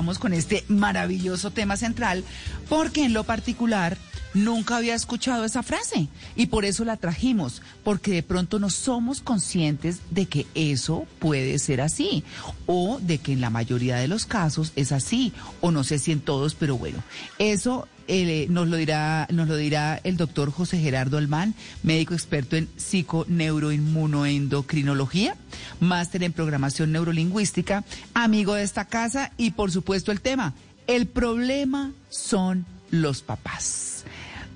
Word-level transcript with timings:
Con 0.00 0.32
este 0.32 0.64
maravilloso 0.68 1.50
tema 1.50 1.76
central 1.76 2.24
porque 2.70 3.04
en 3.04 3.12
lo 3.12 3.24
particular 3.24 3.98
nunca 4.32 4.78
había 4.78 4.94
escuchado 4.94 5.44
esa 5.44 5.62
frase 5.62 6.08
y 6.36 6.46
por 6.46 6.64
eso 6.64 6.84
la 6.86 6.96
trajimos, 6.96 7.60
porque 7.84 8.12
de 8.12 8.22
pronto 8.22 8.58
no 8.58 8.70
somos 8.70 9.20
conscientes 9.20 10.00
de 10.10 10.24
que 10.24 10.46
eso 10.54 11.06
puede 11.18 11.58
ser 11.58 11.82
así 11.82 12.24
o 12.64 12.98
de 13.02 13.18
que 13.18 13.34
en 13.34 13.42
la 13.42 13.50
mayoría 13.50 13.96
de 13.96 14.08
los 14.08 14.24
casos 14.24 14.72
es 14.74 14.90
así 14.90 15.34
o 15.60 15.70
no 15.70 15.84
sé 15.84 15.98
si 15.98 16.12
en 16.12 16.20
todos, 16.20 16.54
pero 16.54 16.78
bueno, 16.78 17.02
eso 17.38 17.86
eh, 18.10 18.46
nos 18.48 18.68
lo 18.68 18.76
dirá 18.76 19.28
nos 19.30 19.46
lo 19.46 19.56
dirá 19.56 20.00
el 20.02 20.16
doctor 20.16 20.50
José 20.50 20.78
Gerardo 20.78 21.16
Almán, 21.16 21.54
médico 21.82 22.14
experto 22.14 22.56
en 22.56 22.68
psiconeuroinmunoendocrinología, 22.76 25.36
máster 25.78 26.24
en 26.24 26.32
programación 26.32 26.90
neurolingüística, 26.92 27.84
amigo 28.12 28.54
de 28.54 28.64
esta 28.64 28.86
casa 28.86 29.30
y 29.36 29.52
por 29.52 29.70
supuesto 29.70 30.10
el 30.10 30.20
tema, 30.20 30.54
el 30.86 31.06
problema 31.06 31.92
son 32.08 32.66
los 32.90 33.22
papás. 33.22 34.04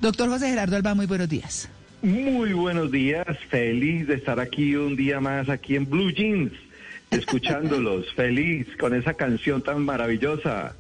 Doctor 0.01 0.29
José 0.29 0.49
Gerardo 0.49 0.77
Alba, 0.77 0.95
muy 0.95 1.07
buenos 1.07 1.29
días. 1.29 1.69
Muy 2.03 2.53
buenos 2.53 2.91
días, 2.91 3.27
feliz 3.49 4.07
de 4.07 4.17
estar 4.17 4.39
aquí 4.39 4.75
un 4.75 4.97
día 4.97 5.21
más 5.21 5.49
aquí 5.49 5.77
en 5.77 5.89
Blue 5.89 6.11
Jeans, 6.11 6.53
escuchándolos, 7.11 8.13
feliz 8.15 8.67
con 8.79 8.95
esa 8.95 9.15
canción 9.15 9.63
tan 9.63 9.83
maravillosa. 9.83 10.75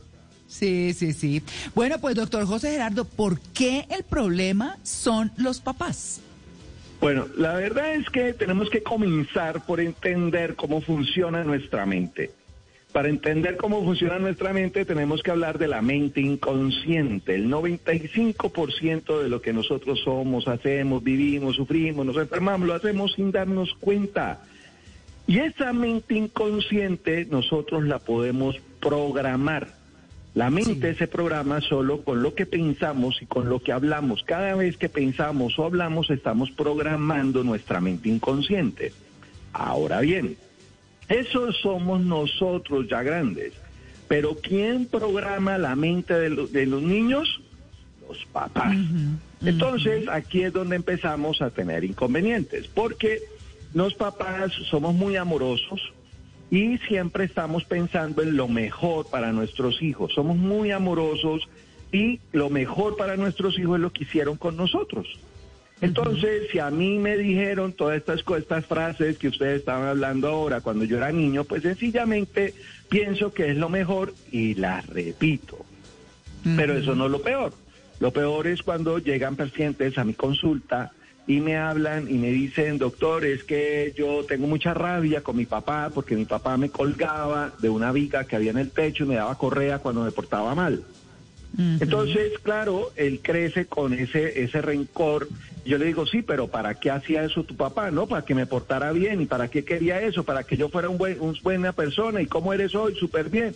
Sí, 0.46 0.92
sí, 0.94 1.12
sí. 1.12 1.42
Bueno, 1.74 1.98
pues 2.00 2.14
doctor 2.14 2.44
José 2.46 2.72
Gerardo, 2.72 3.04
¿por 3.04 3.40
qué 3.40 3.86
el 3.90 4.04
problema 4.04 4.78
son 4.82 5.32
los 5.36 5.60
papás? 5.60 6.20
Bueno, 7.00 7.26
la 7.36 7.54
verdad 7.54 7.94
es 7.96 8.08
que 8.08 8.32
tenemos 8.32 8.70
que 8.70 8.82
comenzar 8.82 9.66
por 9.66 9.80
entender 9.80 10.54
cómo 10.54 10.80
funciona 10.80 11.44
nuestra 11.44 11.84
mente. 11.86 12.30
Para 12.94 13.08
entender 13.08 13.56
cómo 13.56 13.82
funciona 13.82 14.20
nuestra 14.20 14.52
mente 14.52 14.84
tenemos 14.84 15.22
que 15.22 15.32
hablar 15.32 15.58
de 15.58 15.66
la 15.66 15.82
mente 15.82 16.20
inconsciente. 16.20 17.34
El 17.34 17.50
95% 17.50 19.20
de 19.20 19.28
lo 19.28 19.42
que 19.42 19.52
nosotros 19.52 20.00
somos, 20.04 20.46
hacemos, 20.46 21.02
vivimos, 21.02 21.56
sufrimos, 21.56 22.06
nos 22.06 22.16
enfermamos, 22.16 22.68
lo 22.68 22.74
hacemos 22.74 23.14
sin 23.14 23.32
darnos 23.32 23.74
cuenta. 23.80 24.44
Y 25.26 25.40
esa 25.40 25.72
mente 25.72 26.14
inconsciente 26.14 27.26
nosotros 27.28 27.82
la 27.84 27.98
podemos 27.98 28.56
programar. 28.80 29.83
La 30.34 30.50
mente 30.50 30.96
se 30.96 31.06
programa 31.06 31.60
solo 31.60 32.02
con 32.02 32.22
lo 32.22 32.34
que 32.34 32.44
pensamos 32.44 33.22
y 33.22 33.26
con 33.26 33.48
lo 33.48 33.60
que 33.60 33.70
hablamos. 33.70 34.24
Cada 34.24 34.56
vez 34.56 34.76
que 34.76 34.88
pensamos 34.88 35.56
o 35.58 35.64
hablamos 35.64 36.10
estamos 36.10 36.50
programando 36.50 37.44
nuestra 37.44 37.80
mente 37.80 38.08
inconsciente. 38.08 38.92
Ahora 39.52 40.00
bien, 40.00 40.36
eso 41.08 41.52
somos 41.52 42.00
nosotros 42.00 42.88
ya 42.88 43.04
grandes. 43.04 43.52
Pero 44.08 44.36
¿quién 44.42 44.86
programa 44.86 45.56
la 45.56 45.76
mente 45.76 46.14
de, 46.14 46.66
los 46.66 46.82
niños? 46.82 47.40
Los 48.08 48.24
papás. 48.26 48.76
Entonces, 49.40 50.08
aquí 50.08 50.42
es 50.42 50.52
donde 50.52 50.76
empezamos 50.76 51.42
a 51.42 51.50
tener 51.50 51.84
inconvenientes, 51.84 52.66
porque 52.66 53.20
los 53.72 53.94
papás 53.94 54.52
somos 54.68 54.94
muy 54.94 55.16
amorosos 55.16 55.80
y 56.50 56.78
siempre 56.78 57.24
estamos 57.24 57.64
pensando 57.64 58.22
en 58.22 58.36
lo 58.36 58.48
mejor 58.48 59.06
para 59.10 59.32
nuestros 59.32 59.82
hijos. 59.82 60.12
Somos 60.14 60.36
muy 60.36 60.70
amorosos 60.70 61.48
y 61.92 62.20
lo 62.32 62.50
mejor 62.50 62.96
para 62.96 63.16
nuestros 63.16 63.58
hijos 63.58 63.76
es 63.76 63.82
lo 63.82 63.92
que 63.92 64.04
hicieron 64.04 64.36
con 64.36 64.56
nosotros. 64.56 65.06
Entonces, 65.80 66.48
si 66.50 66.60
a 66.60 66.70
mí 66.70 66.98
me 66.98 67.16
dijeron 67.16 67.72
todas 67.72 67.96
estas, 67.96 68.22
estas 68.38 68.64
frases 68.66 69.18
que 69.18 69.28
ustedes 69.28 69.58
estaban 69.58 69.86
hablando 69.86 70.28
ahora 70.28 70.60
cuando 70.60 70.84
yo 70.84 70.96
era 70.96 71.12
niño, 71.12 71.44
pues 71.44 71.62
sencillamente 71.62 72.54
pienso 72.88 73.32
que 73.32 73.50
es 73.50 73.56
lo 73.56 73.68
mejor 73.68 74.14
y 74.30 74.54
las 74.54 74.86
repito. 74.86 75.64
Pero 76.56 76.74
eso 76.74 76.94
no 76.94 77.06
es 77.06 77.10
lo 77.10 77.22
peor. 77.22 77.52
Lo 78.00 78.12
peor 78.12 78.46
es 78.46 78.62
cuando 78.62 78.98
llegan 78.98 79.34
pacientes 79.34 79.96
a 79.98 80.04
mi 80.04 80.14
consulta 80.14 80.92
y 81.26 81.40
me 81.40 81.56
hablan 81.56 82.10
y 82.10 82.14
me 82.14 82.30
dicen, 82.30 82.78
doctor, 82.78 83.24
es 83.24 83.44
que 83.44 83.94
yo 83.96 84.24
tengo 84.24 84.46
mucha 84.46 84.74
rabia 84.74 85.22
con 85.22 85.36
mi 85.36 85.46
papá 85.46 85.90
porque 85.94 86.16
mi 86.16 86.26
papá 86.26 86.56
me 86.56 86.70
colgaba 86.70 87.52
de 87.60 87.70
una 87.70 87.92
viga 87.92 88.24
que 88.24 88.36
había 88.36 88.50
en 88.50 88.58
el 88.58 88.70
techo 88.70 89.04
y 89.04 89.08
me 89.08 89.14
daba 89.14 89.38
correa 89.38 89.78
cuando 89.78 90.02
me 90.02 90.12
portaba 90.12 90.54
mal. 90.54 90.84
Entonces, 91.56 92.32
claro, 92.42 92.90
él 92.96 93.20
crece 93.22 93.66
con 93.66 93.92
ese, 93.94 94.42
ese 94.42 94.60
rencor. 94.60 95.28
Yo 95.64 95.78
le 95.78 95.84
digo, 95.84 96.04
sí, 96.04 96.22
pero 96.22 96.48
¿para 96.48 96.74
qué 96.74 96.90
hacía 96.90 97.24
eso 97.24 97.44
tu 97.44 97.56
papá? 97.56 97.90
¿No? 97.92 98.08
Para 98.08 98.24
que 98.24 98.34
me 98.34 98.46
portara 98.46 98.90
bien. 98.90 99.20
¿Y 99.20 99.26
para 99.26 99.48
qué 99.48 99.64
quería 99.64 100.00
eso? 100.00 100.24
Para 100.24 100.42
que 100.42 100.56
yo 100.56 100.68
fuera 100.68 100.88
un 100.88 100.98
buen, 100.98 101.20
una 101.20 101.38
buena 101.42 101.72
persona. 101.72 102.20
¿Y 102.20 102.26
cómo 102.26 102.52
eres 102.52 102.74
hoy? 102.74 102.96
Súper 102.96 103.30
bien. 103.30 103.54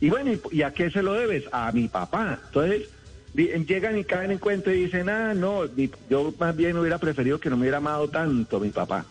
Y 0.00 0.10
bueno, 0.10 0.30
¿y, 0.52 0.62
a 0.62 0.72
qué 0.72 0.90
se 0.90 1.02
lo 1.02 1.12
debes? 1.14 1.44
A 1.52 1.72
mi 1.72 1.88
papá. 1.88 2.40
Entonces, 2.46 2.88
llegan 3.34 3.98
y 3.98 4.04
caen 4.04 4.32
en 4.32 4.38
cuenta 4.38 4.72
y 4.72 4.84
dicen, 4.84 5.08
ah, 5.08 5.34
no, 5.34 5.62
yo 6.08 6.34
más 6.38 6.56
bien 6.56 6.76
hubiera 6.76 6.98
preferido 6.98 7.38
que 7.38 7.50
no 7.50 7.56
me 7.56 7.62
hubiera 7.62 7.78
amado 7.78 8.08
tanto 8.08 8.60
mi 8.60 8.70
papá. 8.70 9.04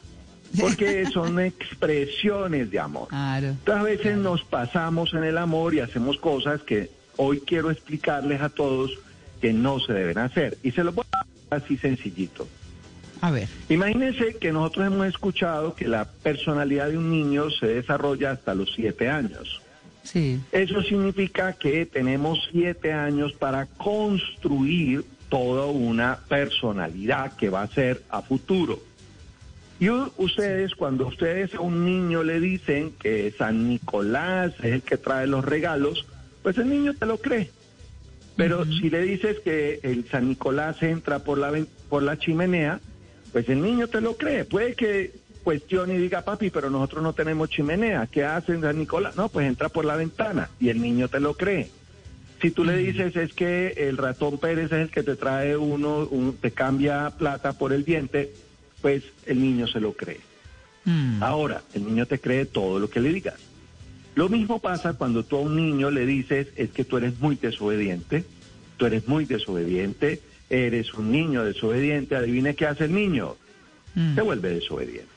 Porque 0.59 1.06
son 1.13 1.40
expresiones 1.40 2.72
de 2.72 2.79
amor. 2.79 3.08
Entonces, 3.12 3.75
a 3.75 3.84
veces 3.84 4.18
nos 4.18 4.44
pasamos 4.44 5.13
en 5.13 5.24
el 5.24 5.38
amor 5.38 5.74
y 5.74 5.79
hacemos 5.79 6.18
cosas 6.18 6.62
que 6.63 6.90
hoy 7.18 7.41
quiero 7.41 7.72
explicarles 7.72 8.41
a 8.41 8.50
todos 8.50 8.91
que 9.41 9.53
no 9.53 9.79
se 9.79 9.94
deben 9.94 10.18
hacer. 10.18 10.58
Y 10.63 10.72
se 10.72 10.84
lo 10.84 10.91
voy 10.91 11.06
a 11.12 11.56
así 11.56 11.78
sencillito. 11.78 12.47
A 13.22 13.31
ver. 13.31 13.47
Imagínense 13.68 14.35
que 14.35 14.52
nosotros 14.52 14.88
hemos 14.88 15.08
escuchado 15.08 15.75
que 15.75 15.88
la 15.88 16.06
personalidad 16.06 16.90
de 16.90 16.97
un 16.97 17.09
niño 17.09 17.50
se 17.50 17.68
desarrolla 17.68 18.31
hasta 18.31 18.56
los 18.56 18.74
siete 18.74 19.09
años. 19.09 19.62
Sí. 20.03 20.39
Eso 20.51 20.81
significa 20.81 21.53
que 21.53 21.85
tenemos 21.85 22.47
siete 22.51 22.93
años 22.93 23.33
para 23.33 23.65
construir 23.65 25.03
toda 25.29 25.67
una 25.67 26.19
personalidad 26.27 27.35
que 27.35 27.49
va 27.49 27.61
a 27.61 27.67
ser 27.67 28.01
a 28.09 28.21
futuro. 28.21 28.79
Y 29.79 29.89
ustedes, 29.89 30.75
cuando 30.75 31.07
ustedes 31.07 31.53
a 31.55 31.61
un 31.61 31.85
niño 31.85 32.23
le 32.23 32.41
dicen 32.41 32.91
que 32.99 33.31
San 33.37 33.69
Nicolás 33.69 34.53
es 34.59 34.73
el 34.73 34.81
que 34.81 34.97
trae 34.97 35.25
los 35.25 35.45
regalos, 35.45 36.05
pues 36.43 36.57
el 36.57 36.69
niño 36.69 36.93
te 36.95 37.05
lo 37.05 37.17
cree. 37.17 37.49
Pero 38.35 38.66
si 38.66 38.89
le 38.89 39.01
dices 39.03 39.39
que 39.39 39.79
el 39.83 40.05
San 40.09 40.27
Nicolás 40.29 40.81
entra 40.83 41.19
por 41.19 41.37
la, 41.37 41.53
por 41.87 42.03
la 42.03 42.17
chimenea, 42.17 42.81
pues 43.31 43.47
el 43.47 43.61
niño 43.61 43.87
te 43.87 44.01
lo 44.01 44.17
cree. 44.17 44.43
Puede 44.43 44.75
que 44.75 45.13
cuestione 45.49 45.95
y 45.95 45.97
diga, 45.97 46.21
papi, 46.21 46.51
pero 46.51 46.69
nosotros 46.69 47.01
no 47.01 47.13
tenemos 47.13 47.49
chimenea. 47.49 48.05
¿Qué 48.05 48.23
hace 48.23 48.61
San 48.61 48.77
Nicolás? 48.77 49.15
No, 49.15 49.29
pues 49.29 49.47
entra 49.47 49.67
por 49.67 49.83
la 49.83 49.95
ventana 49.95 50.51
y 50.59 50.69
el 50.69 50.79
niño 50.79 51.07
te 51.07 51.19
lo 51.19 51.33
cree. 51.33 51.71
Si 52.39 52.51
tú 52.51 52.63
le 52.63 52.77
dices 52.77 53.15
es 53.15 53.33
que 53.33 53.73
el 53.75 53.97
ratón 53.97 54.37
Pérez 54.37 54.65
es 54.65 54.73
el 54.73 54.91
que 54.91 55.01
te 55.01 55.15
trae 55.15 55.57
uno, 55.57 56.07
te 56.39 56.51
cambia 56.51 57.09
plata 57.17 57.53
por 57.53 57.73
el 57.73 57.83
diente, 57.83 58.31
pues 58.79 59.01
el 59.25 59.41
niño 59.41 59.67
se 59.67 59.79
lo 59.79 59.93
cree. 59.93 60.19
Mm. 60.85 61.23
Ahora, 61.23 61.63
el 61.73 61.83
niño 61.83 62.05
te 62.05 62.19
cree 62.19 62.45
todo 62.45 62.77
lo 62.77 62.87
que 62.87 62.99
le 62.99 63.11
digas. 63.11 63.39
Lo 64.13 64.29
mismo 64.29 64.59
pasa 64.59 64.93
cuando 64.93 65.23
tú 65.23 65.37
a 65.37 65.41
un 65.41 65.55
niño 65.55 65.89
le 65.89 66.05
dices, 66.05 66.49
es 66.57 66.69
que 66.69 66.84
tú 66.84 66.97
eres 66.97 67.19
muy 67.19 67.37
desobediente, 67.37 68.23
tú 68.78 68.85
eres 68.85 69.07
muy 69.07 69.25
desobediente, 69.25 70.22
eres 70.47 70.93
un 70.93 71.11
niño 71.11 71.43
desobediente, 71.43 72.16
adivine 72.16 72.53
qué 72.53 72.67
hace 72.67 72.85
el 72.85 72.93
niño, 72.93 73.35
Mm. 73.95 74.16
se 74.16 74.22
vuelve 74.22 74.49
desobediente, 74.49 75.09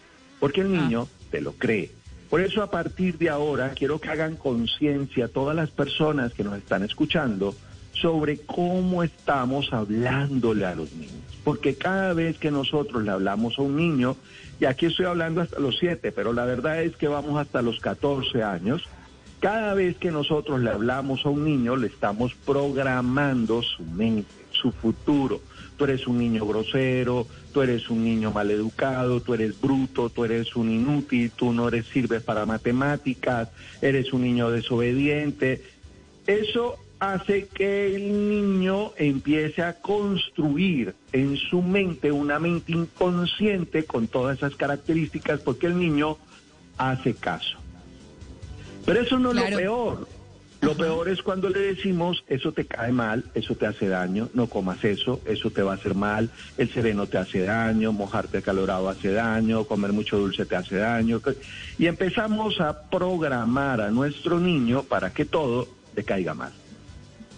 porque 0.43 0.63
el 0.63 0.73
niño 0.73 1.07
te 1.31 1.41
lo 1.41 1.53
cree. 1.53 1.93
Por 2.29 2.41
eso 2.41 2.65
a 2.65 2.71
partir 2.73 3.17
de 3.17 3.31
ahora 3.31 3.71
quiero 3.77 4.01
que 4.01 4.09
hagan 4.09 4.35
conciencia 4.35 5.29
todas 5.29 5.55
las 5.55 5.71
personas 5.71 6.33
que 6.33 6.43
nos 6.43 6.59
están 6.59 6.83
escuchando 6.83 7.55
sobre 7.93 8.39
cómo 8.39 9.05
estamos 9.05 9.73
hablándole 9.73 10.67
a 10.67 10.75
los 10.75 10.93
niños. 10.95 11.15
Porque 11.45 11.77
cada 11.77 12.13
vez 12.13 12.39
que 12.39 12.51
nosotros 12.51 13.05
le 13.05 13.13
hablamos 13.13 13.57
a 13.57 13.63
un 13.63 13.77
niño, 13.77 14.17
y 14.59 14.65
aquí 14.65 14.87
estoy 14.87 15.07
hablando 15.07 15.43
hasta 15.43 15.61
los 15.61 15.79
siete, 15.79 16.11
pero 16.11 16.33
la 16.33 16.45
verdad 16.45 16.83
es 16.83 16.97
que 16.97 17.07
vamos 17.07 17.41
hasta 17.41 17.63
los 17.63 17.79
14 17.79 18.43
años, 18.43 18.83
cada 19.39 19.75
vez 19.75 19.97
que 19.97 20.11
nosotros 20.11 20.61
le 20.61 20.71
hablamos 20.71 21.25
a 21.25 21.29
un 21.29 21.45
niño, 21.45 21.77
le 21.77 21.87
estamos 21.87 22.35
programando 22.35 23.63
su 23.63 23.85
mente, 23.85 24.33
su 24.51 24.73
futuro. 24.73 25.41
Tú 25.77 25.85
eres 25.85 26.09
un 26.09 26.19
niño 26.19 26.45
grosero, 26.47 27.29
tú 27.53 27.63
eres 27.63 27.91
un 27.91 28.05
niño 28.05 28.33
maleducado, 28.33 29.21
tú 29.21 29.35
eres 29.35 29.61
bruto, 29.61 30.09
tú 30.09 30.25
eres 30.25 30.57
un 30.57 30.71
inútil, 30.71 31.31
tú 31.31 31.53
no 31.53 31.69
eres 31.69 31.87
sirves 31.87 32.23
para 32.23 32.47
matemáticas, 32.47 33.49
eres 33.81 34.13
un 34.13 34.23
niño 34.23 34.51
desobediente. 34.51 35.63
Eso 36.27 36.79
hace 36.99 37.49
que 37.49 37.95
el 37.95 38.29
niño 38.29 38.93
empiece 38.97 39.63
a 39.63 39.75
construir 39.75 40.95
en 41.13 41.37
su 41.37 41.61
mente 41.61 42.13
una 42.13 42.39
mente 42.39 42.73
inconsciente 42.73 43.85
con 43.85 44.07
todas 44.07 44.39
esas 44.39 44.55
características 44.55 45.41
porque 45.41 45.67
el 45.67 45.79
niño 45.79 46.17
hace 46.79 47.15
caso. 47.15 47.59
Pero 48.85 49.01
eso 49.01 49.19
no 49.19 49.31
es 49.31 49.51
lo 49.51 49.57
peor. 49.57 50.09
Lo 50.63 50.77
peor 50.77 51.09
es 51.09 51.23
cuando 51.23 51.49
le 51.49 51.59
decimos, 51.59 52.23
eso 52.29 52.53
te 52.53 52.67
cae 52.67 52.93
mal, 52.93 53.25
eso 53.35 53.57
te 53.57 53.67
hace 53.67 53.89
daño, 53.89 54.29
no 54.33 54.47
comas 54.47 54.85
eso, 54.85 55.21
eso 55.25 55.51
te 55.51 55.61
va 55.61 55.73
a 55.73 55.75
hacer 55.75 55.97
mal, 55.97 56.31
el 56.57 56.73
sereno 56.73 57.09
te 57.09 57.19
hace 57.19 57.41
daño, 57.41 57.93
mojarte 57.93 58.39
acalorado 58.39 58.89
hace 58.89 59.11
daño, 59.11 59.65
comer 59.65 59.93
mucho 59.93 60.19
dulce 60.19 60.47
te 60.47 60.55
hace 60.55 60.77
daño. 60.77 61.21
Y 61.79 61.87
empezamos 61.87 62.61
a 62.61 62.89
programar 62.89 63.81
a 63.81 63.91
nuestro 63.91 64.39
niño 64.39 64.85
para 64.85 65.13
que 65.13 65.25
todo 65.25 65.67
le 65.97 66.05
caiga 66.05 66.33
mal. 66.33 66.53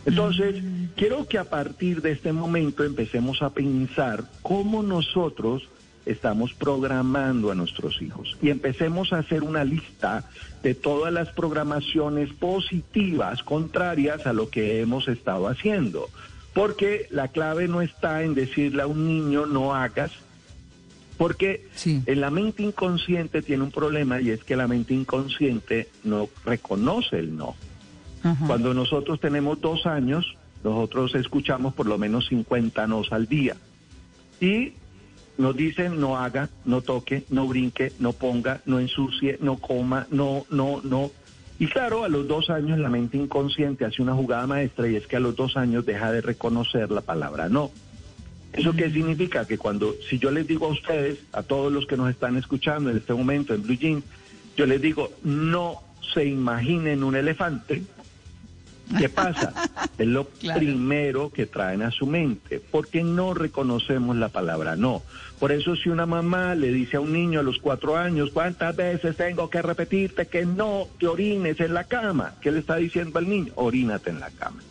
Entonces, 0.04 0.62
mm. 0.62 0.84
quiero 0.94 1.26
que 1.26 1.38
a 1.38 1.44
partir 1.44 2.02
de 2.02 2.12
este 2.12 2.30
momento 2.30 2.84
empecemos 2.84 3.40
a 3.40 3.50
pensar 3.50 4.24
cómo 4.42 4.82
nosotros 4.82 5.62
estamos 6.06 6.52
programando 6.54 7.50
a 7.50 7.54
nuestros 7.54 8.00
hijos 8.02 8.36
y 8.42 8.50
empecemos 8.50 9.12
a 9.12 9.18
hacer 9.18 9.42
una 9.42 9.64
lista 9.64 10.24
de 10.62 10.74
todas 10.74 11.12
las 11.12 11.30
programaciones 11.30 12.32
positivas 12.32 13.42
contrarias 13.42 14.26
a 14.26 14.32
lo 14.32 14.50
que 14.50 14.80
hemos 14.80 15.08
estado 15.08 15.48
haciendo. 15.48 16.08
Porque 16.52 17.06
la 17.10 17.28
clave 17.28 17.66
no 17.66 17.82
está 17.82 18.22
en 18.22 18.34
decirle 18.34 18.82
a 18.82 18.86
un 18.86 19.08
niño 19.08 19.46
no 19.46 19.74
hagas, 19.74 20.12
porque 21.16 21.66
en 21.84 22.20
la 22.20 22.30
mente 22.30 22.62
inconsciente 22.62 23.42
tiene 23.42 23.64
un 23.64 23.70
problema 23.70 24.20
y 24.20 24.30
es 24.30 24.44
que 24.44 24.56
la 24.56 24.68
mente 24.68 24.94
inconsciente 24.94 25.88
no 26.02 26.28
reconoce 26.44 27.18
el 27.18 27.36
no. 27.36 27.54
Cuando 28.46 28.72
nosotros 28.72 29.20
tenemos 29.20 29.60
dos 29.60 29.84
años, 29.84 30.34
nosotros 30.62 31.14
escuchamos 31.14 31.74
por 31.74 31.86
lo 31.86 31.98
menos 31.98 32.26
50 32.28 32.86
nos 32.86 33.12
al 33.12 33.26
día. 33.26 33.56
Y 34.40 34.72
nos 35.38 35.56
dicen 35.56 36.00
no 36.00 36.18
haga, 36.18 36.48
no 36.64 36.80
toque, 36.80 37.24
no 37.30 37.46
brinque, 37.46 37.92
no 37.98 38.12
ponga, 38.12 38.60
no 38.66 38.78
ensucie, 38.78 39.38
no 39.40 39.56
coma, 39.58 40.06
no, 40.10 40.44
no, 40.50 40.80
no. 40.82 41.10
Y 41.58 41.66
claro, 41.66 42.04
a 42.04 42.08
los 42.08 42.26
dos 42.26 42.50
años 42.50 42.78
la 42.78 42.88
mente 42.88 43.16
inconsciente 43.16 43.84
hace 43.84 44.02
una 44.02 44.14
jugada 44.14 44.46
maestra 44.46 44.88
y 44.88 44.96
es 44.96 45.06
que 45.06 45.16
a 45.16 45.20
los 45.20 45.36
dos 45.36 45.56
años 45.56 45.86
deja 45.86 46.12
de 46.12 46.20
reconocer 46.20 46.90
la 46.90 47.00
palabra 47.00 47.48
no. 47.48 47.70
¿Eso 48.52 48.72
qué 48.72 48.88
significa? 48.88 49.46
Que 49.46 49.58
cuando, 49.58 49.96
si 50.08 50.18
yo 50.20 50.30
les 50.30 50.46
digo 50.46 50.66
a 50.66 50.70
ustedes, 50.70 51.18
a 51.32 51.42
todos 51.42 51.72
los 51.72 51.86
que 51.86 51.96
nos 51.96 52.08
están 52.08 52.36
escuchando 52.36 52.90
en 52.90 52.98
este 52.98 53.12
momento 53.12 53.52
en 53.52 53.62
Blue 53.62 53.76
Jean, 53.76 54.02
yo 54.56 54.66
les 54.66 54.80
digo, 54.80 55.10
no 55.24 55.80
se 56.12 56.24
imaginen 56.24 57.02
un 57.02 57.16
elefante, 57.16 57.82
¿Qué 58.98 59.08
pasa? 59.08 59.52
Es 59.98 60.06
lo 60.06 60.24
primero 60.56 61.30
que 61.30 61.46
traen 61.46 61.82
a 61.82 61.90
su 61.90 62.06
mente, 62.06 62.60
porque 62.60 63.02
no 63.02 63.34
reconocemos 63.34 64.16
la 64.16 64.28
palabra 64.28 64.76
no. 64.76 65.02
Por 65.38 65.52
eso 65.52 65.76
si 65.76 65.88
una 65.88 66.06
mamá 66.06 66.54
le 66.54 66.70
dice 66.70 66.96
a 66.96 67.00
un 67.00 67.12
niño 67.12 67.40
a 67.40 67.42
los 67.42 67.58
cuatro 67.58 67.96
años, 67.96 68.30
¿cuántas 68.32 68.76
veces 68.76 69.16
tengo 69.16 69.50
que 69.50 69.62
repetirte 69.62 70.26
que 70.26 70.46
no 70.46 70.86
te 70.98 71.06
orines 71.06 71.60
en 71.60 71.74
la 71.74 71.84
cama? 71.84 72.34
¿Qué 72.40 72.52
le 72.52 72.60
está 72.60 72.76
diciendo 72.76 73.18
al 73.18 73.28
niño? 73.28 73.52
Orínate 73.56 74.10
en 74.10 74.20
la 74.20 74.30
cama. 74.30 74.62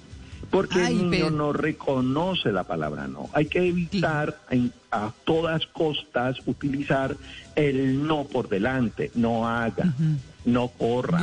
Porque 0.50 0.86
el 0.86 1.10
niño 1.10 1.32
no 1.32 1.52
reconoce 1.52 2.52
la 2.52 2.64
palabra 2.64 3.08
no. 3.08 3.28
Hay 3.34 3.48
que 3.48 3.68
evitar 3.68 4.40
a 4.92 5.12
todas 5.24 5.66
costas 5.68 6.38
utilizar 6.46 7.18
el 7.56 8.06
no 8.06 8.26
por 8.26 8.50
delante. 8.50 9.10
No 9.16 9.48
haga, 9.48 9.94
no 10.46 10.68
corra, 10.68 11.22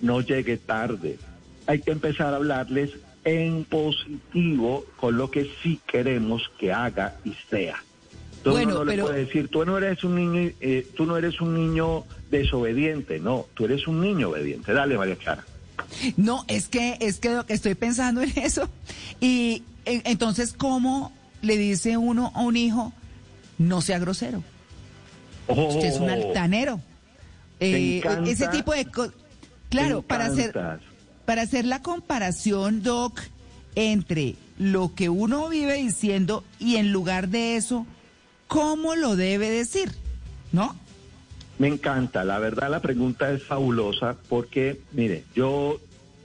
no 0.00 0.20
llegue 0.20 0.56
tarde 0.56 1.18
hay 1.66 1.80
que 1.80 1.90
empezar 1.90 2.32
a 2.32 2.36
hablarles 2.36 2.90
en 3.24 3.64
positivo 3.64 4.84
con 4.96 5.16
lo 5.16 5.30
que 5.30 5.50
sí 5.62 5.80
queremos 5.86 6.50
que 6.58 6.72
haga 6.72 7.16
y 7.24 7.34
sea. 7.48 7.82
Entonces 8.38 8.64
bueno, 8.64 8.80
no 8.80 8.84
le 8.84 9.00
puede 9.00 9.24
decir, 9.24 9.48
tú 9.48 9.64
no 9.64 9.78
eres 9.78 10.02
un 10.02 10.16
niño, 10.16 10.50
eh, 10.60 10.86
tú 10.96 11.06
no 11.06 11.16
eres 11.16 11.40
un 11.40 11.54
niño 11.54 12.04
desobediente, 12.30 13.20
no, 13.20 13.46
tú 13.54 13.66
eres 13.66 13.86
un 13.86 14.00
niño 14.00 14.30
obediente. 14.30 14.72
Dale, 14.72 14.98
María 14.98 15.14
Clara. 15.14 15.44
No, 16.16 16.44
es 16.48 16.68
que 16.68 16.96
es 17.00 17.20
que 17.20 17.40
estoy 17.48 17.74
pensando 17.76 18.20
en 18.22 18.32
eso 18.36 18.68
y 19.20 19.62
entonces 19.84 20.52
cómo 20.52 21.12
le 21.40 21.56
dice 21.56 21.96
uno 21.96 22.32
a 22.34 22.42
un 22.42 22.56
hijo 22.56 22.92
no 23.58 23.80
sea 23.80 23.98
grosero. 24.00 24.42
Usted 25.46 25.84
es 25.84 25.98
un 25.98 26.10
oh. 26.10 26.12
altanero. 26.12 26.80
Eh, 27.60 28.02
ese 28.26 28.48
tipo 28.48 28.72
de 28.72 28.86
claro, 29.68 30.02
para 30.02 30.26
hacer 30.26 30.52
para 31.24 31.42
hacer 31.42 31.64
la 31.64 31.82
comparación, 31.82 32.82
Doc, 32.82 33.20
entre 33.74 34.36
lo 34.58 34.94
que 34.94 35.08
uno 35.08 35.48
vive 35.48 35.74
diciendo 35.74 36.44
y 36.58 36.76
en 36.76 36.92
lugar 36.92 37.28
de 37.28 37.56
eso, 37.56 37.86
¿cómo 38.48 38.94
lo 38.94 39.16
debe 39.16 39.50
decir? 39.50 39.90
¿No? 40.52 40.76
Me 41.58 41.68
encanta, 41.68 42.24
la 42.24 42.38
verdad 42.38 42.70
la 42.70 42.80
pregunta 42.80 43.30
es 43.30 43.42
fabulosa 43.44 44.16
porque, 44.28 44.80
mire, 44.92 45.24
yo, 45.34 45.80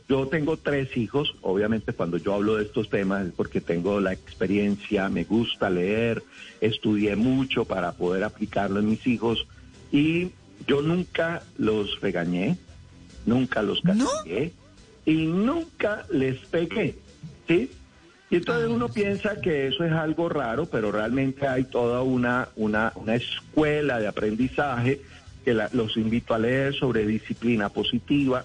yo 0.09 0.27
tengo 0.27 0.57
tres 0.57 0.95
hijos, 0.97 1.35
obviamente 1.41 1.93
cuando 1.93 2.17
yo 2.17 2.33
hablo 2.33 2.55
de 2.55 2.63
estos 2.63 2.89
temas 2.89 3.27
es 3.27 3.33
porque 3.33 3.61
tengo 3.61 3.99
la 3.99 4.13
experiencia, 4.13 5.09
me 5.09 5.23
gusta 5.23 5.69
leer, 5.69 6.23
estudié 6.59 7.15
mucho 7.15 7.65
para 7.65 7.93
poder 7.93 8.23
aplicarlo 8.23 8.79
en 8.79 8.89
mis 8.89 9.05
hijos 9.05 9.47
y 9.91 10.31
yo 10.65 10.81
nunca 10.81 11.43
los 11.57 12.01
regañé, 12.01 12.57
nunca 13.25 13.61
los 13.61 13.81
castigué 13.81 14.53
y 15.07 15.25
nunca 15.25 16.05
les 16.11 16.37
pegué, 16.47 16.95
¿sí? 17.47 17.71
Y 18.29 18.35
entonces 18.35 18.69
uno 18.69 18.89
piensa 18.89 19.39
que 19.39 19.67
eso 19.67 19.85
es 19.85 19.93
algo 19.93 20.27
raro, 20.27 20.65
pero 20.65 20.91
realmente 20.91 21.47
hay 21.47 21.63
toda 21.63 22.01
una, 22.01 22.49
una, 22.57 22.91
una 22.95 23.15
escuela 23.15 23.99
de 23.99 24.07
aprendizaje 24.07 24.99
que 25.45 25.53
los 25.53 25.95
invito 25.95 26.33
a 26.33 26.39
leer 26.39 26.73
sobre 26.73 27.07
disciplina 27.07 27.69
positiva, 27.69 28.43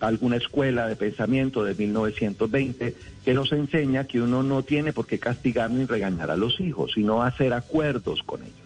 alguna 0.00 0.36
escuela 0.36 0.88
de 0.88 0.96
pensamiento 0.96 1.62
de 1.62 1.76
1920 1.76 2.96
que 3.24 3.34
nos 3.34 3.52
enseña 3.52 4.08
que 4.08 4.20
uno 4.20 4.42
no 4.42 4.64
tiene 4.64 4.92
por 4.92 5.06
qué 5.06 5.20
castigar 5.20 5.70
ni 5.70 5.84
regañar 5.84 6.32
a 6.32 6.36
los 6.36 6.58
hijos, 6.58 6.90
sino 6.92 7.22
hacer 7.22 7.52
acuerdos 7.52 8.24
con 8.24 8.42
ellos. 8.42 8.56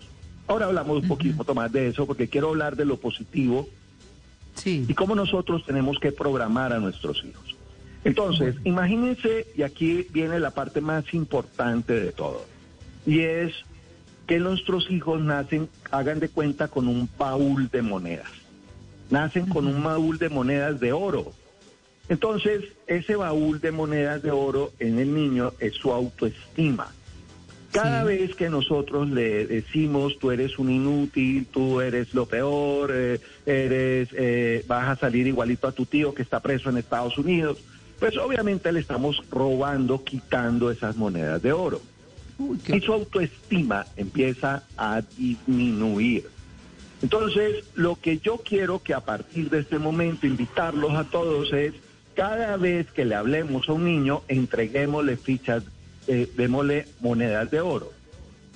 Ahora 0.47 0.65
hablamos 0.65 1.03
un 1.03 1.09
poquito 1.09 1.55
más 1.55 1.71
de 1.73 1.89
eso 1.89 2.07
porque 2.07 2.29
quiero 2.29 2.49
hablar 2.49 2.77
de 2.77 2.87
lo 2.87 2.97
positivo 2.97 3.69
y 4.65 4.95
cómo 4.95 5.15
nosotros 5.15 5.65
tenemos 5.67 5.99
que 5.99 6.13
programar 6.13 6.73
a 6.73 6.79
nuestros 6.79 7.25
hijos. 7.25 7.57
Entonces, 8.05 8.57
imagínense, 8.65 9.47
y 9.57 9.63
aquí 9.63 10.07
viene 10.11 10.39
la 10.39 10.51
parte 10.51 10.81
más 10.81 11.13
importante 11.15 11.99
de 11.99 12.13
todo, 12.13 12.45
y 13.07 13.21
es 13.21 13.53
que 14.27 14.39
nuestros 14.39 14.91
hijos 14.91 15.21
nacen, 15.21 15.69
hagan 15.91 16.21
de 16.21 16.29
cuenta, 16.29 16.69
con 16.69 16.89
un 16.89 17.09
baúl 17.19 17.69
de 17.69 17.83
monedas. 17.83 18.31
Nacen 19.11 19.47
con 19.47 19.67
un 19.67 19.83
baúl 19.83 20.19
de 20.19 20.31
monedas 20.31 20.81
de 20.81 20.93
oro. 20.93 21.33
Entonces, 22.09 22.65
ese 22.87 23.17
baúl 23.17 23.61
de 23.61 23.71
monedas 23.71 24.23
de 24.23 24.31
oro 24.31 24.73
en 24.79 24.99
el 24.99 25.15
niño 25.15 25.53
es 25.61 25.75
su 25.75 25.93
autoestima. 25.93 26.93
Cada 27.75 28.05
vez 28.05 28.37
que 28.37 28.49
nosotros 28.49 29.11
le 29.11 29.47
decimos, 29.47 30.17
tú 30.21 30.31
eres 30.31 30.61
un 30.61 30.71
inútil, 30.71 31.45
tú 31.51 31.81
eres 31.81 32.15
lo 32.15 32.25
peor, 32.25 32.93
eh, 32.95 33.21
eres, 33.45 34.11
eh, 34.13 34.65
vas 34.69 34.91
a 34.91 34.97
salir 34.97 35.27
igualito 35.27 35.67
a 35.67 35.73
tu 35.73 35.85
tío 35.85 36.15
que 36.15 36.23
está 36.23 36.39
preso 36.39 36.71
en 36.71 36.77
Estados 36.77 37.19
Unidos, 37.19 37.59
pues 37.99 38.17
obviamente 38.17 38.71
le 38.71 38.79
estamos 38.79 39.21
robando, 39.29 40.05
quitando 40.05 40.71
esas 40.71 40.95
monedas 40.95 41.43
de 41.43 41.53
oro. 41.53 41.81
Y 42.69 42.81
su 42.81 42.93
autoestima 42.93 43.87
empieza 43.97 44.63
a 44.77 45.03
disminuir. 45.17 46.29
Entonces, 47.03 47.65
lo 47.75 47.97
que 47.97 48.19
yo 48.19 48.37
quiero 48.37 48.85
que 48.85 48.95
a 48.95 49.01
partir 49.01 49.51
de 49.51 49.59
este 49.59 49.81
momento 49.81 50.29
invitarlos 50.29 50.95
a 50.95 51.03
todos 51.03 51.53
es, 51.53 51.75
cada 52.15 52.57
vez 52.57 52.89
que 52.93 53.05
le 53.05 53.17
hablemos 53.17 53.69
a 53.69 53.73
un 53.73 53.85
niño, 53.85 54.23
entreguémosle 54.29 55.17
fichas 55.17 55.65
eh, 56.07 56.31
démosle 56.37 56.87
monedas 57.01 57.51
de 57.51 57.61
oro. 57.61 57.93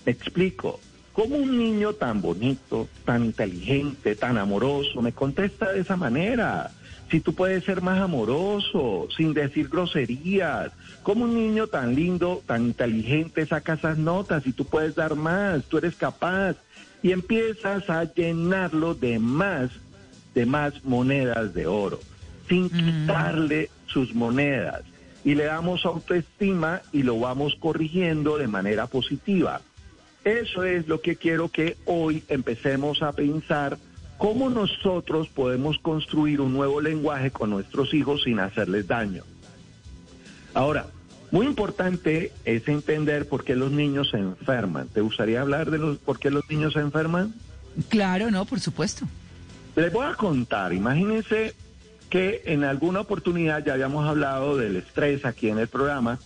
explico. 0.06 0.80
¿Cómo 1.12 1.36
un 1.36 1.58
niño 1.58 1.94
tan 1.94 2.22
bonito, 2.22 2.88
tan 3.04 3.24
inteligente, 3.24 4.14
tan 4.14 4.38
amoroso 4.38 5.02
me 5.02 5.12
contesta 5.12 5.72
de 5.72 5.80
esa 5.80 5.96
manera? 5.96 6.70
Si 7.10 7.20
tú 7.20 7.34
puedes 7.34 7.64
ser 7.64 7.82
más 7.82 7.98
amoroso, 8.00 9.08
sin 9.16 9.34
decir 9.34 9.68
groserías. 9.68 10.70
¿Cómo 11.02 11.24
un 11.24 11.34
niño 11.34 11.66
tan 11.66 11.94
lindo, 11.96 12.42
tan 12.46 12.66
inteligente 12.66 13.46
saca 13.46 13.74
esas 13.74 13.98
notas 13.98 14.46
y 14.46 14.52
tú 14.52 14.64
puedes 14.64 14.94
dar 14.94 15.16
más? 15.16 15.64
Tú 15.64 15.78
eres 15.78 15.96
capaz. 15.96 16.56
Y 17.02 17.10
empiezas 17.10 17.90
a 17.90 18.04
llenarlo 18.04 18.94
de 18.94 19.18
más, 19.18 19.70
de 20.34 20.46
más 20.46 20.84
monedas 20.84 21.52
de 21.52 21.66
oro, 21.66 21.98
sin 22.48 22.66
mm. 22.66 22.70
quitarle 22.70 23.70
sus 23.86 24.14
monedas 24.14 24.82
y 25.28 25.34
le 25.34 25.44
damos 25.44 25.84
autoestima 25.84 26.80
y 26.90 27.02
lo 27.02 27.20
vamos 27.20 27.54
corrigiendo 27.60 28.38
de 28.38 28.48
manera 28.48 28.86
positiva. 28.86 29.60
Eso 30.24 30.64
es 30.64 30.88
lo 30.88 31.02
que 31.02 31.16
quiero 31.16 31.50
que 31.50 31.76
hoy 31.84 32.24
empecemos 32.28 33.02
a 33.02 33.12
pensar 33.12 33.76
cómo 34.16 34.48
nosotros 34.48 35.28
podemos 35.28 35.78
construir 35.80 36.40
un 36.40 36.54
nuevo 36.54 36.80
lenguaje 36.80 37.30
con 37.30 37.50
nuestros 37.50 37.92
hijos 37.92 38.22
sin 38.22 38.40
hacerles 38.40 38.86
daño. 38.86 39.22
Ahora, 40.54 40.86
muy 41.30 41.44
importante 41.44 42.32
es 42.46 42.66
entender 42.66 43.28
por 43.28 43.44
qué 43.44 43.54
los 43.54 43.70
niños 43.70 44.08
se 44.08 44.16
enferman. 44.16 44.88
¿Te 44.88 45.02
gustaría 45.02 45.42
hablar 45.42 45.70
de 45.70 45.76
los 45.76 45.98
por 45.98 46.18
qué 46.18 46.30
los 46.30 46.48
niños 46.48 46.72
se 46.72 46.80
enferman? 46.80 47.34
Claro, 47.90 48.30
no, 48.30 48.46
por 48.46 48.60
supuesto. 48.60 49.06
Les 49.76 49.92
voy 49.92 50.06
a 50.06 50.14
contar, 50.14 50.72
imagínense 50.72 51.54
que 52.08 52.42
en 52.46 52.64
alguna 52.64 53.00
oportunidad 53.00 53.64
ya 53.64 53.74
habíamos 53.74 54.06
hablado 54.06 54.56
del 54.56 54.76
estrés 54.76 55.24
aquí 55.24 55.48
en 55.48 55.58
el 55.58 55.68
programa 55.68 56.18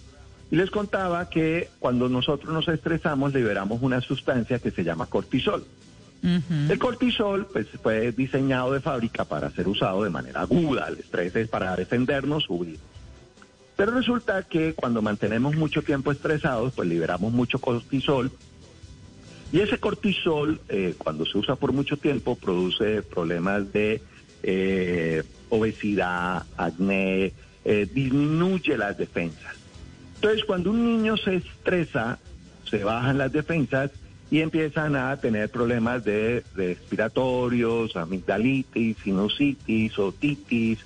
y 0.51 0.57
les 0.57 0.71
contaba 0.71 1.29
que 1.29 1.69
cuando 1.79 2.09
nosotros 2.09 2.53
nos 2.53 2.69
estresamos 2.69 3.35
liberamos 3.35 3.83
una 3.83 4.01
sustancia 4.01 4.59
que 4.59 4.71
se 4.71 4.85
llama 4.85 5.07
cortisol. 5.07 5.65
El 6.23 6.79
cortisol 6.79 7.47
pues, 7.53 7.67
fue 7.83 8.12
diseñado 8.12 8.73
de 8.73 8.81
fábrica 8.81 9.25
para 9.25 9.51
ser 9.51 9.67
usado 9.67 10.05
de 10.05 10.11
manera 10.11 10.43
aguda. 10.43 10.87
El 10.87 10.99
estrés 10.99 11.35
es 11.35 11.49
para 11.49 11.75
defendernos, 11.75 12.45
huir. 12.49 12.79
Pero 13.77 13.93
resulta 13.93 14.45
que 14.45 14.75
cuando 14.75 15.03
mantenemos 15.03 15.57
mucho 15.57 15.83
tiempo 15.83 16.12
estresados, 16.12 16.75
pues 16.75 16.89
liberamos 16.89 17.33
mucho 17.33 17.59
cortisol. 17.59 18.31
Y 19.51 19.61
ese 19.61 19.79
cortisol, 19.79 20.61
eh, 20.69 20.95
cuando 20.97 21.27
se 21.27 21.39
usa 21.39 21.57
por 21.57 21.73
mucho 21.73 21.97
tiempo, 21.97 22.37
produce 22.37 23.03
problemas 23.03 23.73
de 23.73 24.01
eh, 24.42 25.22
obesidad, 25.49 26.44
acné, 26.56 27.32
eh, 27.64 27.88
disminuye 27.92 28.76
las 28.76 28.96
defensas. 28.99 29.54
Entonces, 30.16 30.44
cuando 30.44 30.70
un 30.70 30.84
niño 30.84 31.16
se 31.16 31.37
estresa, 31.37 32.18
se 32.68 32.84
bajan 32.84 33.18
las 33.18 33.32
defensas 33.32 33.90
y 34.30 34.40
empiezan 34.40 34.96
a 34.96 35.14
tener 35.18 35.50
problemas 35.50 36.04
de, 36.04 36.42
respiratorios, 36.54 37.96
amigdalitis, 37.96 38.96
sinusitis, 39.04 39.99
otitis. 39.99 40.78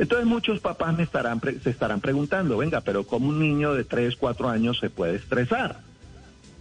Entonces 0.00 0.26
muchos 0.26 0.58
papás 0.58 0.96
me 0.96 1.04
estarán 1.04 1.40
se 1.40 1.70
estarán 1.70 2.00
preguntando, 2.00 2.56
venga, 2.56 2.80
pero 2.80 3.04
¿cómo 3.04 3.28
un 3.28 3.38
niño 3.38 3.74
de 3.74 3.84
3, 3.84 4.16
4 4.16 4.48
años 4.48 4.78
se 4.80 4.90
puede 4.90 5.14
estresar? 5.14 5.80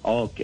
Ok. 0.03 0.41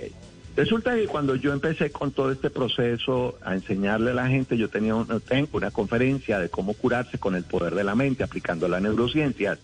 Resulta 0.56 0.96
que 0.96 1.08
cuando 1.08 1.36
yo 1.36 1.52
empecé 1.52 1.92
con 1.92 2.12
todo 2.12 2.32
este 2.32 2.52
proceso 2.52 3.40
a 3.44 3.56
enseñarle 3.56 4.12
a 4.12 4.14
la 4.14 4.28
gente, 4.28 4.56
yo 4.56 4.70
tenía 4.70 4.94
tengo 5.28 5.58
una 5.58 5.72
conferencia 5.72 6.38
de 6.38 6.50
cómo 6.50 6.76
curarse 6.76 7.18
con 7.18 7.36
el 7.36 7.44
poder 7.44 7.74
de 7.74 7.84
la 7.84 7.96
mente 7.96 8.24
aplicando 8.24 8.68
la 8.68 8.80
neurociencia. 8.80 9.58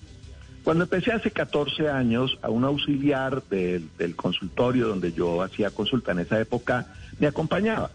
Cuando 0.64 0.86
empecé 0.86 1.12
hace 1.12 1.30
14 1.30 1.90
años, 1.90 2.40
a 2.42 2.50
un 2.50 2.64
auxiliar 2.64 3.44
del, 3.50 4.16
consultorio 4.16 4.88
donde 4.88 5.14
yo 5.14 5.44
hacía 5.44 5.70
consulta 5.70 6.12
en 6.12 6.20
esa 6.20 6.40
época, 6.40 6.88
me 7.20 7.28
acompañaba. 7.28 7.92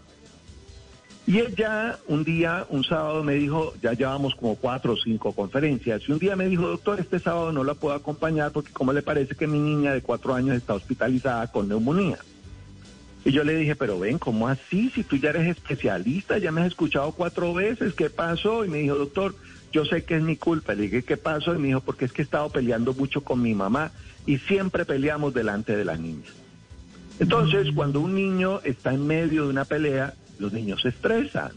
Y 1.27 1.39
ella 1.39 1.97
un 2.07 2.23
día, 2.23 2.65
un 2.69 2.83
sábado, 2.85 3.23
me 3.23 3.33
dijo, 3.33 3.73
ya 3.81 3.91
llevamos 3.91 4.35
como 4.35 4.55
cuatro 4.55 4.93
o 4.93 4.97
cinco 4.97 5.33
conferencias, 5.33 6.01
y 6.07 6.11
un 6.13 6.19
día 6.19 6.35
me 6.35 6.47
dijo, 6.47 6.67
doctor, 6.67 6.99
este 6.99 7.19
sábado 7.19 7.51
no 7.51 7.63
la 7.63 7.73
puedo 7.73 7.95
acompañar 7.95 8.51
porque 8.51 8.71
como 8.71 8.93
le 8.93 9.01
parece 9.01 9.35
que 9.35 9.47
mi 9.47 9.59
niña 9.59 9.91
de 9.91 10.01
cuatro 10.01 10.33
años 10.33 10.55
está 10.55 10.75
hospitalizada 10.75 11.51
con 11.51 11.67
neumonía. 11.67 12.19
Y 13.25 13.31
yo 13.31 13.43
le 13.43 13.55
dije, 13.55 13.75
pero 13.75 13.99
ven, 13.99 14.19
¿cómo 14.19 14.47
así? 14.47 14.91
Si 14.91 15.03
tú 15.03 15.17
ya 15.17 15.31
eres 15.31 15.47
especialista, 15.47 16.37
ya 16.37 16.51
me 16.51 16.61
has 16.61 16.67
escuchado 16.67 17.11
cuatro 17.11 17.55
veces, 17.55 17.95
¿qué 17.95 18.11
pasó? 18.11 18.63
Y 18.63 18.69
me 18.69 18.77
dijo, 18.77 18.95
doctor, 18.95 19.35
yo 19.73 19.83
sé 19.83 20.03
que 20.03 20.15
es 20.17 20.21
mi 20.21 20.37
culpa. 20.37 20.75
Le 20.75 20.83
dije, 20.83 21.03
¿qué 21.03 21.17
pasó? 21.17 21.55
Y 21.55 21.57
me 21.57 21.67
dijo, 21.67 21.81
porque 21.81 22.05
es 22.05 22.13
que 22.13 22.21
he 22.21 22.23
estado 22.23 22.49
peleando 22.51 22.93
mucho 22.93 23.21
con 23.21 23.41
mi 23.41 23.55
mamá 23.55 23.91
y 24.27 24.37
siempre 24.37 24.85
peleamos 24.85 25.33
delante 25.33 25.75
de 25.75 25.83
la 25.83 25.97
niña. 25.97 26.29
Entonces, 27.19 27.71
mm. 27.71 27.75
cuando 27.75 27.99
un 27.99 28.13
niño 28.13 28.61
está 28.63 28.93
en 28.93 29.07
medio 29.07 29.45
de 29.45 29.49
una 29.49 29.65
pelea, 29.65 30.13
los 30.37 30.53
niños 30.53 30.83
se 30.83 30.89
estresan. 30.89 31.51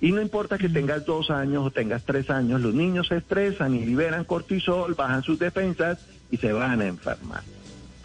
Y 0.00 0.12
no 0.12 0.22
importa 0.22 0.56
que 0.56 0.70
mm. 0.70 0.72
tengas 0.72 1.04
dos 1.04 1.30
años 1.30 1.66
o 1.66 1.70
tengas 1.70 2.02
tres 2.04 2.30
años, 2.30 2.62
los 2.62 2.72
niños 2.72 3.08
se 3.08 3.18
estresan 3.18 3.74
y 3.74 3.84
liberan 3.84 4.24
cortisol, 4.24 4.94
bajan 4.94 5.22
sus 5.22 5.38
defensas 5.38 5.98
y 6.30 6.38
se 6.38 6.52
van 6.54 6.80
a 6.80 6.86
enfermar. 6.86 7.42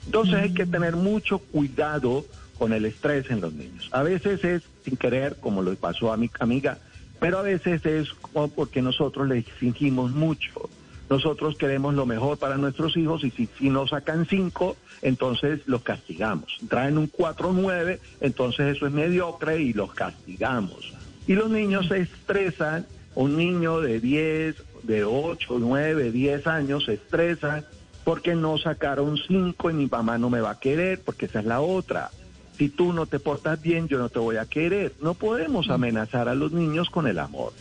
Entonces 0.05 0.36
hay 0.36 0.53
que 0.53 0.65
mm. 0.65 0.72
tener 0.72 0.95
mucho 0.98 1.39
cuidado 1.39 2.25
con 2.57 2.74
el 2.74 2.85
estrés 2.85 3.29
en 3.29 3.41
los 3.41 3.53
niños. 3.53 3.89
A 3.91 4.03
veces 4.03 4.43
es 4.43 4.63
sin 4.83 4.97
querer, 4.97 5.38
como 5.39 5.62
lo 5.62 5.75
pasó 5.75 6.12
a 6.12 6.17
mi 6.17 6.29
amiga, 6.39 6.77
pero 7.19 7.39
a 7.39 7.41
veces 7.41 7.85
es 7.85 8.09
porque 8.55 8.81
nosotros 8.81 9.27
le 9.27 9.39
exigimos 9.39 10.12
mucho. 10.12 10.69
Nosotros 11.09 11.55
queremos 11.57 11.93
lo 11.93 12.05
mejor 12.05 12.38
para 12.38 12.57
nuestros 12.57 12.97
hijos 12.97 13.24
y 13.24 13.31
si, 13.31 13.47
si 13.59 13.69
nos 13.69 13.91
sacan 13.91 14.25
cinco, 14.27 14.75
entonces 15.01 15.62
los 15.67 15.83
castigamos. 15.83 16.57
Traen 16.67 16.97
un 16.97 17.12
4-9, 17.12 18.00
entonces 18.21 18.75
eso 18.75 18.88
es 18.88 18.93
mediocre 18.93 19.62
y 19.62 19.74
los 19.74 19.93
castigamos. 19.93 20.93
Y 21.27 21.33
los 21.33 21.50
niños 21.50 21.88
se 21.88 22.00
estresan, 22.00 22.88
un 23.13 23.38
niño 23.38 23.81
de 23.81 24.00
10, 24.00 24.55
de 24.83 25.03
8, 25.03 25.57
9, 25.59 26.12
10 26.12 26.47
años 26.47 26.85
se 26.85 26.93
estresa 26.93 27.63
porque 28.03 28.35
no 28.35 28.57
sacaron 28.57 29.17
cinco 29.27 29.71
y 29.71 29.74
mi 29.74 29.88
mamá 29.88 30.17
no 30.17 30.29
me 30.29 30.41
va 30.41 30.51
a 30.51 30.59
querer, 30.59 31.01
porque 31.03 31.25
esa 31.25 31.39
es 31.39 31.45
la 31.45 31.62
otra 31.62 32.12
si 32.57 32.69
tú 32.69 32.93
no 32.93 33.05
te 33.05 33.19
portas 33.19 33.62
bien, 33.62 33.88
yo 33.88 33.97
no 33.97 34.09
te 34.09 34.19
voy 34.19 34.38
a 34.38 34.45
querer. 34.45 34.93
No 35.01 35.13
podemos 35.13 35.69
amenazar 35.69 36.29
a 36.29 36.35
los 36.35 36.51
niños 36.51 36.89
con 36.89 37.07
el 37.07 37.19
amor. 37.19 37.53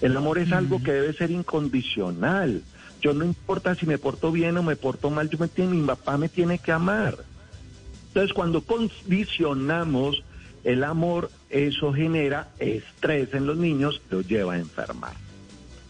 El 0.00 0.16
amor 0.16 0.38
es 0.38 0.52
algo 0.52 0.82
que 0.82 0.92
debe 0.92 1.12
ser 1.12 1.30
incondicional. 1.30 2.62
Yo 3.00 3.14
no 3.14 3.24
importa 3.24 3.74
si 3.74 3.86
me 3.86 3.98
porto 3.98 4.30
bien 4.30 4.56
o 4.58 4.62
me 4.62 4.76
porto 4.76 5.10
mal, 5.10 5.30
yo 5.30 5.38
me 5.38 5.48
tiene, 5.48 5.74
mi 5.74 5.86
papá 5.86 6.18
me 6.18 6.28
tiene 6.28 6.58
que 6.58 6.72
amar. 6.72 7.16
Entonces, 8.08 8.32
cuando 8.32 8.62
condicionamos 8.62 10.22
el 10.64 10.84
amor, 10.84 11.30
eso 11.50 11.92
genera 11.92 12.48
estrés 12.58 13.32
en 13.32 13.46
los 13.46 13.56
niños, 13.56 14.02
los 14.10 14.26
lleva 14.26 14.54
a 14.54 14.58
enfermar. 14.58 15.14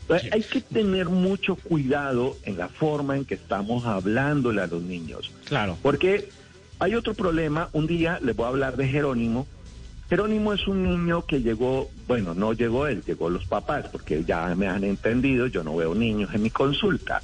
hay 0.08 0.42
que 0.42 0.60
tener 0.60 1.08
mucho 1.08 1.56
cuidado 1.56 2.36
en 2.44 2.58
la 2.58 2.68
forma 2.68 3.16
en 3.16 3.24
que 3.24 3.34
estamos 3.34 3.86
hablándole 3.86 4.62
a 4.62 4.66
los 4.66 4.82
niños. 4.82 5.30
Claro. 5.46 5.76
Porque 5.82 6.28
hay 6.78 6.94
otro 6.94 7.14
problema, 7.14 7.68
un 7.72 7.86
día 7.86 8.18
les 8.22 8.34
voy 8.34 8.46
a 8.46 8.48
hablar 8.48 8.76
de 8.76 8.88
Jerónimo. 8.88 9.46
Jerónimo 10.08 10.52
es 10.52 10.66
un 10.66 10.82
niño 10.82 11.24
que 11.24 11.40
llegó, 11.40 11.88
bueno, 12.06 12.34
no 12.34 12.52
llegó 12.52 12.86
él, 12.86 13.02
llegó 13.06 13.30
los 13.30 13.46
papás, 13.46 13.86
porque 13.90 14.24
ya 14.24 14.54
me 14.54 14.68
han 14.68 14.84
entendido, 14.84 15.46
yo 15.46 15.64
no 15.64 15.76
veo 15.76 15.94
niños 15.94 16.34
en 16.34 16.42
mi 16.42 16.50
consulta. 16.50 17.22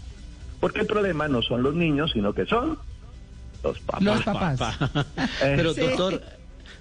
Porque 0.60 0.80
el 0.80 0.86
problema 0.86 1.28
no 1.28 1.42
son 1.42 1.62
los 1.62 1.74
niños, 1.74 2.12
sino 2.12 2.32
que 2.32 2.46
son 2.46 2.78
los 3.62 3.78
papás. 3.80 4.02
Los 4.02 4.22
papás. 4.22 4.78
Pero 5.40 5.74
doctor, 5.74 6.22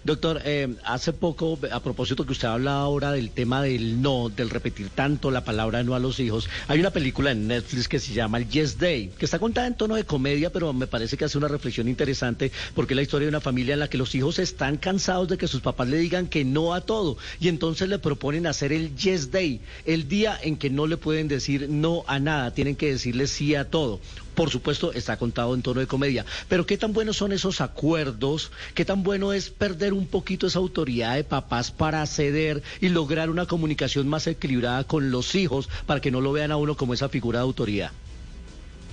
Doctor, 0.07 0.41
eh, 0.45 0.73
hace 0.85 1.11
poco, 1.11 1.59
a 1.69 1.81
propósito 1.81 2.25
que 2.25 2.31
usted 2.31 2.47
habla 2.47 2.75
ahora 2.75 3.11
del 3.11 3.29
tema 3.29 3.61
del 3.61 4.01
no, 4.01 4.29
del 4.29 4.49
repetir 4.49 4.87
tanto 4.87 5.31
la 5.31 5.43
palabra 5.43 5.83
no 5.83 5.95
a 5.95 5.99
los 5.99 6.21
hijos, 6.21 6.49
hay 6.69 6.79
una 6.79 6.91
película 6.91 7.31
en 7.31 7.45
Netflix 7.49 7.89
que 7.89 7.99
se 7.99 8.13
llama 8.13 8.37
El 8.37 8.47
Yes 8.47 8.79
Day, 8.79 9.11
que 9.17 9.25
está 9.25 9.37
contada 9.37 9.67
en 9.67 9.75
tono 9.75 9.95
de 9.95 10.05
comedia, 10.05 10.49
pero 10.49 10.71
me 10.71 10.87
parece 10.87 11.17
que 11.17 11.25
hace 11.25 11.37
una 11.37 11.49
reflexión 11.49 11.89
interesante 11.89 12.53
porque 12.73 12.93
es 12.93 12.95
la 12.95 13.01
historia 13.01 13.25
de 13.25 13.31
una 13.31 13.41
familia 13.41 13.73
en 13.73 13.81
la 13.81 13.89
que 13.89 13.97
los 13.97 14.15
hijos 14.15 14.39
están 14.39 14.77
cansados 14.77 15.27
de 15.27 15.37
que 15.37 15.49
sus 15.49 15.59
papás 15.59 15.89
le 15.89 15.97
digan 15.97 16.27
que 16.27 16.45
no 16.45 16.73
a 16.73 16.79
todo 16.79 17.17
y 17.41 17.49
entonces 17.49 17.89
le 17.89 17.99
proponen 17.99 18.47
hacer 18.47 18.71
el 18.71 18.95
Yes 18.95 19.29
Day, 19.29 19.59
el 19.85 20.07
día 20.07 20.39
en 20.41 20.55
que 20.55 20.69
no 20.69 20.87
le 20.87 20.95
pueden 20.95 21.27
decir 21.27 21.67
no 21.69 22.05
a 22.07 22.17
nada, 22.19 22.51
tienen 22.51 22.77
que 22.77 22.93
decirle 22.93 23.27
sí 23.27 23.55
a 23.55 23.69
todo 23.69 23.99
por 24.37 24.51
supuesto, 24.51 24.93
está 24.93 25.17
contado 25.17 25.55
en 25.55 25.63
tono 25.63 25.79
de 25.79 25.87
comedia. 25.87 26.23
Pero 26.47 26.67
¿qué 26.67 26.77
tan 26.77 26.93
buenos 26.93 27.17
son 27.17 27.31
esos 27.31 27.59
acuerdos? 27.59 28.51
¿Qué 28.75 28.85
tan 28.85 29.01
bueno 29.01 29.33
es 29.33 29.49
perder 29.49 29.93
un 29.93 30.05
poquito 30.05 30.45
esa 30.45 30.59
autoridad 30.59 31.15
de 31.15 31.23
papás 31.23 31.71
para 31.71 32.05
ceder 32.05 32.61
y 32.79 32.89
lograr 32.89 33.31
una 33.31 33.47
comunicación 33.47 34.07
más 34.07 34.27
equilibrada 34.27 34.83
con 34.83 35.09
los 35.09 35.33
hijos 35.33 35.69
para 35.87 36.01
que 36.01 36.11
no 36.11 36.21
lo 36.21 36.33
vean 36.33 36.51
a 36.51 36.57
uno 36.57 36.77
como 36.77 36.93
esa 36.93 37.09
figura 37.09 37.39
de 37.39 37.45
autoridad? 37.45 37.91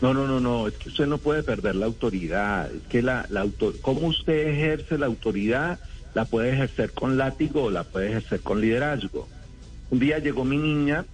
No, 0.00 0.14
no, 0.14 0.26
no, 0.26 0.40
no, 0.40 0.66
es 0.66 0.74
que 0.76 0.88
usted 0.88 1.06
no 1.06 1.18
puede 1.18 1.42
perder 1.42 1.76
la 1.76 1.84
autoridad. 1.84 2.74
Es 2.74 2.82
que 2.88 3.02
la, 3.02 3.26
la 3.28 3.46
cómo 3.82 4.06
usted 4.06 4.48
ejerce 4.48 4.96
la 4.96 5.04
autoridad, 5.04 5.78
la 6.14 6.24
puede 6.24 6.54
ejercer 6.54 6.92
con 6.92 7.18
látigo 7.18 7.64
o 7.64 7.70
la 7.70 7.84
puede 7.84 8.08
ejercer 8.08 8.40
con 8.40 8.62
liderazgo. 8.62 9.28
Un 9.90 9.98
día 9.98 10.20
llegó 10.20 10.42
mi 10.42 10.56
niña 10.56 11.04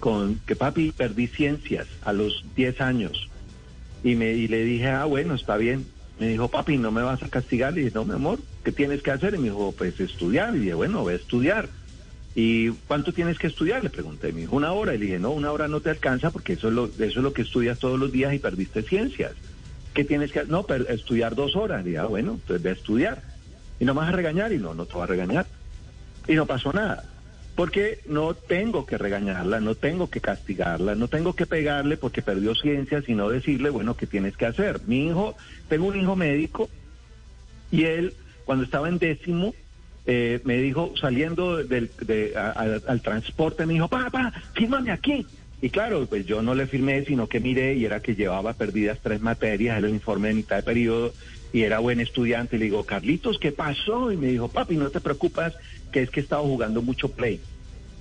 con 0.00 0.40
que 0.46 0.56
papi 0.56 0.92
perdí 0.92 1.26
ciencias 1.26 1.86
a 2.02 2.14
los 2.14 2.42
10 2.56 2.80
años 2.80 3.28
y, 4.04 4.14
me, 4.14 4.32
y 4.32 4.46
le 4.46 4.62
dije, 4.64 4.88
ah, 4.88 5.06
bueno, 5.06 5.34
está 5.34 5.56
bien. 5.56 5.86
Me 6.20 6.28
dijo, 6.28 6.48
papi, 6.48 6.76
¿no 6.76 6.92
me 6.92 7.02
vas 7.02 7.22
a 7.22 7.28
castigar? 7.28 7.72
Le 7.72 7.80
dije, 7.80 7.92
no, 7.94 8.04
mi 8.04 8.14
amor, 8.14 8.38
¿qué 8.62 8.70
tienes 8.70 9.02
que 9.02 9.10
hacer? 9.10 9.34
Y 9.34 9.38
me 9.38 9.44
dijo, 9.44 9.74
pues 9.76 9.98
estudiar. 9.98 10.54
Y 10.54 10.60
dije, 10.60 10.74
bueno, 10.74 11.00
voy 11.00 11.14
a 11.14 11.16
estudiar. 11.16 11.68
¿Y 12.34 12.70
cuánto 12.86 13.12
tienes 13.12 13.38
que 13.38 13.46
estudiar? 13.46 13.82
Le 13.82 13.90
pregunté. 13.90 14.32
Me 14.32 14.42
dijo, 14.42 14.54
una 14.54 14.72
hora. 14.72 14.94
Y 14.94 14.98
le 14.98 15.06
dije, 15.06 15.18
no, 15.18 15.30
una 15.30 15.50
hora 15.50 15.68
no 15.68 15.80
te 15.80 15.90
alcanza 15.90 16.30
porque 16.30 16.52
eso 16.52 16.68
es 16.68 16.74
lo, 16.74 16.84
eso 16.84 16.98
es 16.98 17.16
lo 17.16 17.32
que 17.32 17.42
estudias 17.42 17.78
todos 17.78 17.98
los 17.98 18.12
días 18.12 18.34
y 18.34 18.38
perdiste 18.38 18.82
ciencias. 18.82 19.32
¿Qué 19.94 20.04
tienes 20.04 20.32
que? 20.32 20.44
No, 20.44 20.66
estudiar 20.88 21.34
dos 21.34 21.56
horas. 21.56 21.82
Le 21.82 21.90
dije, 21.90 21.98
ah, 21.98 22.06
bueno, 22.06 22.32
entonces 22.32 22.62
ve 22.62 22.70
a 22.70 22.74
estudiar. 22.74 23.22
Y 23.80 23.86
no 23.86 23.94
me 23.94 24.00
vas 24.00 24.10
a 24.10 24.16
regañar. 24.16 24.52
Y 24.52 24.58
no, 24.58 24.74
no 24.74 24.84
te 24.84 24.98
va 24.98 25.04
a 25.04 25.08
regañar. 25.08 25.46
Y 26.28 26.34
no 26.34 26.44
pasó 26.44 26.72
nada 26.74 27.04
porque 27.54 28.00
no 28.06 28.34
tengo 28.34 28.84
que 28.84 28.98
regañarla, 28.98 29.60
no 29.60 29.74
tengo 29.74 30.10
que 30.10 30.20
castigarla, 30.20 30.94
no 30.94 31.08
tengo 31.08 31.34
que 31.34 31.46
pegarle 31.46 31.96
porque 31.96 32.22
perdió 32.22 32.54
ciencia, 32.54 33.02
sino 33.02 33.28
decirle, 33.28 33.70
bueno, 33.70 33.96
¿qué 33.96 34.06
tienes 34.06 34.36
que 34.36 34.46
hacer? 34.46 34.80
Mi 34.86 35.06
hijo, 35.06 35.36
tengo 35.68 35.86
un 35.86 36.00
hijo 36.00 36.16
médico 36.16 36.68
y 37.70 37.84
él, 37.84 38.14
cuando 38.44 38.64
estaba 38.64 38.88
en 38.88 38.98
décimo, 38.98 39.54
eh, 40.06 40.40
me 40.44 40.58
dijo, 40.58 40.92
saliendo 41.00 41.58
del, 41.58 41.90
al 42.36 43.00
transporte, 43.02 43.66
me 43.66 43.74
dijo, 43.74 43.88
papá, 43.88 44.32
fírmame 44.54 44.90
aquí. 44.90 45.26
Y 45.62 45.70
claro, 45.70 46.04
pues 46.06 46.26
yo 46.26 46.42
no 46.42 46.54
le 46.54 46.66
firmé, 46.66 47.04
sino 47.04 47.26
que 47.26 47.40
miré 47.40 47.74
y 47.74 47.86
era 47.86 48.00
que 48.00 48.14
llevaba 48.14 48.52
perdidas 48.52 48.98
tres 49.02 49.22
materias, 49.22 49.78
el 49.78 49.88
informe 49.88 50.28
de 50.28 50.34
mitad 50.34 50.56
de 50.56 50.62
periodo 50.62 51.14
y 51.54 51.62
era 51.62 51.78
buen 51.78 52.00
estudiante. 52.00 52.56
Y 52.56 52.58
le 52.58 52.64
digo, 52.66 52.84
Carlitos, 52.84 53.38
¿qué 53.38 53.50
pasó? 53.50 54.12
Y 54.12 54.16
me 54.16 54.26
dijo, 54.26 54.48
papi, 54.48 54.76
no 54.76 54.90
te 54.90 55.00
preocupas, 55.00 55.54
que 55.94 56.02
es 56.02 56.10
que 56.10 56.18
he 56.18 56.22
estado 56.24 56.42
jugando 56.42 56.82
mucho 56.82 57.08
play. 57.10 57.40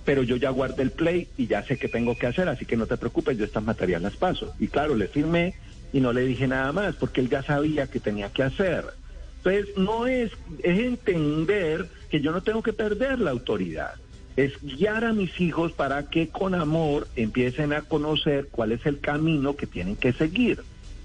Pero 0.03 0.23
yo 0.23 0.35
ya 0.35 0.49
guardé 0.49 0.81
el 0.81 0.89
play 0.89 1.27
y 1.37 1.45
ya 1.45 1.63
sé 1.63 1.77
qué 1.77 1.87
tengo 1.87 2.17
que 2.17 2.25
hacer, 2.25 2.49
así 2.49 2.65
que 2.65 2.75
no 2.75 2.87
te 2.87 2.97
preocupes, 2.97 3.37
yo 3.37 3.45
estas 3.45 3.63
materias 3.63 4.01
las 4.01 4.15
paso. 4.15 4.51
Y 4.59 4.67
claro, 4.67 4.95
le 4.95 5.07
firmé 5.07 5.53
y 5.93 5.99
no 5.99 6.11
le 6.11 6.25
dije 6.25 6.47
nada 6.47 6.71
más, 6.71 6.95
porque 6.95 7.21
él 7.21 7.29
ya 7.29 7.43
sabía 7.43 7.85
que 7.85 7.99
tenía 7.99 8.29
que 8.29 8.41
hacer. 8.41 8.85
Entonces, 9.37 9.77
no 9.77 10.07
es, 10.07 10.31
es 10.63 10.79
entender 10.79 11.87
que 12.09 12.19
yo 12.19 12.31
no 12.31 12.41
tengo 12.41 12.63
que 12.63 12.73
perder 12.73 13.19
la 13.19 13.29
autoridad 13.29 13.93
es 14.35 14.53
guiar 14.63 15.05
a 15.05 15.13
mis 15.13 15.39
hijos 15.39 15.73
para 15.73 16.09
que 16.09 16.29
con 16.29 16.55
amor 16.55 17.07
empiecen 17.15 17.71
a 17.71 17.83
conocer 17.83 18.47
cuál 18.49 18.71
es 18.71 18.83
el 18.87 18.99
camino 18.99 19.55
que 19.55 19.67
tienen 19.67 19.95
que 19.95 20.11
seguir 20.11 20.63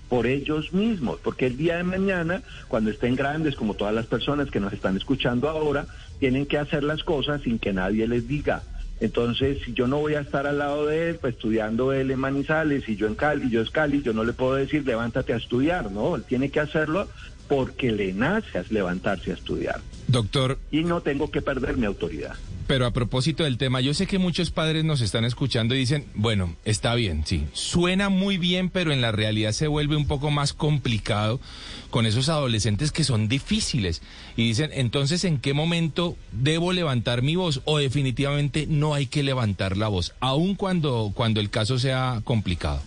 por 0.09 0.27
ellos 0.27 0.73
mismos, 0.73 1.19
porque 1.23 1.47
el 1.47 1.57
día 1.57 1.77
de 1.77 1.85
mañana, 1.85 2.43
cuando 2.69 2.91
estén 2.91 3.15
grandes, 3.15 3.57
como 3.57 3.75
todas 3.75 3.95
las 3.95 4.07
personas 4.07 4.51
que 4.51 4.61
nos 4.61 4.73
están 4.73 4.97
escuchando 4.97 5.49
ahora, 5.49 5.87
tienen 6.19 6.47
que 6.47 6.59
hacer 6.59 6.83
las 6.83 7.05
cosas 7.05 7.43
sin 7.43 7.59
que 7.59 7.73
nadie 7.73 8.09
les 8.09 8.27
diga. 8.27 8.63
Entonces, 9.01 9.59
si 9.65 9.75
yo 9.75 9.87
no 9.87 9.99
voy 9.99 10.15
a 10.15 10.21
estar 10.21 10.47
al 10.47 10.59
lado 10.59 10.87
de 10.87 11.11
él, 11.11 11.19
pues 11.21 11.35
estudiando 11.35 11.93
él 11.93 12.11
en 12.11 12.19
Manizales 12.19 12.89
y 12.89 12.97
yo 12.97 13.07
en 13.07 13.15
Cali, 13.15 13.49
yo 13.49 13.61
es 13.61 13.71
Cali, 13.71 14.03
yo 14.03 14.13
no 14.13 14.25
le 14.25 14.33
puedo 14.33 14.55
decir 14.55 14.85
levántate 14.85 15.33
a 15.33 15.37
estudiar, 15.37 15.93
no, 15.93 16.17
él 16.17 16.25
tiene 16.25 16.51
que 16.51 16.61
hacerlo 16.61 17.09
porque 17.49 17.91
le 17.91 18.13
nace 18.13 18.63
levantarse 18.71 19.31
a 19.31 19.35
estudiar. 19.35 19.81
Doctor. 20.07 20.59
Y 20.71 20.85
no 20.85 21.01
tengo 21.01 21.31
que 21.31 21.43
perder 21.43 21.77
mi 21.77 21.87
autoridad. 21.87 22.35
Pero 22.67 22.85
a 22.85 22.91
propósito 22.91 23.45
del 23.45 23.57
tema, 23.57 23.81
yo 23.81 23.95
sé 23.95 24.07
que 24.07 24.19
muchos 24.19 24.51
padres 24.51 24.85
nos 24.85 25.01
están 25.01 25.25
escuchando 25.25 25.75
y 25.75 25.79
dicen, 25.79 26.05
bueno, 26.15 26.55
está 26.67 26.95
bien, 26.95 27.23
sí, 27.25 27.47
suena 27.55 28.11
muy 28.11 28.37
bien, 28.37 28.69
pero 28.69 28.93
en 28.93 29.01
la 29.01 29.11
realidad 29.11 29.53
se 29.53 29.69
vuelve 29.69 29.97
un 29.97 30.07
poco 30.07 30.31
más 30.31 30.53
complicado 30.53 31.41
con 31.89 32.05
esos 32.05 32.29
adolescentes 32.29 32.93
que 32.93 33.05
son 33.05 33.27
difíciles. 33.27 34.03
Y 34.37 34.49
dicen, 34.49 34.71
entonces, 34.75 35.25
¿en 35.25 35.39
qué 35.39 35.55
momento 35.55 36.17
debo 36.31 36.75
levantar 36.75 37.23
mi 37.23 37.37
voz? 37.37 37.63
O 37.65 37.79
definitivamente 37.79 38.67
no 38.69 38.93
hay 38.93 39.07
que 39.07 39.23
levantar 39.23 39.79
la 39.79 39.89
voz, 39.89 40.15
aun 40.21 40.55
cuando, 40.55 41.13
cuando 41.15 41.41
el 41.41 41.49
caso 41.49 41.79
sea 41.79 42.21
complicado. 42.25 42.83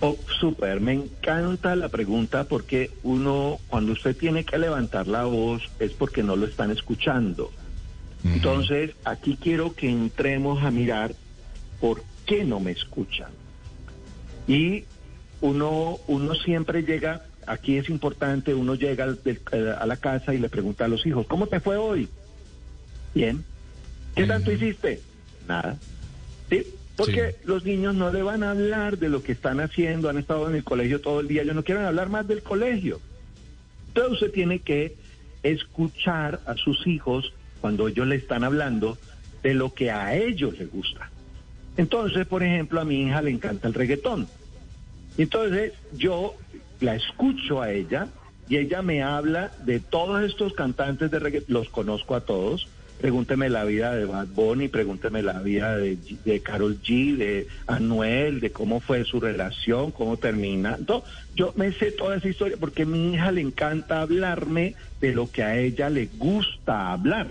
Oh, 0.00 0.16
súper, 0.40 0.80
me 0.80 0.92
encanta 0.92 1.74
la 1.74 1.88
pregunta 1.88 2.44
porque 2.44 2.90
uno, 3.02 3.58
cuando 3.68 3.92
usted 3.92 4.14
tiene 4.16 4.44
que 4.44 4.58
levantar 4.58 5.08
la 5.08 5.24
voz, 5.24 5.62
es 5.78 5.92
porque 5.92 6.22
no 6.22 6.36
lo 6.36 6.46
están 6.46 6.70
escuchando. 6.70 7.50
Entonces, 8.24 8.92
aquí 9.04 9.38
quiero 9.40 9.74
que 9.74 9.88
entremos 9.88 10.62
a 10.64 10.70
mirar 10.70 11.14
por 11.80 12.02
qué 12.26 12.44
no 12.44 12.60
me 12.60 12.72
escuchan. 12.72 13.30
Y 14.48 14.84
uno, 15.40 15.98
uno 16.08 16.34
siempre 16.34 16.82
llega, 16.82 17.22
aquí 17.46 17.78
es 17.78 17.88
importante, 17.88 18.52
uno 18.52 18.74
llega 18.74 19.14
eh, 19.24 19.74
a 19.78 19.86
la 19.86 19.96
casa 19.96 20.34
y 20.34 20.38
le 20.38 20.48
pregunta 20.48 20.84
a 20.84 20.88
los 20.88 21.06
hijos, 21.06 21.26
¿cómo 21.26 21.46
te 21.46 21.60
fue 21.60 21.76
hoy? 21.76 22.08
Bien. 23.14 23.44
¿Qué 24.14 24.26
tanto 24.26 24.52
hiciste? 24.52 25.00
Nada. 25.46 25.78
¿Sí? 26.50 26.66
Porque 26.96 27.36
los 27.44 27.64
niños 27.64 27.94
no 27.94 28.10
le 28.10 28.22
van 28.22 28.42
a 28.42 28.52
hablar 28.52 28.98
de 28.98 29.08
lo 29.08 29.22
que 29.22 29.32
están 29.32 29.60
haciendo, 29.60 30.08
han 30.08 30.18
estado 30.18 30.48
en 30.48 30.56
el 30.56 30.64
colegio 30.64 31.00
todo 31.00 31.20
el 31.20 31.28
día, 31.28 31.42
ellos 31.42 31.54
no 31.54 31.62
quieren 31.62 31.84
hablar 31.84 32.08
más 32.08 32.26
del 32.26 32.42
colegio. 32.42 33.00
Entonces 33.88 34.12
usted 34.14 34.30
tiene 34.32 34.60
que 34.60 34.96
escuchar 35.42 36.40
a 36.46 36.54
sus 36.54 36.86
hijos 36.86 37.32
cuando 37.60 37.88
ellos 37.88 38.06
le 38.06 38.16
están 38.16 38.44
hablando 38.44 38.98
de 39.42 39.54
lo 39.54 39.74
que 39.74 39.90
a 39.90 40.16
ellos 40.16 40.58
les 40.58 40.70
gusta. 40.70 41.10
Entonces, 41.76 42.26
por 42.26 42.42
ejemplo, 42.42 42.80
a 42.80 42.84
mi 42.84 43.02
hija 43.02 43.22
le 43.22 43.30
encanta 43.30 43.68
el 43.68 43.74
reggaetón. 43.74 44.26
Entonces, 45.18 45.72
yo 45.92 46.34
la 46.80 46.94
escucho 46.94 47.60
a 47.60 47.70
ella 47.72 48.08
y 48.48 48.56
ella 48.56 48.82
me 48.82 49.02
habla 49.02 49.52
de 49.64 49.80
todos 49.80 50.22
estos 50.22 50.54
cantantes 50.54 51.10
de 51.10 51.18
reggaetón, 51.18 51.54
los 51.54 51.68
conozco 51.68 52.14
a 52.14 52.22
todos. 52.22 52.68
Pregúnteme 53.00 53.50
la 53.50 53.64
vida 53.64 53.94
de 53.94 54.06
Bad 54.06 54.28
Bunny, 54.28 54.68
pregúnteme 54.68 55.22
la 55.22 55.40
vida 55.40 55.76
de, 55.76 55.98
de 56.24 56.40
Carol 56.40 56.80
G, 56.82 57.16
de 57.16 57.46
Anuel, 57.66 58.40
de 58.40 58.50
cómo 58.50 58.80
fue 58.80 59.04
su 59.04 59.20
relación, 59.20 59.90
cómo 59.90 60.16
termina. 60.16 60.76
Entonces, 60.78 61.10
yo 61.34 61.52
me 61.56 61.72
sé 61.72 61.92
toda 61.92 62.16
esa 62.16 62.28
historia 62.28 62.56
porque 62.58 62.82
a 62.82 62.86
mi 62.86 63.14
hija 63.14 63.32
le 63.32 63.42
encanta 63.42 64.00
hablarme 64.00 64.74
de 65.00 65.12
lo 65.12 65.30
que 65.30 65.42
a 65.42 65.58
ella 65.58 65.90
le 65.90 66.06
gusta 66.16 66.92
hablar 66.92 67.28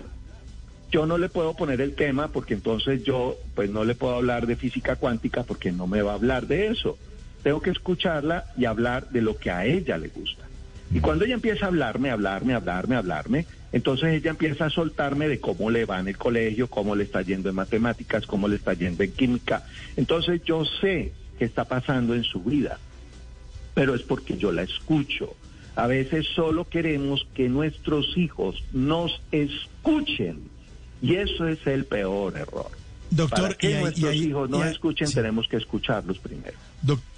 yo 0.90 1.06
no 1.06 1.18
le 1.18 1.28
puedo 1.28 1.54
poner 1.54 1.80
el 1.80 1.94
tema 1.94 2.28
porque 2.28 2.54
entonces 2.54 3.02
yo 3.02 3.36
pues 3.54 3.70
no 3.70 3.84
le 3.84 3.94
puedo 3.94 4.14
hablar 4.14 4.46
de 4.46 4.56
física 4.56 4.96
cuántica 4.96 5.42
porque 5.42 5.72
no 5.72 5.86
me 5.86 6.02
va 6.02 6.12
a 6.12 6.14
hablar 6.14 6.46
de 6.46 6.68
eso. 6.68 6.96
Tengo 7.42 7.60
que 7.60 7.70
escucharla 7.70 8.46
y 8.56 8.64
hablar 8.64 9.10
de 9.10 9.22
lo 9.22 9.36
que 9.36 9.50
a 9.50 9.64
ella 9.64 9.98
le 9.98 10.08
gusta. 10.08 10.44
Y 10.92 11.00
cuando 11.00 11.24
ella 11.24 11.34
empieza 11.34 11.66
a 11.66 11.68
hablarme, 11.68 12.10
hablarme, 12.10 12.54
hablarme, 12.54 12.96
hablarme, 12.96 13.46
entonces 13.76 14.14
ella 14.14 14.30
empieza 14.30 14.64
a 14.64 14.70
soltarme 14.70 15.28
de 15.28 15.38
cómo 15.38 15.68
le 15.68 15.84
va 15.84 16.00
en 16.00 16.08
el 16.08 16.16
colegio, 16.16 16.66
cómo 16.66 16.96
le 16.96 17.04
está 17.04 17.20
yendo 17.20 17.50
en 17.50 17.56
matemáticas, 17.56 18.24
cómo 18.24 18.48
le 18.48 18.56
está 18.56 18.72
yendo 18.72 19.02
en 19.02 19.12
química. 19.12 19.66
Entonces 19.98 20.40
yo 20.46 20.64
sé 20.64 21.12
qué 21.38 21.44
está 21.44 21.66
pasando 21.66 22.14
en 22.14 22.24
su 22.24 22.42
vida, 22.42 22.78
pero 23.74 23.94
es 23.94 24.00
porque 24.00 24.38
yo 24.38 24.50
la 24.50 24.62
escucho. 24.62 25.36
A 25.74 25.86
veces 25.86 26.26
solo 26.34 26.66
queremos 26.66 27.28
que 27.34 27.50
nuestros 27.50 28.16
hijos 28.16 28.64
nos 28.72 29.20
escuchen 29.30 30.44
y 31.02 31.16
eso 31.16 31.46
es 31.46 31.58
el 31.66 31.84
peor 31.84 32.34
error. 32.38 32.70
Doctor, 33.10 33.42
Para 33.42 33.54
que 33.56 33.78
nuestros 33.78 34.14
hijos 34.14 34.48
no 34.48 34.64
escuchen, 34.64 35.12
tenemos 35.12 35.48
que 35.48 35.58
escucharlos 35.58 36.18
primero. 36.18 36.56
doctor, 36.80 37.15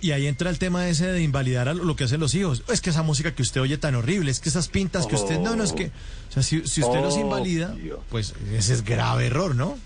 y 0.00 0.10
ahí 0.10 0.26
entra 0.26 0.50
el 0.50 0.58
tema 0.58 0.88
ese 0.88 1.06
de 1.06 1.22
invalidar 1.22 1.68
a 1.68 1.74
lo 1.74 1.96
que 1.96 2.04
hacen 2.04 2.20
los 2.20 2.34
hijos. 2.34 2.62
Es 2.68 2.80
que 2.80 2.90
esa 2.90 3.02
música 3.02 3.34
que 3.34 3.42
usted 3.42 3.60
oye 3.60 3.78
tan 3.78 3.94
horrible, 3.94 4.30
es 4.30 4.40
que 4.40 4.48
esas 4.48 4.68
pintas 4.68 5.06
que 5.06 5.14
usted... 5.14 5.38
No, 5.40 5.56
no, 5.56 5.64
es 5.64 5.72
que... 5.72 5.86
O 6.28 6.32
sea, 6.32 6.42
si, 6.42 6.58
usted 6.58 7.00
los 7.00 7.16
invalida, 7.16 7.74
pues 8.10 8.34
ese 8.52 8.74
es 8.74 8.84
grave 8.84 9.26
error, 9.26 9.54
¿no? 9.54 9.78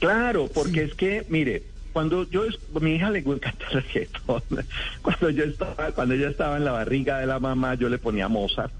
Claro, 0.00 0.48
porque 0.52 0.84
es 0.84 0.94
que, 0.94 1.24
mire, 1.28 1.62
cuando 1.92 2.28
yo 2.28 2.44
mi 2.80 2.96
hija 2.96 3.10
le 3.10 3.20
encanta 3.20 3.64
el 3.70 3.82
reggaetón. 3.82 4.42
Cuando 5.02 5.30
yo 5.30 5.44
estaba, 5.44 5.92
cuando 5.92 6.14
ella 6.14 6.28
estaba 6.28 6.56
en 6.56 6.64
la 6.64 6.72
barriga 6.72 7.18
de 7.18 7.26
la 7.26 7.38
mamá, 7.38 7.74
yo 7.74 7.88
le 7.88 7.98
ponía 7.98 8.28
Mozart 8.28 8.72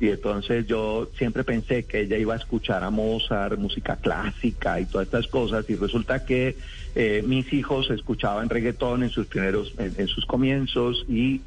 y 0.00 0.10
entonces 0.10 0.66
yo 0.66 1.10
siempre 1.16 1.42
pensé 1.42 1.84
que 1.84 2.00
ella 2.00 2.16
iba 2.16 2.34
a 2.34 2.36
escuchar 2.36 2.84
a 2.84 2.90
Mozart, 2.90 3.58
música 3.58 3.96
clásica 3.96 4.80
y 4.80 4.86
todas 4.86 5.06
estas 5.08 5.26
cosas 5.26 5.68
y 5.68 5.74
resulta 5.74 6.24
que 6.24 6.56
eh, 6.94 7.24
mis 7.26 7.52
hijos 7.52 7.90
escuchaban 7.90 8.48
reggaetón 8.48 9.02
en 9.02 9.10
sus 9.10 9.26
primeros, 9.26 9.74
en, 9.78 10.06
sus 10.06 10.24
comienzos 10.24 11.04
y 11.08 11.40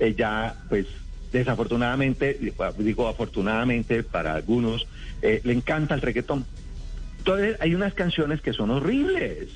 ella 0.00 0.56
pues 0.68 0.86
desafortunadamente, 1.30 2.38
digo 2.78 3.06
afortunadamente 3.06 4.02
para 4.02 4.34
algunos, 4.34 4.86
eh, 5.22 5.40
le 5.44 5.52
encanta 5.52 5.94
el 5.94 6.00
reggaetón. 6.00 6.44
Entonces 7.18 7.56
hay 7.60 7.74
unas 7.76 7.94
canciones 7.94 8.40
que 8.40 8.52
son 8.52 8.70
horribles. 8.70 9.48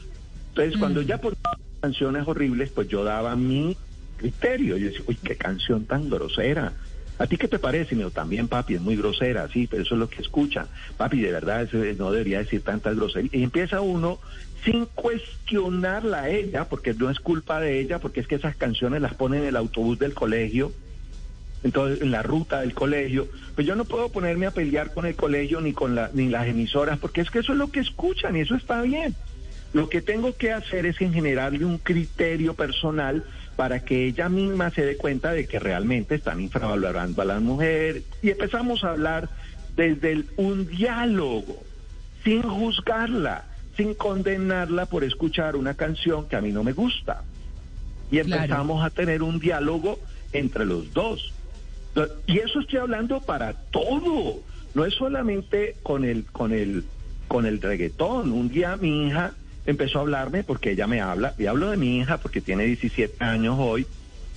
Entonces 0.50 0.78
cuando 0.78 1.02
mm. 1.02 1.04
ya 1.04 1.18
por 1.18 1.36
canciones 1.80 2.26
horribles, 2.28 2.70
pues 2.70 2.86
yo 2.86 3.02
daba 3.02 3.34
mi 3.34 3.76
criterio. 4.16 4.76
Yo 4.76 4.86
decía, 4.86 5.02
uy, 5.08 5.16
qué 5.16 5.34
canción 5.34 5.84
tan 5.84 6.08
grosera 6.08 6.72
¿A 7.18 7.26
ti 7.26 7.36
qué 7.36 7.48
te 7.48 7.58
parece? 7.58 7.94
Y 7.94 8.10
también 8.10 8.48
papi, 8.48 8.74
es 8.74 8.80
muy 8.80 8.96
grosera, 8.96 9.48
sí, 9.48 9.66
pero 9.66 9.82
eso 9.82 9.94
es 9.94 9.98
lo 9.98 10.08
que 10.08 10.22
escuchan. 10.22 10.66
Papi, 10.96 11.20
de 11.20 11.32
verdad, 11.32 11.68
no 11.98 12.12
debería 12.12 12.38
decir 12.38 12.62
tantas 12.62 12.94
groserías. 12.94 13.32
Y 13.34 13.42
empieza 13.42 13.80
uno 13.80 14.18
sin 14.64 14.86
cuestionarla 14.86 16.22
a 16.22 16.28
ella, 16.28 16.68
porque 16.68 16.92
no 16.92 17.08
es 17.08 17.20
culpa 17.20 17.60
de 17.60 17.80
ella, 17.80 18.00
porque 18.00 18.20
es 18.20 18.26
que 18.26 18.34
esas 18.34 18.56
canciones 18.56 19.00
las 19.00 19.14
ponen 19.14 19.42
en 19.42 19.48
el 19.48 19.56
autobús 19.56 19.98
del 19.98 20.12
colegio, 20.12 20.72
entonces 21.62 22.02
en 22.02 22.10
la 22.10 22.22
ruta 22.22 22.60
del 22.60 22.74
colegio. 22.74 23.28
Pues 23.54 23.66
yo 23.66 23.76
no 23.76 23.84
puedo 23.84 24.10
ponerme 24.10 24.46
a 24.46 24.50
pelear 24.50 24.92
con 24.92 25.06
el 25.06 25.14
colegio 25.14 25.60
ni 25.60 25.72
con 25.72 25.94
la, 25.94 26.10
ni 26.12 26.28
las 26.28 26.46
emisoras, 26.46 26.98
porque 26.98 27.22
es 27.22 27.30
que 27.30 27.38
eso 27.38 27.52
es 27.52 27.58
lo 27.58 27.70
que 27.70 27.80
escuchan 27.80 28.36
y 28.36 28.40
eso 28.40 28.54
está 28.56 28.82
bien. 28.82 29.14
Lo 29.72 29.88
que 29.88 30.00
tengo 30.00 30.36
que 30.36 30.52
hacer 30.52 30.86
es 30.86 31.00
en 31.00 31.12
generarle 31.12 31.64
un 31.64 31.78
criterio 31.78 32.54
personal 32.54 33.24
para 33.56 33.80
que 33.80 34.06
ella 34.06 34.28
misma 34.28 34.70
se 34.70 34.84
dé 34.84 34.96
cuenta 34.96 35.32
de 35.32 35.46
que 35.46 35.58
realmente 35.58 36.16
están 36.16 36.40
infravalorando 36.40 37.22
a 37.22 37.24
las 37.24 37.40
mujeres. 37.40 38.04
Y 38.22 38.30
empezamos 38.30 38.84
a 38.84 38.90
hablar 38.90 39.30
desde 39.74 40.24
un 40.36 40.66
diálogo, 40.66 41.62
sin 42.22 42.42
juzgarla, 42.42 43.44
sin 43.76 43.94
condenarla 43.94 44.86
por 44.86 45.04
escuchar 45.04 45.56
una 45.56 45.74
canción 45.74 46.28
que 46.28 46.36
a 46.36 46.40
mí 46.40 46.52
no 46.52 46.62
me 46.62 46.72
gusta. 46.72 47.24
Y 48.10 48.18
empezamos 48.18 48.84
a 48.84 48.90
tener 48.90 49.22
un 49.22 49.40
diálogo 49.40 49.98
entre 50.32 50.66
los 50.66 50.92
dos. 50.92 51.32
Y 52.26 52.38
eso 52.38 52.60
estoy 52.60 52.78
hablando 52.78 53.20
para 53.20 53.54
todo. 53.54 54.40
No 54.74 54.84
es 54.84 54.94
solamente 54.94 55.76
con 55.82 56.04
el, 56.04 56.24
con 56.24 56.52
el, 56.52 56.84
con 57.26 57.46
el 57.46 57.60
reggaetón. 57.60 58.32
Un 58.32 58.50
día 58.50 58.76
mi 58.76 59.08
hija 59.08 59.32
empezó 59.66 59.98
a 59.98 60.02
hablarme 60.02 60.44
porque 60.44 60.72
ella 60.72 60.86
me 60.86 61.00
habla, 61.00 61.34
y 61.38 61.46
hablo 61.46 61.70
de 61.70 61.76
mi 61.76 61.98
hija 61.98 62.18
porque 62.18 62.40
tiene 62.40 62.64
17 62.64 63.22
años 63.22 63.56
hoy, 63.58 63.86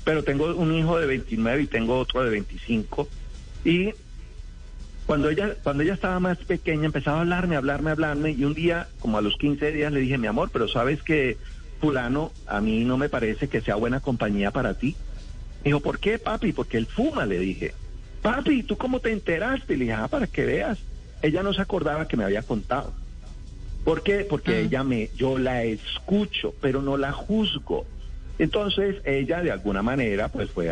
pero 0.03 0.23
tengo 0.23 0.53
un 0.55 0.73
hijo 0.73 0.97
de 0.97 1.05
29 1.07 1.63
y 1.63 1.67
tengo 1.67 1.97
otro 1.97 2.23
de 2.23 2.29
25, 2.31 3.07
y 3.65 3.91
cuando 5.05 5.29
ella, 5.29 5.55
cuando 5.63 5.81
ella 5.81 5.95
estaba 5.95 6.19
más 6.19 6.37
pequeña 6.37 6.85
empezaba 6.85 7.17
a 7.17 7.21
hablarme, 7.21 7.55
hablarme, 7.55 7.89
hablarme, 7.89 8.31
y 8.31 8.43
un 8.43 8.53
día, 8.53 8.87
como 8.99 9.17
a 9.17 9.21
los 9.21 9.37
15 9.37 9.71
días, 9.71 9.91
le 9.91 10.01
dije, 10.01 10.19
mi 10.19 10.27
amor, 10.27 10.51
pero 10.53 10.67
sabes 10.67 11.01
que 11.01 11.37
fulano, 11.79 12.31
a 12.45 12.61
mí 12.61 12.83
no 12.85 12.97
me 12.97 13.09
parece 13.09 13.47
que 13.47 13.61
sea 13.61 13.73
buena 13.75 14.01
compañía 14.01 14.51
para 14.51 14.75
ti. 14.75 14.95
Me 15.63 15.69
dijo, 15.69 15.79
¿por 15.79 15.97
qué, 15.99 16.19
papi? 16.19 16.53
Porque 16.53 16.77
él 16.77 16.85
fuma, 16.85 17.25
le 17.25 17.39
dije. 17.39 17.73
Papi, 18.21 18.63
¿tú 18.63 18.77
cómo 18.77 18.99
te 18.99 19.11
enteraste? 19.11 19.77
Le 19.77 19.85
dije, 19.85 19.93
ah, 19.93 20.07
para 20.07 20.27
que 20.27 20.45
veas. 20.45 20.77
Ella 21.21 21.41
no 21.41 21.53
se 21.53 21.61
acordaba 21.61 22.07
que 22.07 22.15
me 22.15 22.23
había 22.23 22.43
contado. 22.43 22.93
¿Por 23.83 24.03
qué? 24.03 24.25
Porque 24.29 24.51
Ah. 24.55 24.59
ella 24.59 24.83
me, 24.83 25.09
yo 25.15 25.37
la 25.37 25.63
escucho, 25.63 26.53
pero 26.61 26.81
no 26.81 26.97
la 26.97 27.11
juzgo. 27.11 27.85
Entonces 28.37 28.97
ella 29.05 29.41
de 29.41 29.51
alguna 29.51 29.81
manera 29.81 30.29
pues 30.29 30.49
fue 30.49 30.69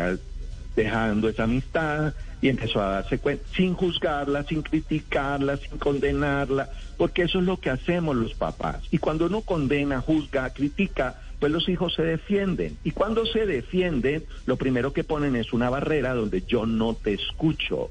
dejando 0.76 1.28
esa 1.28 1.44
amistad 1.44 2.14
y 2.40 2.48
empezó 2.48 2.80
a 2.80 2.90
darse 2.90 3.18
cuenta, 3.18 3.44
sin 3.54 3.74
juzgarla, 3.74 4.44
sin 4.44 4.62
criticarla, 4.62 5.56
sin 5.56 5.76
condenarla, 5.78 6.70
porque 6.96 7.22
eso 7.22 7.40
es 7.40 7.44
lo 7.44 7.56
que 7.58 7.70
hacemos 7.70 8.14
los 8.14 8.34
papás. 8.34 8.82
Y 8.92 8.98
cuando 8.98 9.26
uno 9.26 9.40
condena, 9.40 10.00
juzga, 10.00 10.50
critica, 10.50 11.16
pues 11.40 11.50
los 11.50 11.68
hijos 11.68 11.94
se 11.94 12.02
defienden. 12.02 12.78
Y 12.84 12.92
cuando 12.92 13.26
se 13.26 13.44
defienden, 13.44 14.24
lo 14.46 14.56
primero 14.56 14.92
que 14.92 15.02
ponen 15.04 15.34
es 15.34 15.52
una 15.52 15.68
barrera 15.68 16.14
donde 16.14 16.42
yo 16.42 16.64
no 16.64 16.94
te 16.94 17.14
escucho. 17.14 17.90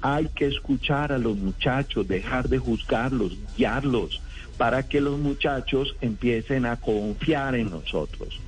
Hay 0.00 0.28
que 0.34 0.46
escuchar 0.46 1.12
a 1.12 1.18
los 1.18 1.36
muchachos, 1.36 2.06
dejar 2.08 2.48
de 2.48 2.58
juzgarlos, 2.58 3.36
guiarlos, 3.56 4.20
para 4.56 4.84
que 4.84 5.00
los 5.00 5.18
muchachos 5.18 5.96
empiecen 6.00 6.66
a 6.66 6.76
confiar 6.76 7.54
en 7.54 7.70
nosotros. 7.70 8.40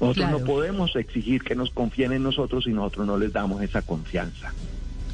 Nosotros 0.00 0.26
Claro. 0.26 0.38
no 0.40 0.44
podemos 0.44 0.94
exigir 0.96 1.42
que 1.42 1.54
nos 1.54 1.70
confíen 1.70 2.12
en 2.12 2.22
nosotros 2.22 2.64
si 2.64 2.70
nosotros 2.70 3.06
no 3.06 3.16
les 3.18 3.32
damos 3.32 3.62
esa 3.62 3.80
confianza. 3.82 4.52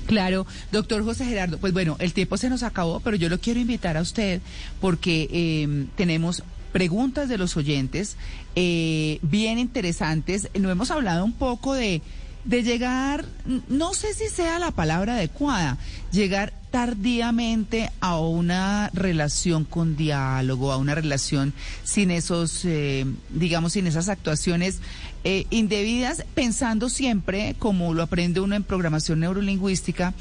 Claro, 0.06 0.46
doctor 0.72 1.04
José 1.04 1.24
Gerardo, 1.24 1.58
pues 1.58 1.72
bueno, 1.72 1.96
el 2.00 2.12
tiempo 2.12 2.36
se 2.36 2.50
nos 2.50 2.64
acabó, 2.64 2.98
pero 3.00 3.16
yo 3.16 3.28
lo 3.28 3.38
quiero 3.38 3.60
invitar 3.60 3.96
a 3.96 4.00
usted 4.02 4.40
porque 4.80 5.28
eh, 5.30 5.86
tenemos 5.96 6.42
preguntas 6.72 7.28
de 7.28 7.38
los 7.38 7.56
oyentes 7.56 8.16
eh, 8.56 9.18
bien 9.22 9.58
interesantes. 9.60 10.48
No 10.58 10.70
hemos 10.70 10.90
hablado 10.90 11.24
un 11.24 11.32
poco 11.32 11.74
de, 11.74 12.02
de 12.44 12.62
llegar, 12.62 13.24
no 13.68 13.94
sé 13.94 14.14
si 14.14 14.28
sea 14.28 14.58
la 14.58 14.70
palabra 14.72 15.14
adecuada, 15.14 15.78
llegar 16.10 16.52
tardíamente 16.72 17.90
a 18.00 18.18
una 18.18 18.90
relación 18.94 19.64
con 19.64 19.94
diálogo, 19.94 20.72
a 20.72 20.78
una 20.78 20.94
relación 20.94 21.52
sin 21.84 22.10
esos, 22.10 22.64
eh, 22.64 23.04
digamos, 23.28 23.74
sin 23.74 23.86
esas 23.86 24.08
actuaciones 24.08 24.80
eh, 25.24 25.46
indebidas, 25.50 26.24
pensando 26.34 26.88
siempre, 26.88 27.54
como 27.58 27.94
lo 27.94 28.02
aprende 28.02 28.40
uno 28.40 28.56
en 28.56 28.64
programación 28.64 29.20
neurolingüística, 29.20 30.14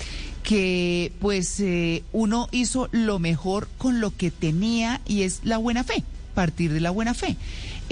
que 0.44 1.14
pues 1.20 1.60
eh, 1.60 2.04
uno 2.12 2.50
hizo 2.52 2.90
lo 2.92 3.18
mejor 3.18 3.68
con 3.78 4.02
lo 4.02 4.16
que 4.16 4.30
tenía 4.30 5.02
y 5.08 5.24
es 5.24 5.40
la 5.44 5.58
buena 5.58 5.84
fe, 5.84 6.04
partir 6.36 6.74
de 6.74 6.82
la 6.82 6.92
buena 6.92 7.14
fe. 7.14 7.38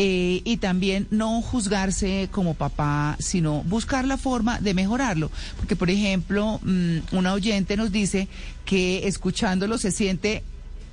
Eh, 0.02 0.42
y 0.46 0.56
también 0.58 1.08
no 1.12 1.42
juzgarse 1.42 2.30
como 2.32 2.54
papá, 2.54 3.18
sino 3.20 3.64
buscar 3.64 4.08
la 4.08 4.16
forma 4.16 4.62
de 4.62 4.74
mejorarlo. 4.74 5.30
Porque, 5.58 5.76
por 5.76 5.90
ejemplo, 5.90 6.62
mm, 6.64 7.00
una 7.12 7.34
oyente 7.34 7.76
nos 7.76 7.92
dice 7.92 8.30
que 8.64 9.10
escuchándolo 9.10 9.78
se 9.78 9.92
siente 9.92 10.42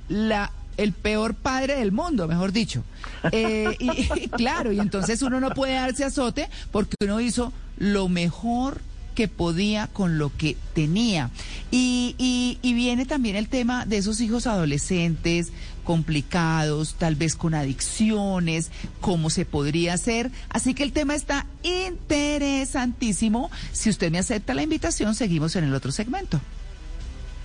la 0.09 0.51
el 0.75 0.91
peor 0.91 1.35
padre 1.35 1.77
del 1.77 1.93
mundo, 1.93 2.27
mejor 2.27 2.51
dicho. 2.51 2.83
Eh, 3.31 3.77
y, 3.79 4.23
y 4.25 4.27
claro, 4.35 4.73
y 4.73 4.79
entonces 4.81 5.21
uno 5.21 5.39
no 5.39 5.51
puede 5.51 5.75
darse 5.75 6.03
azote 6.03 6.49
porque 6.71 6.97
uno 7.01 7.21
hizo 7.21 7.53
lo 7.77 8.09
mejor 8.09 8.81
que 9.17 9.27
podía 9.27 9.87
con 9.87 10.19
lo 10.19 10.31
que 10.37 10.55
tenía. 10.75 11.31
Y, 11.71 12.13
y, 12.19 12.59
y 12.61 12.75
viene 12.75 13.07
también 13.07 13.35
el 13.35 13.49
tema 13.49 13.83
de 13.87 13.97
esos 13.97 14.21
hijos 14.21 14.45
adolescentes 14.45 15.51
complicados, 15.83 16.93
tal 16.99 17.15
vez 17.15 17.35
con 17.35 17.55
adicciones, 17.55 18.69
cómo 19.01 19.31
se 19.31 19.43
podría 19.43 19.95
hacer. 19.95 20.29
Así 20.49 20.75
que 20.75 20.83
el 20.83 20.91
tema 20.91 21.15
está 21.15 21.47
interesantísimo. 21.63 23.49
Si 23.71 23.89
usted 23.89 24.11
me 24.11 24.19
acepta 24.19 24.53
la 24.53 24.61
invitación, 24.61 25.15
seguimos 25.15 25.55
en 25.55 25.63
el 25.63 25.73
otro 25.73 25.91
segmento. 25.91 26.39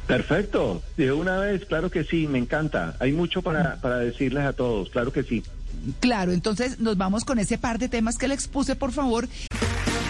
Perfecto, 0.06 0.82
de 0.98 1.10
una 1.10 1.38
vez, 1.38 1.64
claro 1.64 1.90
que 1.90 2.04
sí, 2.04 2.26
me 2.26 2.36
encanta. 2.36 2.96
Hay 3.00 3.12
mucho 3.12 3.40
para, 3.40 3.80
para 3.80 3.96
decirles 3.96 4.44
a 4.44 4.52
todos, 4.52 4.90
claro 4.90 5.10
que 5.10 5.22
sí. 5.22 5.42
Claro, 6.00 6.32
entonces 6.32 6.80
nos 6.80 6.98
vamos 6.98 7.24
con 7.24 7.38
ese 7.38 7.56
par 7.56 7.78
de 7.78 7.88
temas 7.88 8.18
que 8.18 8.28
le 8.28 8.34
expuse, 8.34 8.76
por 8.76 8.92
favor. 8.92 9.26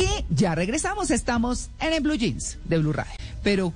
Y 0.00 0.24
ya 0.30 0.54
regresamos, 0.54 1.10
estamos 1.10 1.68
en 1.78 1.92
el 1.92 2.00
Blue 2.00 2.14
Jeans 2.14 2.56
de 2.64 2.78
Blue 2.78 2.94
Radio. 2.94 3.12
Pero, 3.42 3.70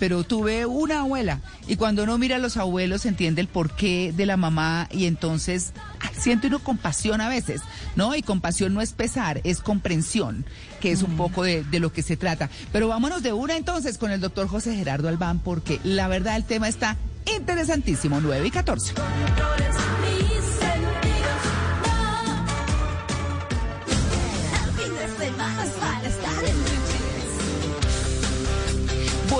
pero 0.00 0.24
tuve 0.24 0.66
una 0.66 1.00
abuela 1.00 1.40
y 1.68 1.76
cuando 1.76 2.02
uno 2.02 2.18
mira 2.18 2.36
a 2.36 2.38
los 2.40 2.56
abuelos 2.56 3.06
entiende 3.06 3.40
el 3.40 3.46
porqué 3.46 4.12
de 4.16 4.26
la 4.26 4.36
mamá 4.36 4.88
y 4.90 5.06
entonces 5.06 5.72
ay, 6.00 6.10
siente 6.18 6.48
uno 6.48 6.58
compasión 6.58 7.20
a 7.20 7.28
veces, 7.28 7.60
¿no? 7.94 8.16
Y 8.16 8.22
compasión 8.22 8.74
no 8.74 8.80
es 8.80 8.92
pesar, 8.92 9.40
es 9.44 9.60
comprensión, 9.60 10.44
que 10.80 10.90
es 10.90 11.02
un 11.02 11.16
poco 11.16 11.44
de, 11.44 11.62
de 11.62 11.78
lo 11.78 11.92
que 11.92 12.02
se 12.02 12.16
trata. 12.16 12.50
Pero 12.72 12.88
vámonos 12.88 13.22
de 13.22 13.32
una 13.32 13.56
entonces 13.56 13.96
con 13.96 14.10
el 14.10 14.20
doctor 14.20 14.48
José 14.48 14.74
Gerardo 14.74 15.08
Albán 15.08 15.38
porque 15.38 15.80
la 15.84 16.08
verdad 16.08 16.34
el 16.34 16.44
tema 16.44 16.68
está 16.68 16.96
interesantísimo, 17.36 18.20
9 18.20 18.46
y 18.46 18.50
14. 18.50 18.94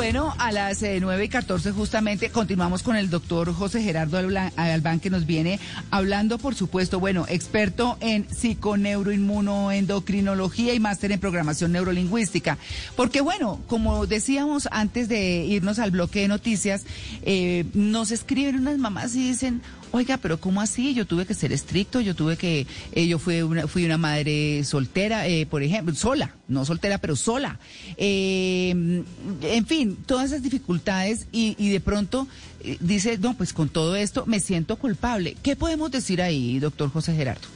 Bueno, 0.01 0.35
a 0.39 0.51
las 0.51 0.83
eh, 0.83 0.99
9 0.99 1.25
y 1.25 1.29
14 1.29 1.73
justamente 1.73 2.31
continuamos 2.31 2.83
con 2.83 2.97
el 2.97 3.11
doctor 3.11 3.53
José 3.53 3.83
Gerardo 3.83 4.17
Albán, 4.17 4.99
que 4.99 5.11
nos 5.11 5.27
viene 5.27 5.61
hablando, 5.91 6.39
por 6.39 6.55
supuesto, 6.55 6.99
bueno, 6.99 7.27
experto 7.29 7.99
en 8.01 8.27
psiconeuroinmunoendocrinología 8.31 10.73
y 10.73 10.81
máster 10.81 11.13
en 11.13 11.21
programación 11.21 11.73
neurolingüística. 11.73 12.57
Porque 12.97 13.21
bueno, 13.21 13.61
como 13.67 14.07
decíamos 14.07 14.71
antes 14.73 15.07
de 15.11 15.45
irnos 15.45 15.79
al 15.79 15.91
bloque 15.91 16.21
de 16.21 16.29
noticias, 16.29 16.87
eh, 17.21 17.67
nos 17.75 18.11
escriben 18.11 18.57
unas 18.57 18.79
mamás 18.79 19.15
y 19.15 19.29
dicen, 19.29 19.61
Oiga, 19.93 20.19
pero 20.19 20.39
¿cómo 20.39 20.61
así? 20.61 20.95
Yo 20.95 21.05
tuve 21.05 21.27
que 21.27 21.35
ser 21.35 21.53
estricto, 21.53 22.01
yo 22.01 22.15
tuve 22.15 22.37
que, 22.37 22.67
eh, 22.93 23.09
yo 23.09 23.19
fui 23.19 23.43
una, 23.43 23.67
fui 23.67 23.85
una 23.85 23.99
madre 23.99 24.63
soltera, 24.63 25.27
eh, 25.27 25.47
por 25.47 25.65
ejemplo, 25.65 25.95
sola, 25.97 26.37
no 26.47 26.65
soltera, 26.65 26.99
pero 26.99 27.17
sola. 27.17 27.59
Eh, 27.97 28.71
en 28.71 29.67
fin, 29.67 29.97
todas 30.07 30.27
esas 30.27 30.43
dificultades 30.43 31.27
y, 31.33 31.71
de 31.71 31.81
pronto 31.81 32.29
eh, 32.63 32.77
dice, 32.79 33.19
no, 33.19 33.35
pues 33.35 33.53
con 33.53 33.69
todo 33.69 33.97
esto 33.97 34.27
me 34.27 34.39
siento 34.39 34.77
culpable. 34.77 35.37
¿Qué 35.43 35.57
podemos 35.57 35.91
decir 35.91 36.23
ahí, 36.23 36.61
doctor 36.61 36.91
José 36.91 37.15
Gerardo? 37.15 37.49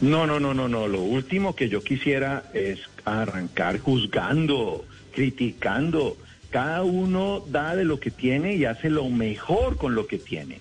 No, 0.00 0.28
no, 0.28 0.38
no, 0.38 0.54
no, 0.54 0.68
no. 0.68 0.86
Lo 0.86 1.02
último 1.02 1.56
que 1.56 1.68
yo 1.68 1.82
quisiera 1.82 2.44
es 2.54 2.78
arrancar 3.04 3.80
juzgando, 3.80 4.84
criticando. 5.12 6.16
Cada 6.50 6.82
uno 6.84 7.42
da 7.50 7.74
de 7.74 7.84
lo 7.84 7.98
que 7.98 8.12
tiene 8.12 8.54
y 8.54 8.64
hace 8.64 8.90
lo 8.90 9.08
mejor 9.08 9.76
con 9.76 9.96
lo 9.96 10.06
que 10.06 10.18
tiene. 10.18 10.60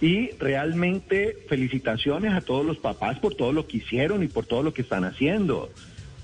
Y 0.00 0.30
realmente 0.38 1.36
felicitaciones 1.48 2.32
a 2.32 2.40
todos 2.40 2.64
los 2.64 2.78
papás 2.78 3.18
por 3.18 3.34
todo 3.34 3.52
lo 3.52 3.66
que 3.66 3.78
hicieron 3.78 4.22
y 4.22 4.28
por 4.28 4.46
todo 4.46 4.62
lo 4.62 4.72
que 4.72 4.82
están 4.82 5.04
haciendo. 5.04 5.70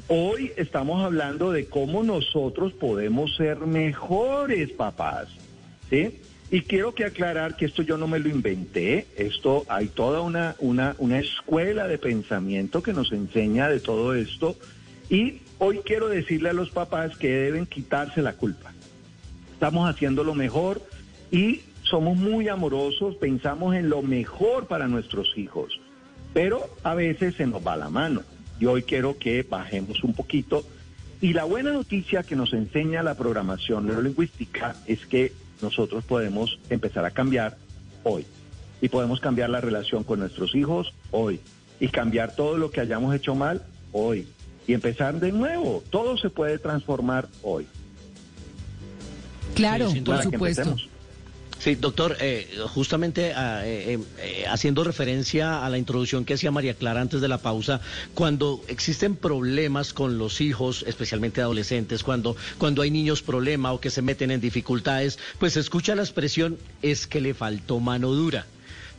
Hoy 0.09 0.53
estamos 0.57 1.05
hablando 1.05 1.51
de 1.51 1.67
cómo 1.67 2.03
nosotros 2.03 2.73
podemos 2.73 3.35
ser 3.37 3.59
mejores 3.59 4.71
papás, 4.71 5.29
¿sí? 5.91 6.21
Y 6.51 6.61
quiero 6.61 6.95
que 6.95 7.05
aclarar 7.05 7.57
que 7.57 7.65
esto 7.65 7.83
yo 7.83 7.99
no 7.99 8.07
me 8.07 8.21
lo 8.21 8.29
inventé, 8.29 9.07
esto 9.17 9.65
hay 9.69 9.89
toda 9.89 10.21
una, 10.21 10.55
una, 10.61 10.95
una 10.99 11.19
escuela 11.19 11.89
de 11.89 11.99
pensamiento 11.99 12.85
que 12.85 12.93
nos 12.93 13.11
enseña 13.11 13.69
de 13.69 13.81
todo 13.81 14.15
esto 14.15 14.57
y 15.11 15.41
hoy 15.59 15.81
quiero 15.85 16.09
decirle 16.09 16.51
a 16.51 16.53
los 16.53 16.71
papás 16.71 17.17
que 17.17 17.31
deben 17.31 17.67
quitarse 17.67 18.23
la 18.23 18.35
culpa. 18.35 18.73
Estamos 19.55 19.91
haciendo 19.91 20.23
lo 20.23 20.37
mejor 20.37 20.83
y 21.33 21.63
somos 21.89 22.17
muy 22.17 22.49
amorosos, 22.49 23.17
pensamos 23.17 23.75
en 23.75 23.89
lo 23.89 24.03
mejor 24.03 24.67
para 24.67 24.89
nuestros 24.89 25.37
hijos, 25.37 25.81
pero 26.35 26.69
a 26.83 26.95
veces 26.95 27.35
se 27.37 27.47
nos 27.47 27.67
va 27.67 27.77
la 27.77 27.89
mano. 27.91 28.23
Y 28.59 28.67
hoy 28.67 28.83
quiero 28.83 29.19
que 29.19 29.43
bajemos 29.43 30.03
un 30.03 30.15
poquito. 30.15 30.65
Y 31.21 31.33
la 31.33 31.45
buena 31.45 31.73
noticia 31.73 32.23
que 32.23 32.37
nos 32.37 32.53
enseña 32.53 33.03
la 33.03 33.15
programación 33.15 33.87
neurolingüística 33.87 34.77
es 34.87 35.07
que 35.07 35.33
nosotros 35.63 36.05
podemos 36.05 36.59
empezar 36.71 37.05
a 37.05 37.11
cambiar 37.11 37.57
hoy. 38.03 38.27
Y 38.81 38.89
podemos 38.89 39.21
cambiar 39.21 39.51
la 39.51 39.61
relación 39.61 40.05
con 40.05 40.21
nuestros 40.21 40.55
hijos 40.55 40.93
hoy. 41.11 41.41
y 41.79 41.89
cambiar 41.89 42.35
todo 42.35 42.57
lo 42.57 42.71
que 42.71 42.81
hayamos 42.81 43.15
hecho 43.15 43.35
mal 43.35 43.63
hoy 43.93 44.27
y 44.67 44.73
empezar 44.73 45.21
de 45.21 45.31
nuevo. 45.31 45.83
Todo 45.91 46.17
se 46.17 46.31
puede 46.31 46.59
transformar 46.59 47.29
hoy. 47.43 47.67
Claro, 49.55 49.91
Sí, 49.91 50.01
por 50.01 50.23
supuesto. 50.23 50.77
Sí, 51.59 51.75
doctor, 51.75 52.17
eh, 52.21 52.49
justamente 52.75 53.33
ah, 53.35 53.67
eh, 53.67 53.95
eh, 53.95 53.99
eh, 54.19 54.45
haciendo 54.47 54.85
referencia 54.85 55.65
a 55.65 55.71
la 55.71 55.79
introducción 55.79 56.25
que 56.25 56.35
hacía 56.35 56.51
María 56.51 56.75
Clara 56.75 57.01
antes 57.01 57.21
de 57.21 57.29
la 57.29 57.39
pausa, 57.39 57.81
cuando 58.15 58.63
existen 58.69 59.17
problemas 59.17 59.93
con 59.93 60.19
los 60.19 60.41
hijos, 60.41 60.85
especialmente 60.87 61.41
adolescentes, 61.41 62.05
cuando, 62.05 62.37
cuando 62.59 62.83
hay 62.83 62.91
niños 62.91 63.23
problema 63.23 63.73
o 63.73 63.81
que 63.81 63.91
se 63.91 64.03
meten 64.03 64.31
en 64.31 64.41
dificultades, 64.41 65.19
pues 65.39 65.55
se 65.55 65.61
escucha 65.61 65.95
la 65.95 66.03
expresión 66.03 66.59
es 66.83 67.07
que 67.07 67.21
le 67.21 67.35
faltó 67.35 67.81
mano 67.81 68.13
dura. 68.13 68.47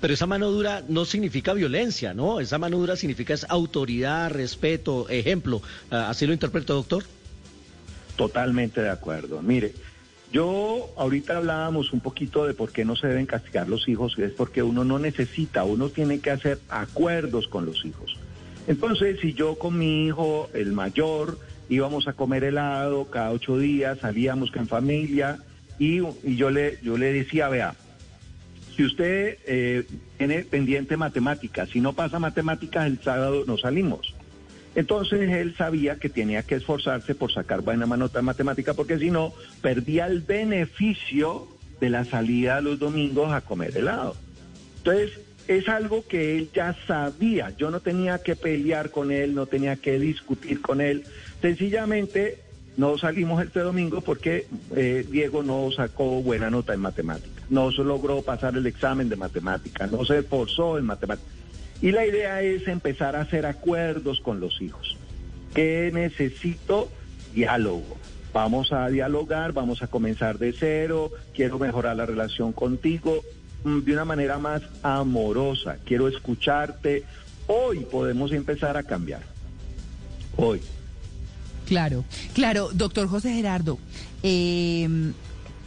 Pero 0.01 0.13
esa 0.13 0.25
mano 0.27 0.51
dura 0.51 0.83
no 0.87 1.05
significa 1.05 1.53
violencia, 1.53 2.13
¿no? 2.13 2.39
Esa 2.39 2.57
mano 2.57 2.77
dura 2.77 2.95
significa 2.95 3.33
es 3.33 3.45
autoridad, 3.49 4.29
respeto, 4.29 5.09
ejemplo. 5.09 5.61
Ah, 5.89 6.09
¿Así 6.09 6.27
lo 6.27 6.33
interpreta, 6.33 6.73
doctor? 6.73 7.03
Totalmente 8.15 8.81
de 8.81 8.89
acuerdo. 8.89 9.41
Mire, 9.41 9.73
yo 10.31 10.89
ahorita 10.97 11.37
hablábamos 11.37 11.93
un 11.93 11.99
poquito 11.99 12.45
de 12.45 12.53
por 12.53 12.71
qué 12.71 12.83
no 12.85 12.95
se 12.95 13.07
deben 13.07 13.25
castigar 13.25 13.69
los 13.69 13.87
hijos, 13.87 14.15
y 14.17 14.23
es 14.23 14.31
porque 14.31 14.63
uno 14.63 14.83
no 14.83 14.99
necesita, 14.99 15.63
uno 15.63 15.89
tiene 15.89 16.19
que 16.19 16.31
hacer 16.31 16.59
acuerdos 16.69 17.47
con 17.47 17.65
los 17.65 17.85
hijos. 17.85 18.17
Entonces, 18.67 19.19
si 19.21 19.33
yo 19.33 19.57
con 19.57 19.77
mi 19.77 20.07
hijo, 20.07 20.49
el 20.53 20.73
mayor, 20.73 21.39
íbamos 21.69 22.07
a 22.07 22.13
comer 22.13 22.43
helado 22.43 23.05
cada 23.05 23.31
ocho 23.31 23.57
días, 23.57 23.99
salíamos 23.99 24.51
en 24.55 24.67
familia, 24.67 25.39
y, 25.79 26.01
yo, 26.35 26.49
le, 26.49 26.79
yo 26.81 26.97
le 26.97 27.13
decía, 27.13 27.47
vea, 27.49 27.75
si 28.75 28.83
usted 28.83 29.37
eh, 29.45 29.85
tiene 30.17 30.43
pendiente 30.43 30.97
matemáticas, 30.97 31.69
si 31.69 31.79
no 31.79 31.93
pasa 31.93 32.19
matemáticas 32.19 32.85
el 32.87 32.99
sábado 32.99 33.43
no 33.47 33.57
salimos. 33.57 34.13
Entonces 34.77 35.31
él 35.31 35.55
sabía 35.57 35.95
que 35.95 36.07
tenía 36.07 36.43
que 36.43 36.53
esforzarse 36.53 37.15
por 37.15 37.33
sacar 37.33 37.61
buena 37.61 37.87
nota 37.87 38.19
en 38.19 38.25
matemática 38.25 38.75
porque 38.75 38.99
si 38.99 39.09
no 39.09 39.33
perdía 39.59 40.05
el 40.05 40.21
beneficio 40.21 41.47
de 41.81 41.89
la 41.89 42.05
salida 42.05 42.61
los 42.61 42.77
domingos 42.77 43.33
a 43.33 43.41
comer 43.41 43.75
helado. 43.75 44.15
Entonces 44.77 45.19
es 45.47 45.67
algo 45.67 46.05
que 46.07 46.37
él 46.37 46.51
ya 46.53 46.75
sabía. 46.85 47.55
Yo 47.57 47.71
no 47.71 47.79
tenía 47.79 48.19
que 48.19 48.35
pelear 48.35 48.91
con 48.91 49.11
él, 49.11 49.33
no 49.33 49.47
tenía 49.47 49.77
que 49.77 49.97
discutir 49.97 50.61
con 50.61 50.79
él. 50.79 51.05
Sencillamente 51.41 52.43
no 52.77 52.99
salimos 52.99 53.43
este 53.43 53.61
domingo 53.61 54.01
porque 54.01 54.45
eh, 54.75 55.03
Diego 55.09 55.41
no 55.41 55.71
sacó 55.75 56.21
buena 56.21 56.51
nota 56.51 56.75
en 56.75 56.81
matemática, 56.81 57.41
no 57.49 57.71
se 57.71 57.83
logró 57.83 58.21
pasar 58.21 58.55
el 58.55 58.67
examen 58.67 59.09
de 59.09 59.15
matemática, 59.15 59.87
no 59.87 60.05
se 60.05 60.19
esforzó 60.19 60.77
en 60.77 60.85
matemática. 60.85 61.36
Y 61.81 61.91
la 61.91 62.05
idea 62.05 62.41
es 62.41 62.67
empezar 62.67 63.15
a 63.15 63.21
hacer 63.21 63.45
acuerdos 63.45 64.19
con 64.19 64.39
los 64.39 64.61
hijos. 64.61 64.97
¿Qué 65.53 65.91
necesito? 65.93 66.89
Diálogo. 67.33 67.97
Vamos 68.33 68.71
a 68.71 68.87
dialogar, 68.89 69.53
vamos 69.53 69.81
a 69.81 69.87
comenzar 69.87 70.37
de 70.37 70.53
cero, 70.53 71.11
quiero 71.33 71.59
mejorar 71.59 71.95
la 71.95 72.05
relación 72.05 72.51
contigo 72.51 73.23
mm, 73.63 73.79
de 73.79 73.93
una 73.93 74.05
manera 74.05 74.37
más 74.37 74.61
amorosa, 74.83 75.77
quiero 75.85 76.07
escucharte. 76.07 77.03
Hoy 77.47 77.79
podemos 77.79 78.31
empezar 78.31 78.77
a 78.77 78.83
cambiar. 78.83 79.21
Hoy. 80.35 80.61
Claro, 81.65 82.05
claro, 82.33 82.69
doctor 82.73 83.07
José 83.07 83.33
Gerardo, 83.33 83.79
eh, 84.23 84.87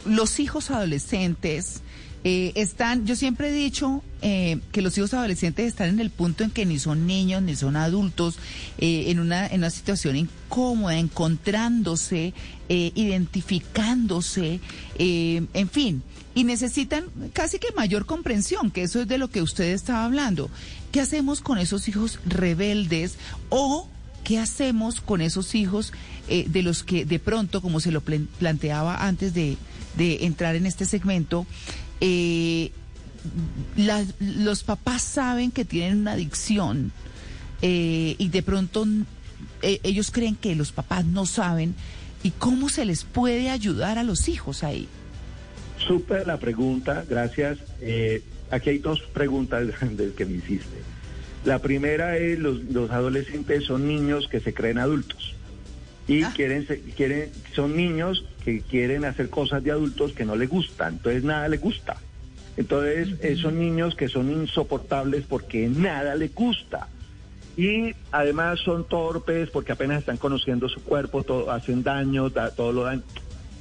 los 0.05 0.39
hijos 0.39 0.71
adolescentes 0.71 1.83
eh, 2.23 2.51
están, 2.55 3.05
yo 3.05 3.15
siempre 3.15 3.49
he 3.49 3.53
dicho 3.53 4.03
eh, 4.21 4.59
que 4.71 4.83
los 4.83 4.95
hijos 4.99 5.15
adolescentes 5.15 5.65
están 5.65 5.89
en 5.89 5.99
el 5.99 6.11
punto 6.11 6.43
en 6.43 6.51
que 6.51 6.67
ni 6.67 6.77
son 6.77 7.07
niños 7.07 7.41
ni 7.41 7.55
son 7.55 7.75
adultos, 7.75 8.37
eh, 8.77 9.05
en, 9.07 9.19
una, 9.19 9.47
en 9.47 9.61
una 9.61 9.71
situación 9.71 10.15
incómoda, 10.15 10.99
encontrándose, 10.99 12.35
eh, 12.69 12.91
identificándose, 12.93 14.59
en 14.99 15.69
fin, 15.69 16.03
y 16.35 16.43
necesitan 16.43 17.05
casi 17.33 17.57
que 17.57 17.71
mayor 17.75 18.05
comprensión, 18.05 18.69
que 18.69 18.83
eso 18.83 19.01
es 19.01 19.07
de 19.07 19.17
lo 19.17 19.29
que 19.29 19.41
usted 19.41 19.73
estaba 19.73 20.05
hablando. 20.05 20.51
¿Qué 20.91 21.01
hacemos 21.01 21.41
con 21.41 21.57
esos 21.57 21.87
hijos 21.87 22.19
rebeldes 22.25 23.15
o 23.49 23.87
¿Qué 24.23 24.37
hacemos 24.37 25.01
con 25.01 25.19
esos 25.19 25.55
hijos 25.55 25.93
de 26.27 26.61
los 26.61 26.83
que 26.83 27.05
de 27.05 27.17
pronto, 27.17 27.59
como 27.59 27.79
se 27.79 27.91
lo 27.91 28.01
planteaba 28.01 29.07
antes 29.07 29.33
de, 29.33 29.57
de 29.97 30.25
entrar 30.25 30.55
en 30.55 30.67
este 30.67 30.85
segmento, 30.85 31.47
eh, 32.01 32.71
las- 33.77 34.13
los 34.19 34.63
papás 34.63 35.01
saben 35.03 35.51
que 35.51 35.63
tienen 35.65 35.99
una 35.99 36.13
adicción 36.13 36.91
eh, 37.61 38.15
y 38.17 38.29
de 38.29 38.41
pronto 38.43 38.85
eh, 39.61 39.79
ellos 39.83 40.09
creen 40.11 40.35
que 40.35 40.55
los 40.55 40.71
papás 40.71 41.05
no 41.05 41.25
saben 41.27 41.75
y 42.23 42.31
cómo 42.31 42.69
se 42.69 42.85
les 42.85 43.03
puede 43.03 43.49
ayudar 43.49 43.97
a 43.99 44.03
los 44.03 44.27
hijos 44.27 44.63
ahí? 44.63 44.87
Súper 45.87 46.27
la 46.27 46.37
pregunta, 46.39 47.03
gracias. 47.09 47.57
Eh, 47.81 48.23
aquí 48.51 48.69
hay 48.71 48.77
dos 48.79 49.01
preguntas 49.13 49.67
de 49.97 50.13
que 50.13 50.25
me 50.25 50.37
hiciste. 50.37 50.77
La 51.45 51.59
primera 51.59 52.17
es, 52.17 52.37
los, 52.37 52.63
los 52.65 52.91
adolescentes 52.91 53.65
son 53.65 53.87
niños 53.87 54.27
que 54.27 54.39
se 54.39 54.53
creen 54.53 54.77
adultos. 54.77 55.33
Y 56.07 56.23
Ah. 56.23 56.33
quieren, 56.35 56.67
se- 56.67 56.81
quieren, 56.81 57.31
son 57.55 57.75
niños 57.75 58.25
que 58.43 58.61
quieren 58.61 59.05
hacer 59.05 59.29
cosas 59.29 59.63
de 59.63 59.71
adultos 59.71 60.13
que 60.13 60.25
no 60.25 60.35
les 60.35 60.49
gustan. 60.49 60.93
Entonces 60.93 61.23
nada 61.23 61.47
les 61.47 61.61
gusta. 61.61 61.97
Entonces 62.57 63.39
son 63.39 63.59
niños 63.59 63.95
que 63.95 64.09
son 64.09 64.29
insoportables 64.31 65.23
porque 65.27 65.67
nada 65.69 66.15
les 66.15 66.33
gusta. 66.35 66.87
Y 67.57 67.93
además 68.11 68.59
son 68.59 68.87
torpes 68.87 69.49
porque 69.49 69.71
apenas 69.73 69.99
están 69.99 70.17
conociendo 70.17 70.67
su 70.69 70.81
cuerpo, 70.83 71.23
todo, 71.23 71.51
hacen 71.51 71.83
daño, 71.83 72.29
da- 72.29 72.51
todo 72.51 72.71
lo 72.71 72.83
dan. 72.83 73.03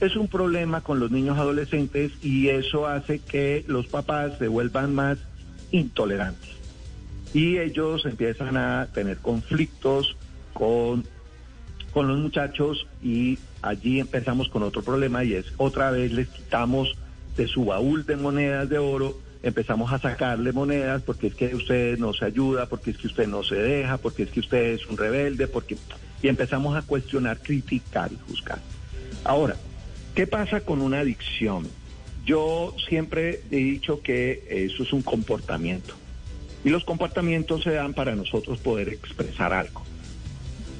Es 0.01 0.16
un 0.16 0.29
problema 0.29 0.81
con 0.81 0.99
los 0.99 1.11
niños 1.11 1.38
adolescentes 1.38 2.12
y 2.23 2.49
eso 2.49 2.87
hace 2.87 3.19
que 3.19 3.64
los 3.69 3.87
papás 3.87 4.38
se 4.38 4.49
vuelvan 4.49 4.95
más 4.95 5.19
intolerantes. 5.73 6.51
Y 7.35 7.59
ellos 7.59 8.05
empiezan 8.07 8.57
a 8.57 8.88
tener 8.93 9.19
conflictos 9.19 10.16
con, 10.53 11.05
con 11.92 12.09
los 12.09 12.18
muchachos 12.18 12.87
y 13.03 13.38
allí 13.62 14.00
empezamos 14.00 14.48
con 14.48 14.62
otro 14.62 14.83
problema 14.83 15.24
y 15.24 15.35
es 15.35 15.46
otra 15.57 15.90
vez 15.90 16.12
les 16.12 16.29
quitamos 16.29 16.96
de 17.37 17.48
su 17.48 17.64
baúl 17.64 18.05
de 18.07 18.16
monedas 18.16 18.68
de 18.68 18.79
oro, 18.79 19.18
empezamos 19.42 19.92
a 19.92 19.98
sacarle 19.98 20.53
monedas 20.53 21.03
porque 21.03 21.29
es 21.29 21.35
que 21.35 21.55
usted 21.55 21.98
no 21.98 22.12
se 22.12 22.24
ayuda, 22.24 22.66
porque 22.66 22.90
es 22.90 22.98
que 22.98 23.07
usted 23.07 23.26
no 23.26 23.42
se 23.42 23.57
deja, 23.57 23.96
porque 23.98 24.24
es 24.24 24.31
que 24.31 24.40
usted 24.40 24.74
es 24.74 24.87
un 24.87 24.96
rebelde, 24.96 25.46
porque 25.46 25.76
y 26.22 26.29
empezamos 26.29 26.76
a 26.76 26.83
cuestionar, 26.83 27.38
criticar 27.38 28.12
y 28.12 28.18
juzgar. 28.29 28.59
Ahora, 29.24 29.57
¿qué 30.14 30.26
pasa 30.26 30.61
con 30.61 30.81
una 30.81 31.00
adicción? 31.00 31.66
Yo 32.26 32.74
siempre 32.88 33.40
he 33.50 33.57
dicho 33.57 34.03
que 34.03 34.44
eso 34.48 34.83
es 34.83 34.92
un 34.92 35.03
comportamiento. 35.03 35.94
Y 36.62 36.68
los 36.68 36.85
comportamientos 36.85 37.62
se 37.62 37.70
dan 37.70 37.94
para 37.94 38.14
nosotros 38.14 38.59
poder 38.59 38.90
expresar 38.90 39.55
algo. 39.55 39.83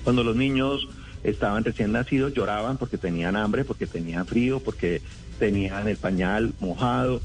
Cuando 0.05 0.23
los 0.23 0.37
niños 0.37 0.87
estaban 1.25 1.65
recién 1.65 1.93
nacidos 1.93 2.33
lloraban 2.35 2.77
porque 2.77 2.99
tenían 2.99 3.37
hambre, 3.37 3.65
porque 3.65 3.87
tenían 3.87 4.27
frío, 4.27 4.61
porque 4.61 5.03
tenían 5.39 5.89
el 5.89 5.97
pañal 5.97 6.53
mojado 6.61 7.21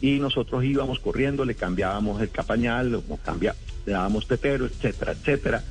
y 0.00 0.18
nosotros 0.18 0.64
íbamos 0.64 0.98
corriendo, 0.98 1.44
le 1.44 1.54
cambiábamos 1.54 2.20
el 2.20 2.28
pañal, 2.28 2.90
lo 2.92 3.02
cambia- 3.24 3.54
le 3.86 3.92
dábamos 3.92 4.26
tetero, 4.26 4.66
etcétera, 4.66 5.12
etcétera. 5.12 5.62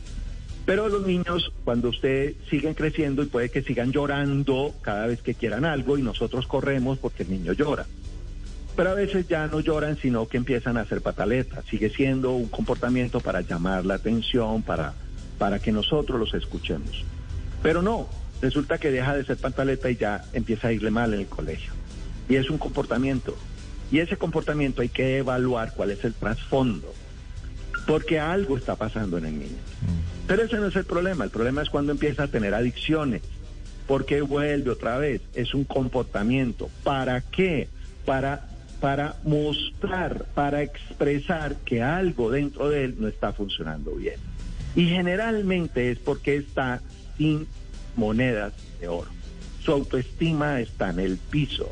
Pero 0.65 0.89
los 0.89 1.05
niños, 1.05 1.51
cuando 1.63 1.89
usted 1.89 2.33
siguen 2.49 2.73
creciendo 2.73 3.21
y 3.21 3.27
puede 3.27 3.49
que 3.49 3.61
sigan 3.61 3.91
llorando 3.91 4.73
cada 4.81 5.05
vez 5.05 5.21
que 5.21 5.35
quieran 5.35 5.63
algo 5.63 5.97
y 5.97 6.01
nosotros 6.01 6.47
corremos 6.47 6.97
porque 6.97 7.21
el 7.23 7.29
niño 7.29 7.53
llora. 7.53 7.85
Pero 8.75 8.89
a 8.89 8.93
veces 8.95 9.27
ya 9.27 9.47
no 9.47 9.59
lloran, 9.59 9.97
sino 10.01 10.27
que 10.27 10.37
empiezan 10.37 10.77
a 10.77 10.81
hacer 10.81 11.01
pataletas. 11.01 11.63
Sigue 11.65 11.89
siendo 11.91 12.31
un 12.31 12.47
comportamiento 12.47 13.19
para 13.21 13.41
llamar 13.41 13.85
la 13.85 13.93
atención, 13.93 14.63
para, 14.63 14.93
para 15.37 15.59
que 15.59 15.71
nosotros 15.71 16.19
los 16.19 16.33
escuchemos. 16.33 17.05
Pero 17.65 17.81
no, 17.81 18.07
resulta 18.43 18.77
que 18.77 18.91
deja 18.91 19.15
de 19.15 19.25
ser 19.25 19.37
pantaleta 19.37 19.89
y 19.89 19.95
ya 19.95 20.23
empieza 20.33 20.67
a 20.67 20.71
irle 20.71 20.91
mal 20.91 21.15
en 21.15 21.21
el 21.21 21.25
colegio. 21.25 21.73
Y 22.29 22.35
es 22.35 22.51
un 22.51 22.59
comportamiento. 22.59 23.35
Y 23.91 23.97
ese 23.97 24.17
comportamiento 24.17 24.83
hay 24.83 24.89
que 24.89 25.17
evaluar 25.17 25.73
cuál 25.73 25.89
es 25.89 26.05
el 26.05 26.13
trasfondo. 26.13 26.93
Porque 27.87 28.19
algo 28.19 28.55
está 28.55 28.75
pasando 28.75 29.17
en 29.17 29.25
el 29.25 29.39
niño. 29.39 29.57
Pero 30.27 30.43
ese 30.43 30.57
no 30.57 30.67
es 30.67 30.75
el 30.75 30.85
problema. 30.85 31.23
El 31.23 31.31
problema 31.31 31.63
es 31.63 31.71
cuando 31.71 31.91
empieza 31.91 32.25
a 32.25 32.27
tener 32.27 32.53
adicciones. 32.53 33.23
Porque 33.87 34.21
vuelve 34.21 34.69
otra 34.69 34.99
vez. 34.99 35.21
Es 35.33 35.55
un 35.55 35.63
comportamiento. 35.63 36.69
¿Para 36.83 37.21
qué? 37.21 37.67
Para, 38.05 38.47
para 38.79 39.15
mostrar, 39.23 40.25
para 40.35 40.61
expresar 40.61 41.55
que 41.65 41.81
algo 41.81 42.29
dentro 42.29 42.69
de 42.69 42.83
él 42.83 42.97
no 42.99 43.07
está 43.07 43.33
funcionando 43.33 43.95
bien. 43.95 44.19
Y 44.75 44.85
generalmente 44.85 45.89
es 45.89 45.97
porque 45.97 46.35
está 46.35 46.83
sin 47.17 47.47
monedas 47.95 48.53
de 48.79 48.87
oro. 48.87 49.09
Su 49.63 49.71
autoestima 49.71 50.59
está 50.59 50.89
en 50.89 50.99
el 50.99 51.17
piso. 51.17 51.71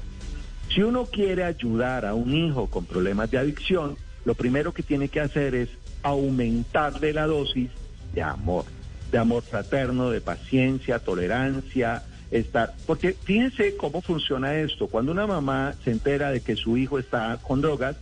Si 0.74 0.82
uno 0.82 1.06
quiere 1.06 1.44
ayudar 1.44 2.06
a 2.06 2.14
un 2.16 2.34
hijo 2.34 2.68
con 2.68 2.86
problemas 2.86 3.30
de 3.30 3.38
adicción, 3.38 3.98
lo 4.26 4.34
primero 4.34 4.74
que 4.74 4.84
tiene 4.84 5.10
que 5.10 5.20
hacer 5.20 5.54
es 5.54 5.70
aumentarle 6.02 7.14
la 7.14 7.28
dosis 7.28 7.70
de 8.14 8.24
amor, 8.24 8.66
de 9.12 9.18
amor 9.18 9.44
fraterno, 9.44 10.10
de 10.10 10.22
paciencia, 10.22 11.00
tolerancia, 11.00 12.04
estar. 12.32 12.74
Porque 12.86 13.14
fíjense 13.14 13.76
cómo 13.78 14.02
funciona 14.02 14.56
esto. 14.56 14.88
Cuando 14.88 15.12
una 15.12 15.28
mamá 15.28 15.76
se 15.84 15.92
entera 15.92 16.32
de 16.32 16.42
que 16.42 16.56
su 16.56 16.78
hijo 16.78 17.00
está 17.00 17.38
con 17.42 17.62
drogas, 17.62 17.96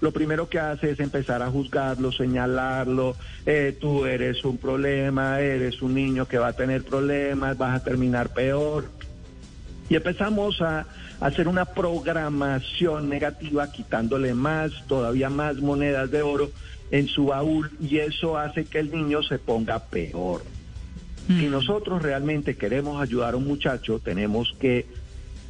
lo 0.00 0.12
primero 0.12 0.48
que 0.48 0.60
hace 0.60 0.90
es 0.90 1.00
empezar 1.00 1.42
a 1.42 1.50
juzgarlo, 1.50 2.12
señalarlo, 2.12 3.16
eh, 3.46 3.76
tú 3.78 4.06
eres 4.06 4.44
un 4.44 4.58
problema, 4.58 5.40
eres 5.40 5.82
un 5.82 5.94
niño 5.94 6.26
que 6.26 6.38
va 6.38 6.48
a 6.48 6.52
tener 6.52 6.84
problemas, 6.84 7.58
vas 7.58 7.80
a 7.80 7.84
terminar 7.84 8.32
peor. 8.32 8.84
Y 9.88 9.96
empezamos 9.96 10.60
a, 10.60 10.86
hacer 11.20 11.48
una 11.48 11.64
programación 11.64 13.08
negativa, 13.08 13.72
quitándole 13.72 14.34
más, 14.34 14.70
todavía 14.86 15.28
más 15.30 15.56
monedas 15.56 16.12
de 16.12 16.22
oro 16.22 16.52
en 16.92 17.08
su 17.08 17.26
baúl, 17.26 17.72
y 17.80 17.98
eso 17.98 18.38
hace 18.38 18.64
que 18.64 18.78
el 18.78 18.92
niño 18.92 19.24
se 19.24 19.40
ponga 19.40 19.80
peor. 19.80 20.42
Si 21.26 21.46
nosotros 21.48 22.00
realmente 22.00 22.56
queremos 22.56 23.02
ayudar 23.02 23.34
a 23.34 23.36
un 23.36 23.46
muchacho, 23.46 23.98
tenemos 23.98 24.54
que 24.58 24.86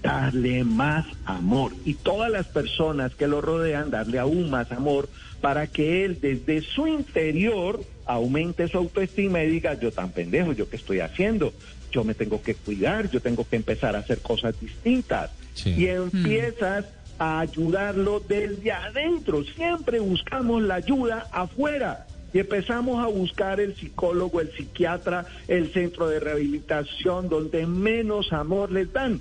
darle 0.03 0.65
más 0.65 1.07
amor. 1.25 1.73
Y 1.85 1.95
todas 1.95 2.31
las 2.31 2.47
personas 2.47 3.15
que 3.15 3.27
lo 3.27 3.41
rodean 3.41 3.91
darle 3.91 4.19
aún 4.19 4.51
más 4.51 4.71
amor 4.73 5.09
para 5.41 5.67
que 5.67 6.05
él 6.05 6.19
desde 6.21 6.63
su 6.63 6.87
interior 6.87 7.81
aumente 8.07 8.69
su 8.69 8.79
autoestima 8.79 9.43
y 9.43 9.51
diga 9.51 9.75
yo 9.75 9.93
tan 9.93 10.11
pendejo, 10.11 10.53
yo 10.53 10.69
qué 10.69 10.77
estoy 10.77 11.01
haciendo, 11.01 11.53
yo 11.93 12.05
me 12.05 12.15
tengo 12.15 12.43
que 12.43 12.55
cuidar, 12.55 13.11
yo 13.11 13.21
tengo 13.21 13.47
que 13.47 13.57
empezar 13.57 13.97
a 13.97 14.01
hacer 14.01 14.19
cosas 14.21 14.59
distintas 14.61 15.31
y 15.65 15.87
empiezas 15.87 16.87
a 17.19 17.41
ayudarlo 17.41 18.21
desde 18.21 18.73
adentro, 18.73 19.43
siempre 19.45 19.99
buscamos 20.01 20.63
la 20.63 20.77
ayuda 20.77 21.27
afuera. 21.33 22.07
Y 22.33 22.41
empezamos 22.41 23.03
a 23.03 23.07
buscar 23.07 23.59
el 23.59 23.75
psicólogo, 23.75 24.43
el 24.43 24.53
psiquiatra, 24.53 25.25
el 25.49 25.73
centro 25.73 26.09
de 26.09 26.21
rehabilitación 26.21 27.31
donde 27.31 27.67
menos 27.67 28.35
amor 28.35 28.71
les 28.71 28.93
dan 28.93 29.19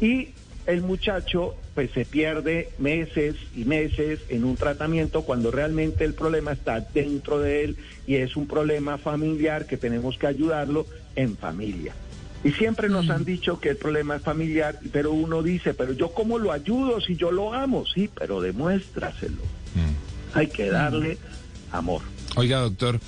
y 0.00 0.28
el 0.66 0.82
muchacho 0.82 1.54
pues 1.74 1.90
se 1.92 2.04
pierde 2.04 2.70
meses 2.78 3.36
y 3.56 3.64
meses 3.64 4.20
en 4.28 4.44
un 4.44 4.56
tratamiento 4.56 5.22
cuando 5.22 5.50
realmente 5.50 6.04
el 6.04 6.14
problema 6.14 6.52
está 6.52 6.80
dentro 6.80 7.38
de 7.38 7.64
él 7.64 7.76
y 8.06 8.16
es 8.16 8.36
un 8.36 8.46
problema 8.46 8.98
familiar 8.98 9.66
que 9.66 9.76
tenemos 9.76 10.18
que 10.18 10.26
ayudarlo 10.26 10.86
en 11.16 11.36
familia. 11.36 11.94
Y 12.42 12.52
siempre 12.52 12.88
nos 12.88 13.10
han 13.10 13.24
dicho 13.24 13.60
que 13.60 13.70
el 13.70 13.76
problema 13.76 14.16
es 14.16 14.22
familiar, 14.22 14.78
pero 14.92 15.12
uno 15.12 15.42
dice, 15.42 15.74
pero 15.74 15.92
yo 15.92 16.12
cómo 16.12 16.38
lo 16.38 16.52
ayudo 16.52 17.00
si 17.00 17.16
yo 17.16 17.30
lo 17.30 17.52
amo, 17.52 17.84
sí, 17.86 18.08
pero 18.14 18.40
demuéstraselo. 18.40 19.42
Mm. 19.74 20.38
Hay 20.38 20.46
que 20.46 20.70
darle 20.70 21.18
amor. 21.70 22.00
Oiga, 22.36 22.60
doctor, 22.60 22.98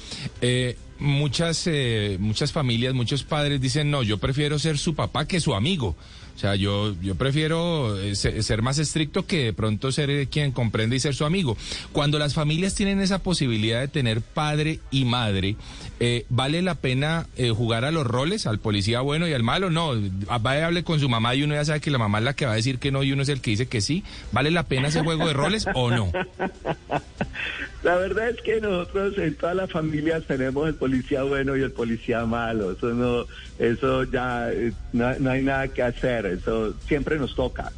eh, 0.42 0.76
muchas, 0.98 1.66
eh, 1.66 2.18
muchas 2.20 2.52
familias, 2.52 2.92
muchos 2.92 3.22
padres 3.22 3.60
dicen, 3.60 3.90
no, 3.90 4.02
yo 4.02 4.18
prefiero 4.18 4.58
ser 4.58 4.76
su 4.76 4.94
papá 4.94 5.26
que 5.26 5.40
su 5.40 5.54
amigo. 5.54 5.96
O 6.34 6.38
sea, 6.38 6.56
yo, 6.56 6.94
yo 7.00 7.14
prefiero 7.14 7.98
eh, 7.98 8.14
ser 8.14 8.62
más 8.62 8.78
estricto 8.78 9.26
que 9.26 9.44
de 9.44 9.52
pronto 9.52 9.92
ser 9.92 10.10
eh, 10.10 10.26
quien 10.26 10.52
comprende 10.52 10.96
y 10.96 11.00
ser 11.00 11.14
su 11.14 11.24
amigo. 11.24 11.56
Cuando 11.92 12.18
las 12.18 12.34
familias 12.34 12.74
tienen 12.74 13.00
esa 13.00 13.18
posibilidad 13.18 13.80
de 13.80 13.88
tener 13.88 14.22
padre 14.22 14.80
y 14.90 15.04
madre, 15.04 15.56
eh, 16.00 16.24
¿vale 16.28 16.62
la 16.62 16.74
pena 16.74 17.26
jugar 17.54 17.84
a 17.84 17.90
los 17.90 18.06
roles, 18.06 18.46
al 18.46 18.58
policía 18.58 19.00
bueno 19.00 19.28
y 19.28 19.32
al 19.32 19.42
malo? 19.42 19.70
No, 19.70 19.92
va 19.94 20.58
y 20.58 20.60
hable 20.60 20.84
con 20.84 21.00
su 21.00 21.08
mamá 21.08 21.34
y 21.34 21.42
uno 21.42 21.54
ya 21.54 21.64
sabe 21.64 21.80
que 21.80 21.90
la 21.90 21.98
mamá 21.98 22.18
es 22.18 22.24
la 22.24 22.34
que 22.34 22.46
va 22.46 22.52
a 22.52 22.56
decir 22.56 22.78
que 22.78 22.90
no 22.90 23.02
y 23.02 23.12
uno 23.12 23.22
es 23.22 23.28
el 23.28 23.40
que 23.40 23.50
dice 23.50 23.66
que 23.66 23.80
sí. 23.80 24.02
¿Vale 24.32 24.50
la 24.50 24.64
pena 24.64 24.88
ese 24.88 25.02
juego 25.02 25.26
de 25.26 25.32
roles 25.32 25.66
o 25.74 25.90
no? 25.90 26.12
La 27.82 27.96
verdad 27.96 28.30
es 28.30 28.40
que 28.42 28.60
nosotros 28.60 29.18
en 29.18 29.34
todas 29.34 29.56
las 29.56 29.70
familias 29.70 30.22
tenemos 30.26 30.68
el 30.68 30.74
policía 30.74 31.24
bueno 31.24 31.56
y 31.56 31.62
el 31.62 31.72
policía 31.72 32.24
malo. 32.26 32.72
Eso 32.72 32.90
no, 32.94 33.26
eso 33.58 34.04
ya 34.04 34.50
no 34.92 35.30
hay 35.30 35.42
nada 35.42 35.68
que 35.68 35.82
hacer 35.82 36.26
eso 36.26 36.74
siempre 36.86 37.18
nos 37.18 37.34
toca. 37.34 37.72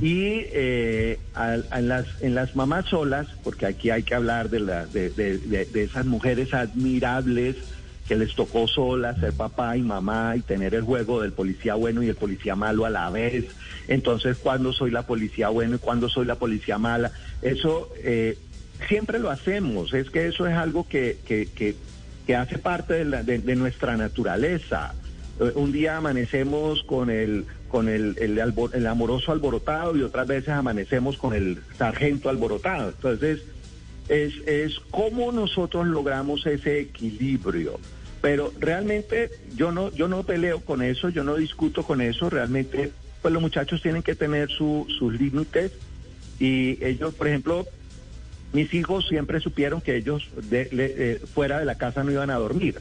Y 0.00 0.46
eh, 0.52 1.20
en, 1.36 1.88
las, 1.88 2.06
en 2.20 2.34
las 2.34 2.56
mamás 2.56 2.86
solas, 2.86 3.28
porque 3.44 3.66
aquí 3.66 3.90
hay 3.90 4.02
que 4.02 4.16
hablar 4.16 4.50
de, 4.50 4.58
la, 4.58 4.86
de, 4.86 5.68
esas 5.74 6.06
mujeres 6.06 6.52
admirables 6.52 7.56
que 8.08 8.16
les 8.16 8.34
tocó 8.34 8.66
sola 8.66 9.14
ser 9.20 9.32
papá 9.32 9.76
y 9.76 9.82
mamá 9.82 10.34
y 10.36 10.40
tener 10.40 10.74
el 10.74 10.82
juego 10.82 11.22
del 11.22 11.30
policía 11.32 11.76
bueno 11.76 12.02
y 12.02 12.08
el 12.08 12.16
policía 12.16 12.56
malo 12.56 12.84
a 12.84 12.90
la 12.90 13.08
vez. 13.10 13.46
Entonces, 13.86 14.38
¿cuándo 14.38 14.72
soy 14.72 14.90
la 14.90 15.06
policía 15.06 15.50
bueno 15.50 15.76
y 15.76 15.78
cuándo 15.78 16.08
soy 16.08 16.26
la 16.26 16.34
policía 16.34 16.78
mala? 16.78 17.12
Eso 17.40 17.88
eh, 18.02 18.36
siempre 18.88 19.18
lo 19.18 19.30
hacemos. 19.30 19.92
Es 19.94 20.10
que 20.10 20.26
eso 20.26 20.46
es 20.46 20.54
algo 20.54 20.86
que, 20.88 21.18
que, 21.26 21.48
que, 21.54 22.36
hace 22.36 22.56
parte 22.58 23.04
de, 23.04 23.38
de 23.38 23.56
nuestra 23.56 23.96
naturaleza. 23.96 24.94
Eh, 25.40 25.52
un 25.54 25.72
día 25.72 25.98
amanecemos 25.98 26.82
con 26.84 27.10
el 27.10 27.44
con 27.72 27.88
el, 27.88 28.16
el, 28.18 28.86
amoroso 28.86 29.32
alborotado 29.32 29.96
y 29.96 30.02
otras 30.02 30.26
veces 30.26 30.50
amanecemos 30.50 31.16
con 31.16 31.32
el 31.32 31.58
sargento 31.78 32.28
alborotado. 32.28 32.90
Entonces, 32.90 33.40
es, 34.08 34.34
es 34.46 34.78
cómo 34.90 35.32
nosotros 35.32 35.86
logramos 35.86 36.44
ese 36.46 36.80
equilibrio. 36.80 37.80
Pero 38.20 38.52
realmente 38.60 39.30
yo 39.56 39.72
no, 39.72 39.90
yo 39.90 40.06
no 40.06 40.22
peleo 40.22 40.60
con 40.60 40.82
eso, 40.82 41.08
yo 41.08 41.24
no 41.24 41.36
discuto 41.36 41.82
con 41.82 42.02
eso, 42.02 42.28
realmente 42.28 42.92
pues 43.22 43.32
los 43.32 43.42
muchachos 43.42 43.80
tienen 43.80 44.02
que 44.02 44.14
tener 44.14 44.50
sus 44.50 45.00
límites 45.00 45.72
y 46.38 46.84
ellos, 46.84 47.14
por 47.14 47.28
ejemplo, 47.28 47.66
mis 48.52 48.72
hijos 48.74 49.06
siempre 49.08 49.40
supieron 49.40 49.80
que 49.80 49.96
ellos 49.96 50.28
de, 50.50 50.68
eh, 50.72 51.20
fuera 51.34 51.58
de 51.58 51.64
la 51.64 51.76
casa 51.76 52.04
no 52.04 52.12
iban 52.12 52.30
a 52.30 52.36
dormir. 52.36 52.80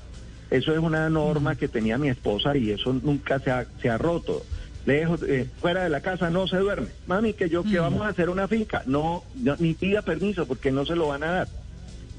Eso 0.50 0.74
es 0.74 0.80
una 0.80 1.10
norma 1.10 1.56
que 1.56 1.68
tenía 1.68 1.98
mi 1.98 2.10
esposa 2.10 2.58
y 2.58 2.72
eso 2.72 2.94
nunca 2.94 3.40
se 3.40 3.52
ha, 3.52 3.66
se 3.82 3.90
ha 3.90 3.98
roto 3.98 4.44
lejos, 4.86 5.22
eh, 5.24 5.48
fuera 5.60 5.84
de 5.84 5.90
la 5.90 6.02
casa 6.02 6.30
no 6.30 6.48
se 6.48 6.58
duerme. 6.58 6.88
Mami, 7.08 7.34
que 7.34 7.50
yo 7.50 7.64
que 7.64 7.80
mm. 7.80 7.84
vamos 7.84 8.02
a 8.02 8.10
hacer 8.10 8.30
una 8.30 8.48
finca, 8.48 8.84
no, 8.86 9.24
ni 9.60 9.74
pida 9.74 10.02
permiso 10.02 10.46
porque 10.46 10.72
no 10.72 10.86
se 10.86 10.96
lo 10.96 11.08
van 11.08 11.24
a 11.24 11.32
dar. 11.32 11.48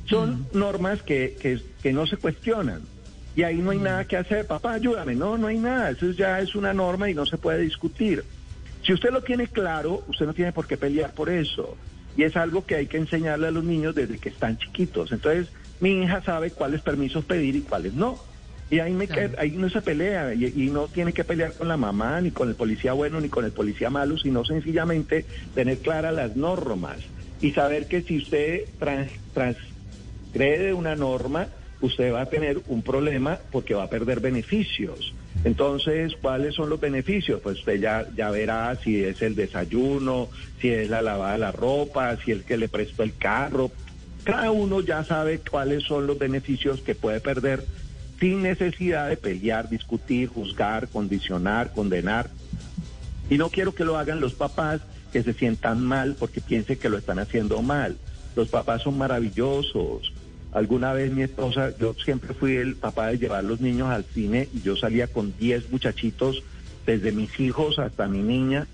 Son 0.07 0.41
mm. 0.41 0.59
normas 0.59 1.03
que, 1.03 1.37
que, 1.41 1.61
que, 1.83 1.93
no 1.93 2.07
se 2.07 2.17
cuestionan. 2.17 2.83
Y 3.35 3.45
ahí 3.45 3.59
no 3.59 3.71
hay 3.71 3.79
mm. 3.79 3.85
nada 3.85 4.05
que 4.05 4.17
hacer, 4.17 4.47
papá, 4.47 4.75
ayúdame. 4.75 5.15
No, 5.15 5.39
no 5.39 5.47
hay 5.47 5.59
nada. 5.59 5.91
Eso 5.91 6.11
ya 6.11 6.41
es 6.41 6.55
una 6.55 6.73
norma 6.73 7.09
y 7.11 7.15
no 7.15 7.27
se 7.27 7.39
puede 7.39 7.61
discutir. 7.61 8.25
Si 8.85 8.93
usted 8.93 9.11
lo 9.11 9.23
tiene 9.23 9.47
claro, 9.47 10.05
usted 10.09 10.27
no 10.27 10.35
tiene 10.35 10.53
por 10.53 10.67
qué 10.67 10.77
pelear 10.77 11.13
por 11.13 11.31
eso. 11.31 11.77
Y 12.17 12.25
es 12.25 12.37
algo 12.37 12.67
que 12.67 12.77
hay 12.77 12.87
que 12.87 12.99
enseñarle 12.99 13.49
a 13.49 13.51
los 13.51 13.65
niños 13.65 13.95
desde 13.95 14.19
que 14.19 14.29
están 14.29 14.59
chiquitos. 14.59 15.13
Entonces, 15.13 15.49
mi 15.81 16.03
hija 16.03 16.23
sabe 16.23 16.51
cuáles 16.51 16.83
permisos 16.83 17.25
pedir 17.25 17.57
y 17.57 17.63
cuáles 17.63 17.95
no. 17.95 18.21
Y 18.71 18.79
ahí, 18.79 18.93
me 18.93 19.07
ahí 19.37 19.51
no 19.51 19.69
se 19.69 19.83
pelea 19.83 20.33
y, 20.33 20.71
no 20.71 20.89
tiene 20.89 21.13
que 21.13 21.25
pelear 21.25 21.53
con 21.53 21.69
la 21.69 21.77
mamá, 21.77 22.21
ni 22.23 22.31
con 22.31 22.49
el 22.49 22.55
policía 22.55 22.95
bueno, 22.95 23.21
ni 23.21 23.29
con 23.29 23.45
el 23.45 23.53
policía 23.53 23.91
malo, 23.91 24.17
sino 24.17 24.47
sencillamente 24.47 25.27
tener 25.55 25.81
claras 25.81 26.15
las 26.15 26.37
normas 26.37 26.99
y 27.43 27.51
saber 27.51 27.87
que 27.87 28.01
si 28.01 28.17
usted 28.17 28.63
transgrede 29.35 30.73
una 30.73 30.97
norma, 30.97 31.49
usted 31.83 32.15
va 32.15 32.23
a 32.23 32.31
tener 32.31 32.63
un 32.67 32.83
problema 32.83 33.41
porque 33.51 33.75
va 33.75 33.83
a 33.83 33.91
perder 33.91 34.21
beneficios. 34.21 35.13
Entonces, 35.45 36.15
¿cuáles 36.21 36.55
son 36.55 36.71
los 36.71 36.81
beneficios? 36.81 37.41
Pues 37.41 37.59
usted 37.59 37.81
ya, 37.81 38.07
ya 38.17 38.31
verá 38.31 38.77
si 38.77 39.03
es 39.03 39.23
el 39.23 39.35
desayuno, 39.35 40.29
si 40.61 40.69
es 40.69 40.89
la 40.89 41.03
lavada 41.03 41.33
de 41.33 41.39
la 41.39 41.53
ropa, 41.53 42.17
si 42.17 42.31
es 42.31 42.39
el 42.39 42.45
que 42.45 42.57
le 42.57 42.69
prestó 42.69 43.03
el 43.03 43.17
carro. 43.17 43.71
Cada 44.25 44.53
uno 44.53 44.81
ya 44.81 45.03
sabe 45.03 45.41
cuáles 45.41 45.83
son 45.83 46.07
los 46.07 46.19
beneficios 46.19 46.81
que 46.81 46.95
puede 46.95 47.21
perder 47.21 47.65
sin 48.21 48.43
necesidad 48.43 49.09
de 49.09 49.17
pelear, 49.17 49.69
discutir, 49.69 50.29
juzgar, 50.29 50.87
condicionar, 50.87 51.73
condenar. 51.73 52.31
Y 53.29 53.37
no 53.37 53.51
quiero 53.51 53.75
que 53.75 53.85
lo 53.85 53.99
hagan 53.99 54.21
los 54.21 54.35
papás 54.35 54.81
que 55.13 55.25
se 55.25 55.33
sientan 55.33 55.83
mal 55.83 56.15
porque 56.17 56.41
piensen 56.41 56.79
que 56.79 56.89
lo 56.89 56.99
están 56.99 57.19
haciendo 57.19 57.63
mal. 57.63 57.97
Los 58.37 58.49
papás 58.49 58.83
son 58.83 58.97
maravillosos. 58.97 60.13
Alguna 60.53 60.93
vez 60.93 61.13
mi 61.13 61.23
esposa, 61.23 61.77
yo 61.79 61.95
siempre 61.95 62.35
fui 62.35 62.57
el 62.57 62.77
papá 62.77 63.09
de 63.09 63.19
llevar 63.19 63.45
los 63.45 63.61
niños 63.61 63.89
al 63.89 64.05
cine 64.05 64.49
y 64.53 64.61
yo 64.61 64.77
salía 64.77 65.07
con 65.07 65.35
10 65.39 65.71
muchachitos, 65.71 66.43
desde 66.85 67.13
mis 67.13 67.39
hijos 67.41 67.79
hasta 67.79 68.07
mi 68.07 68.19
niña, 68.19 68.67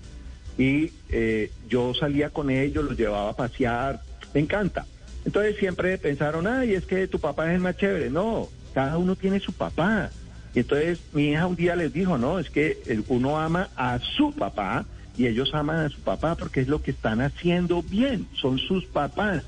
y 0.57 0.91
eh, 1.09 1.51
yo 1.69 1.93
salía 1.93 2.31
con 2.31 2.49
ellos, 2.49 2.83
los 2.83 2.97
llevaba 2.97 3.29
a 3.29 3.35
pasear, 3.35 4.01
me 4.33 4.41
encanta. 4.41 4.85
Entonces 5.25 5.55
siempre 5.57 5.97
pensaron, 5.97 6.47
ay, 6.47 6.73
es 6.73 6.85
que 6.85 7.07
tu 7.07 7.19
papá 7.19 7.53
es 7.53 7.61
más 7.61 7.77
chévere. 7.77 8.09
No, 8.09 8.49
cada 8.73 8.97
uno 8.97 9.15
tiene 9.15 9.39
su 9.39 9.53
papá. 9.53 10.09
Y 10.53 10.59
entonces 10.59 10.99
mi 11.13 11.29
hija 11.29 11.47
un 11.47 11.55
día 11.55 11.75
les 11.75 11.93
dijo, 11.93 12.17
no, 12.17 12.39
es 12.39 12.49
que 12.49 12.77
uno 13.07 13.39
ama 13.39 13.69
a 13.75 13.99
su 13.99 14.33
papá 14.33 14.85
y 15.17 15.27
ellos 15.27 15.53
aman 15.53 15.85
a 15.85 15.89
su 15.89 15.99
papá 15.99 16.35
porque 16.35 16.61
es 16.61 16.67
lo 16.67 16.81
que 16.81 16.91
están 16.91 17.21
haciendo 17.21 17.83
bien, 17.83 18.27
son 18.39 18.57
sus 18.57 18.85
papás, 18.85 19.43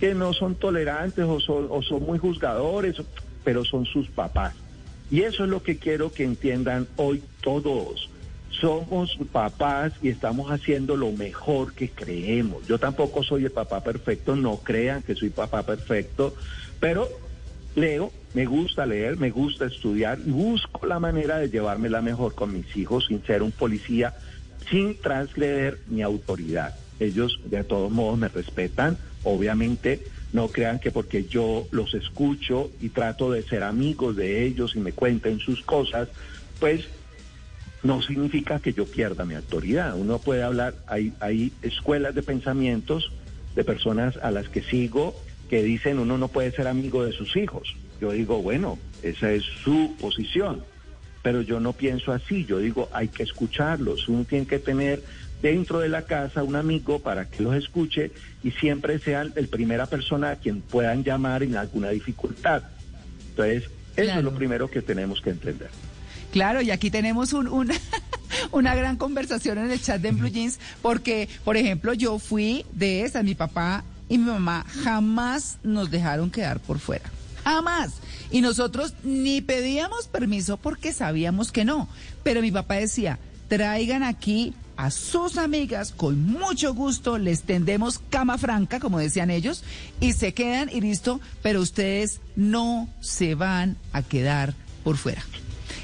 que 0.00 0.14
no 0.14 0.32
son 0.32 0.54
tolerantes 0.54 1.24
o 1.24 1.40
son, 1.40 1.66
o 1.70 1.82
son 1.82 2.02
muy 2.04 2.18
juzgadores, 2.18 2.96
pero 3.44 3.64
son 3.64 3.86
sus 3.86 4.08
papás. 4.08 4.54
Y 5.10 5.22
eso 5.22 5.44
es 5.44 5.50
lo 5.50 5.62
que 5.62 5.78
quiero 5.78 6.12
que 6.12 6.24
entiendan 6.24 6.88
hoy 6.96 7.22
todos. 7.40 8.10
Somos 8.60 9.16
papás 9.32 9.92
y 10.02 10.08
estamos 10.08 10.50
haciendo 10.50 10.96
lo 10.96 11.12
mejor 11.12 11.74
que 11.74 11.90
creemos. 11.90 12.66
Yo 12.66 12.78
tampoco 12.78 13.22
soy 13.22 13.44
el 13.44 13.50
papá 13.50 13.82
perfecto, 13.82 14.34
no 14.34 14.56
crean 14.58 15.02
que 15.02 15.14
soy 15.14 15.30
papá 15.30 15.62
perfecto, 15.64 16.34
pero 16.80 17.08
leo, 17.74 18.10
me 18.34 18.46
gusta 18.46 18.86
leer, 18.86 19.16
me 19.18 19.30
gusta 19.30 19.66
estudiar 19.66 20.18
y 20.24 20.30
busco 20.30 20.86
la 20.86 20.98
manera 20.98 21.38
de 21.38 21.50
llevármela 21.50 22.00
mejor 22.00 22.34
con 22.34 22.52
mis 22.52 22.76
hijos 22.76 23.06
sin 23.06 23.24
ser 23.24 23.42
un 23.42 23.52
policía, 23.52 24.14
sin 24.70 24.98
transgreder 25.00 25.78
mi 25.86 26.02
autoridad. 26.02 26.74
Ellos 26.98 27.38
de 27.44 27.62
todos 27.62 27.92
modos 27.92 28.18
me 28.18 28.28
respetan, 28.28 28.96
obviamente 29.26 30.02
no 30.32 30.48
crean 30.48 30.78
que 30.78 30.90
porque 30.90 31.24
yo 31.24 31.66
los 31.72 31.94
escucho 31.94 32.70
y 32.80 32.90
trato 32.90 33.30
de 33.30 33.42
ser 33.42 33.62
amigos 33.62 34.16
de 34.16 34.44
ellos 34.44 34.76
y 34.76 34.80
me 34.80 34.92
cuenten 34.92 35.40
sus 35.40 35.62
cosas, 35.62 36.08
pues 36.60 36.86
no 37.82 38.02
significa 38.02 38.60
que 38.60 38.72
yo 38.72 38.86
pierda 38.86 39.24
mi 39.24 39.34
autoridad. 39.34 39.96
Uno 39.96 40.18
puede 40.18 40.42
hablar, 40.42 40.74
hay, 40.86 41.52
escuelas 41.62 42.14
de 42.14 42.22
pensamientos 42.22 43.12
de 43.54 43.64
personas 43.64 44.16
a 44.22 44.30
las 44.30 44.48
que 44.48 44.62
sigo 44.62 45.16
que 45.48 45.62
dicen 45.62 46.00
uno 46.00 46.18
no 46.18 46.28
puede 46.28 46.50
ser 46.50 46.66
amigo 46.66 47.04
de 47.04 47.12
sus 47.12 47.36
hijos. 47.36 47.76
Yo 48.00 48.12
digo, 48.12 48.42
bueno, 48.42 48.78
esa 49.02 49.32
es 49.32 49.44
su 49.64 49.94
posición, 50.00 50.62
pero 51.22 51.40
yo 51.40 51.60
no 51.60 51.72
pienso 51.72 52.12
así, 52.12 52.44
yo 52.44 52.58
digo, 52.58 52.88
hay 52.92 53.08
que 53.08 53.22
escucharlos, 53.22 54.08
uno 54.08 54.24
tiene 54.24 54.46
que 54.46 54.58
tener 54.58 55.02
dentro 55.42 55.80
de 55.80 55.88
la 55.88 56.02
casa 56.02 56.42
un 56.42 56.56
amigo 56.56 56.98
para 56.98 57.28
que 57.28 57.42
los 57.42 57.54
escuche 57.54 58.10
y 58.42 58.50
siempre 58.52 58.98
sean 58.98 59.32
el 59.36 59.48
primera 59.48 59.86
persona 59.86 60.30
a 60.30 60.36
quien 60.36 60.60
puedan 60.60 61.04
llamar 61.04 61.42
en 61.42 61.56
alguna 61.56 61.90
dificultad. 61.90 62.62
Entonces, 63.30 63.64
eso 63.96 64.18
es 64.18 64.24
lo 64.24 64.34
primero 64.34 64.70
que 64.70 64.82
tenemos 64.82 65.20
que 65.20 65.30
entender. 65.30 65.70
Claro, 66.32 66.60
y 66.60 66.70
aquí 66.70 66.90
tenemos 66.90 67.32
un, 67.32 67.48
un 67.48 67.70
una 68.52 68.74
gran 68.74 68.96
conversación 68.96 69.58
en 69.58 69.70
el 69.70 69.80
chat 69.80 70.00
de 70.00 70.12
Blue 70.12 70.28
Jeans, 70.28 70.58
porque, 70.82 71.28
por 71.44 71.56
ejemplo, 71.56 71.94
yo 71.94 72.18
fui 72.18 72.64
de 72.72 73.02
esa, 73.02 73.22
mi 73.22 73.34
papá 73.34 73.84
y 74.08 74.18
mi 74.18 74.26
mamá 74.26 74.64
jamás 74.84 75.58
nos 75.62 75.90
dejaron 75.90 76.30
quedar 76.30 76.60
por 76.60 76.78
fuera. 76.78 77.10
Jamás. 77.44 77.94
Y 78.30 78.40
nosotros 78.40 78.94
ni 79.04 79.40
pedíamos 79.40 80.08
permiso 80.08 80.56
porque 80.56 80.92
sabíamos 80.92 81.52
que 81.52 81.64
no. 81.64 81.88
Pero 82.22 82.42
mi 82.42 82.50
papá 82.50 82.74
decía, 82.74 83.18
traigan 83.48 84.02
aquí 84.02 84.52
a 84.76 84.90
sus 84.90 85.38
amigas, 85.38 85.92
con 85.92 86.22
mucho 86.24 86.74
gusto 86.74 87.18
les 87.18 87.42
tendemos 87.42 87.98
cama 88.10 88.38
franca, 88.38 88.80
como 88.80 88.98
decían 88.98 89.30
ellos, 89.30 89.64
y 90.00 90.12
se 90.12 90.34
quedan 90.34 90.68
y 90.72 90.80
listo, 90.80 91.20
pero 91.42 91.60
ustedes 91.60 92.20
no 92.36 92.88
se 93.00 93.34
van 93.34 93.76
a 93.92 94.02
quedar 94.02 94.54
por 94.84 94.96
fuera. 94.96 95.22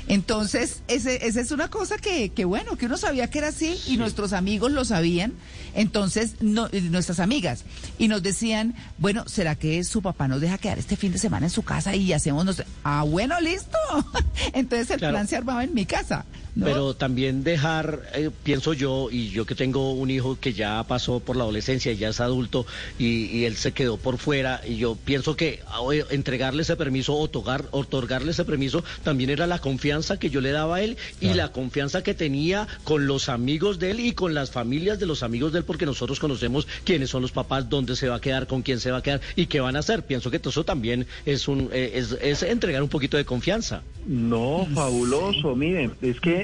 Entonces, 0.09 0.83
ese, 0.89 1.27
esa 1.27 1.41
es 1.41 1.53
una 1.53 1.69
cosa 1.69 1.97
que, 1.97 2.31
que, 2.31 2.45
bueno, 2.45 2.77
que 2.77 2.87
uno 2.87 2.97
sabía 2.97 3.31
que 3.31 3.39
era 3.39 3.49
así 3.49 3.81
y 3.87 3.97
nuestros 3.97 4.33
amigos 4.33 4.73
lo 4.73 4.85
sabían, 4.85 5.33
entonces, 5.75 6.35
no, 6.41 6.69
nuestras 6.91 7.21
amigas, 7.21 7.65
y 7.99 8.09
nos 8.09 8.23
decían, 8.23 8.75
bueno, 8.99 9.25
¿será 9.27 9.55
que 9.55 9.83
su 9.85 10.03
papá 10.03 10.29
nos 10.29 10.41
deja 10.41 10.59
quedar 10.59 10.79
este 10.79 10.97
fin 10.97 11.13
de 11.13 11.19
semana 11.19 11.47
en 11.47 11.51
su 11.51 11.63
casa 11.63 11.95
y 11.95 12.13
hacemos, 12.13 12.45
nos... 12.45 12.63
ah, 12.85 13.05
bueno, 13.05 13.41
listo. 13.41 13.79
entonces 14.53 14.91
el 14.91 14.99
plan 14.99 15.29
se 15.29 15.37
armaba 15.37 15.65
en 15.65 15.73
mi 15.73 15.87
casa. 15.87 16.25
Pero 16.61 16.95
también 16.95 17.45
dejar, 17.45 18.03
eh, 18.15 18.31
pienso 18.43 18.75
yo, 18.75 19.09
y 19.11 19.31
yo 19.31 19.47
que 19.47 19.55
tengo 19.55 19.93
un 19.93 20.11
hijo 20.11 20.39
que 20.39 20.53
ya 20.53 20.83
pasó 20.85 21.21
por 21.21 21.37
la 21.37 21.45
adolescencia 21.45 21.93
y 21.93 21.97
ya 21.97 22.11
es 22.11 22.21
adulto 22.21 22.67
y, 22.99 23.45
él 23.45 23.57
se 23.57 23.73
quedó 23.73 23.97
por 23.97 24.19
fuera, 24.19 24.61
y 24.67 24.77
yo 24.77 24.95
pienso 24.95 25.35
que 25.35 25.61
ah, 25.67 25.81
entregarle 26.11 26.63
ese 26.63 26.77
permiso, 26.77 27.17
otorgar, 27.17 27.65
otorgarle 27.71 28.33
ese 28.33 28.45
permiso, 28.45 28.85
también 29.03 29.31
era 29.31 29.47
la 29.47 29.59
confianza 29.59 30.19
que 30.19 30.31
yo 30.31 30.41
le 30.41 30.53
daba 30.53 30.77
a 30.77 30.83
él 30.83 30.97
y 31.21 31.33
la 31.35 31.51
confianza 31.51 32.03
que 32.03 32.15
tenía 32.15 32.69
con 32.85 33.07
los 33.07 33.29
amigos 33.29 33.79
de 33.79 33.93
él 33.93 34.01
y 34.01 34.13
con 34.13 34.35
las 34.35 34.51
familias 34.51 34.99
de 34.99 35.07
los 35.07 35.23
amigos 35.23 35.53
de 35.53 35.61
él, 35.61 35.65
porque 35.65 35.87
nosotros 35.87 36.21
conocemos 36.21 36.69
quiénes 36.85 37.11
son 37.11 37.23
los 37.23 37.33
papás, 37.33 37.69
dónde 37.69 37.97
se 37.97 38.09
va 38.09 38.17
a 38.17 38.21
quedar, 38.21 38.47
con 38.47 38.63
quién 38.63 38.79
se 38.79 38.91
va 38.91 38.99
a 38.99 39.03
quedar 39.03 39.21
y 39.37 39.47
qué 39.47 39.61
van 39.61 39.77
a 39.77 39.81
hacer. 39.81 40.05
Pienso 40.05 40.31
que 40.31 40.41
eso 40.45 40.65
también 40.65 41.07
es, 41.25 41.49
un, 41.49 41.71
eh, 41.73 41.93
es, 41.95 42.13
es 42.21 42.43
entregar 42.43 42.83
un 42.83 42.89
poquito 42.89 43.17
de 43.17 43.25
confianza. 43.25 43.83
No, 44.07 44.67
fabuloso. 44.75 45.55
Miren, 45.55 45.93
es 46.03 46.21
que 46.21 46.42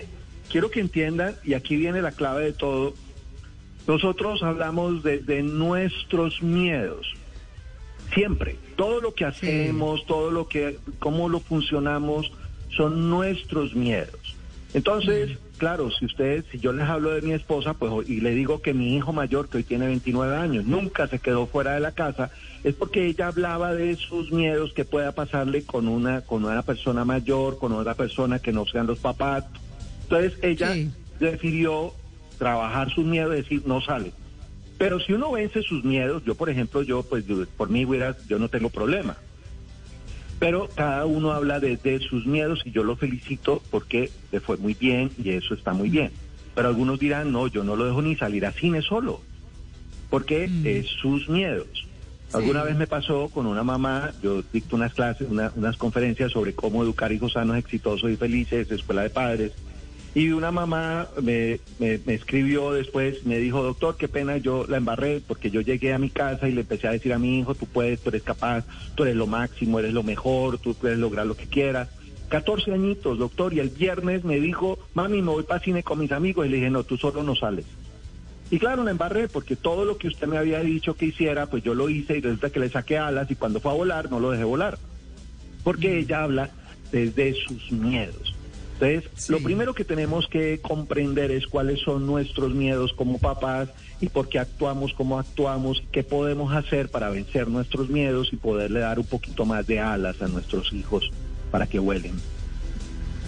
quiero 0.51 0.71
que 0.71 0.81
entiendan, 0.81 1.35
y 1.45 1.55
aquí 1.55 1.77
viene 1.77 2.03
la 2.03 2.13
clave 2.13 2.45
de 2.45 2.53
todo, 2.53 2.95
nosotros 3.87 4.43
hablamos 4.43 5.03
desde 5.03 5.43
nuestros 5.43 6.43
miedos. 6.43 7.15
Siempre. 8.13 8.57
Todo 8.77 9.01
lo 9.01 9.15
que 9.15 9.25
hacemos, 9.25 10.07
todo 10.07 10.31
lo 10.31 10.49
que, 10.49 10.79
cómo 10.99 11.29
lo 11.29 11.41
funcionamos, 11.41 12.31
son 12.77 13.11
nuestros 13.11 13.75
miedos. 13.75 14.37
Entonces, 14.75 15.39
claro, 15.57 15.91
si 15.91 16.05
ustedes, 16.05 16.45
si 16.53 16.59
yo 16.59 16.73
les 16.73 16.87
hablo 16.87 17.11
de 17.11 17.23
mi 17.23 17.33
esposa, 17.33 17.75
pues 17.75 18.09
y 18.09 18.21
le 18.21 18.33
digo 18.33 18.61
que 18.61 18.75
mi 18.75 18.95
hijo 18.97 19.13
mayor, 19.13 19.49
que 19.49 19.59
hoy 19.59 19.65
tiene 19.65 19.87
29 19.87 20.37
años, 20.37 20.67
nunca 20.67 21.07
se 21.09 21.19
quedó 21.19 21.47
fuera 21.47 21.73
de 21.73 21.81
la 21.81 21.93
casa, 21.93 22.31
es 22.65 22.75
porque 22.75 23.07
ella 23.07 23.29
hablaba 23.29 23.75
de 23.75 23.97
sus 23.97 24.31
miedos 24.31 24.75
que 24.75 24.85
pueda 24.85 25.13
pasarle 25.13 25.65
con 25.65 25.89
una, 25.89 26.21
con 26.21 26.45
una 26.45 26.63
persona 26.63 27.05
mayor, 27.05 27.59
con 27.59 27.73
otra 27.73 27.95
persona 27.95 28.39
que 28.39 28.53
no 28.53 28.67
sean 28.67 28.87
los 28.87 28.99
papás, 28.99 29.45
entonces 30.09 30.39
ella 30.41 30.75
decidió 31.21 31.93
trabajar 32.39 32.91
sus 32.91 33.05
miedos 33.05 33.35
y 33.35 33.43
decir, 33.43 33.63
no 33.67 33.83
sale. 33.83 34.13
Pero 34.79 35.01
si 35.01 35.13
uno 35.13 35.33
vence 35.33 35.61
sus 35.63 35.85
miedos, 35.85 36.23
yo 36.25 36.35
por 36.35 36.49
ejemplo, 36.49 36.83
yo 36.83 37.03
pues 37.03 37.25
por 37.57 37.69
mí 37.69 37.85
hubiera, 37.85 38.17
yo 38.27 38.39
no 38.39 38.49
tengo 38.49 38.71
problema. 38.71 39.19
Pero 40.39 40.69
cada 40.75 41.05
uno 41.05 41.33
habla 41.33 41.61
desde 41.61 41.99
sus 41.99 42.25
miedos 42.25 42.63
y 42.65 42.71
yo 42.71 42.85
lo 42.85 42.97
felicito 42.97 43.61
porque 43.71 44.11
le 44.33 44.41
fue 44.41 44.57
muy 44.57 44.73
bien 44.73 45.11
y 45.23 45.31
eso 45.31 45.53
está 45.53 45.75
muy 45.75 45.91
bien. 45.91 46.11
Pero 46.55 46.69
algunos 46.69 46.99
dirán, 46.99 47.31
no, 47.31 47.47
yo 47.49 47.63
no 47.63 47.77
lo 47.77 47.85
dejo 47.85 48.01
ni 48.01 48.17
salir 48.17 48.47
a 48.47 48.53
cine 48.53 48.81
solo, 48.81 49.21
porque 50.09 50.49
mm. 50.49 50.67
es 50.67 50.87
sus 50.87 51.29
miedos. 51.29 51.87
Alguna 52.33 52.63
vez 52.63 52.77
me 52.77 52.87
pasó 52.87 53.29
con 53.29 53.47
una 53.47 53.63
mamá, 53.63 54.13
yo 54.23 54.43
dicto 54.53 54.77
unas 54.77 54.93
clases, 54.95 55.29
unas 55.31 55.77
conferencias 55.77 56.33
sobre 56.33 56.55
cómo 56.55 56.83
educar 56.83 57.11
hijos 57.11 57.33
sanos, 57.33 57.57
exitosos 57.57 58.11
y 58.11 58.17
felices, 58.17 58.71
escuela 58.71 59.03
de 59.03 59.11
padres, 59.11 59.53
y 60.15 60.31
una 60.31 60.51
mamá 60.51 61.09
me, 61.23 61.61
me, 61.79 62.01
escribió 62.15 62.73
después, 62.73 63.25
me 63.25 63.39
dijo, 63.39 63.63
doctor, 63.63 63.97
qué 63.97 64.09
pena, 64.09 64.39
yo 64.39 64.67
la 64.67 64.79
embarré 64.79 65.21
porque 65.27 65.51
yo 65.51 65.61
llegué 65.61 65.93
a 65.93 65.99
mi 65.99 66.11
casa 66.11 66.49
y 66.49 66.53
le 66.53 66.63
empecé 66.63 66.89
a 66.89 66.93
decir 66.93 67.13
a 67.13 67.19
mi 67.19 67.39
hijo, 67.39 67.55
tú 67.55 67.67
puedes, 67.67 68.01
tú 68.01 68.09
eres 68.09 68.23
capaz, 68.23 68.65
tú 68.95 69.05
eres 69.05 69.17
lo 69.17 69.27
máximo, 69.27 69.79
eres 69.79 69.93
lo 69.93 70.03
mejor, 70.03 70.59
tú 70.59 70.75
puedes 70.75 70.99
lograr 70.99 71.27
lo 71.27 71.37
que 71.37 71.47
quieras. 71.47 71.89
14 72.31 72.73
añitos, 72.73 73.19
doctor, 73.19 73.55
y 73.55 73.61
el 73.61 73.71
viernes 73.71 74.25
me 74.25 74.41
dijo, 74.41 74.79
mami, 74.95 75.23
me 75.23 75.31
voy 75.31 75.45
para 75.45 75.61
cine 75.61 75.83
con 75.83 75.99
mis 75.99 76.13
amigos, 76.13 76.47
y 76.47 76.51
le 76.51 76.57
dije, 76.57 76.71
no, 76.71 76.85
tú 76.85 76.97
solo 76.97 77.23
no 77.23 77.35
sales. 77.35 77.65
Y 78.51 78.59
claro, 78.59 78.83
la 78.83 78.91
embarré 78.91 79.29
porque 79.29 79.57
todo 79.57 79.85
lo 79.85 79.99
que 79.99 80.09
usted 80.09 80.27
me 80.27 80.39
había 80.39 80.61
dicho 80.61 80.95
que 80.95 81.07
hiciera, 81.07 81.47
pues 81.47 81.63
yo 81.63 81.75
lo 81.75 81.91
hice 81.91 82.17
y 82.17 82.21
resulta 82.21 82.51
que 82.51 82.61
le 82.61 82.71
saqué 82.71 82.97
alas 82.97 83.31
y 83.31 83.35
cuando 83.35 83.61
fue 83.61 83.73
a 83.73 83.75
volar 83.75 84.11
no 84.11 84.21
lo 84.21 84.31
dejé 84.31 84.45
volar. 84.45 84.79
Porque 85.63 85.99
ella 85.99 86.23
habla 86.23 86.51
desde 86.91 87.35
sus 87.35 87.71
miedos. 87.71 88.38
Entonces, 88.81 89.29
lo 89.29 89.41
primero 89.41 89.75
que 89.75 89.85
tenemos 89.85 90.29
que 90.29 90.61
comprender 90.61 91.33
es 91.33 91.47
cuáles 91.47 91.81
son 91.81 92.07
nuestros 92.07 92.55
miedos 92.55 92.93
como 92.93 93.19
papás 93.19 93.71
y 94.01 94.09
por 94.09 94.29
qué 94.29 94.39
actuamos 94.39 94.93
como 94.93 95.19
actuamos, 95.19 95.83
qué 95.91 96.05
podemos 96.05 96.53
hacer 96.55 96.89
para 96.89 97.11
vencer 97.11 97.49
nuestros 97.49 97.89
miedos 97.89 98.29
y 98.33 98.37
poderle 98.37 98.81
dar 98.81 99.01
un 99.01 99.07
poquito 99.07 99.45
más 99.45 99.67
de 99.67 99.81
alas 99.81 100.23
a 100.23 100.29
nuestros 100.29 100.73
hijos 100.73 101.11
para 101.51 101.67
que 101.67 101.81
vuelen. 101.81 102.13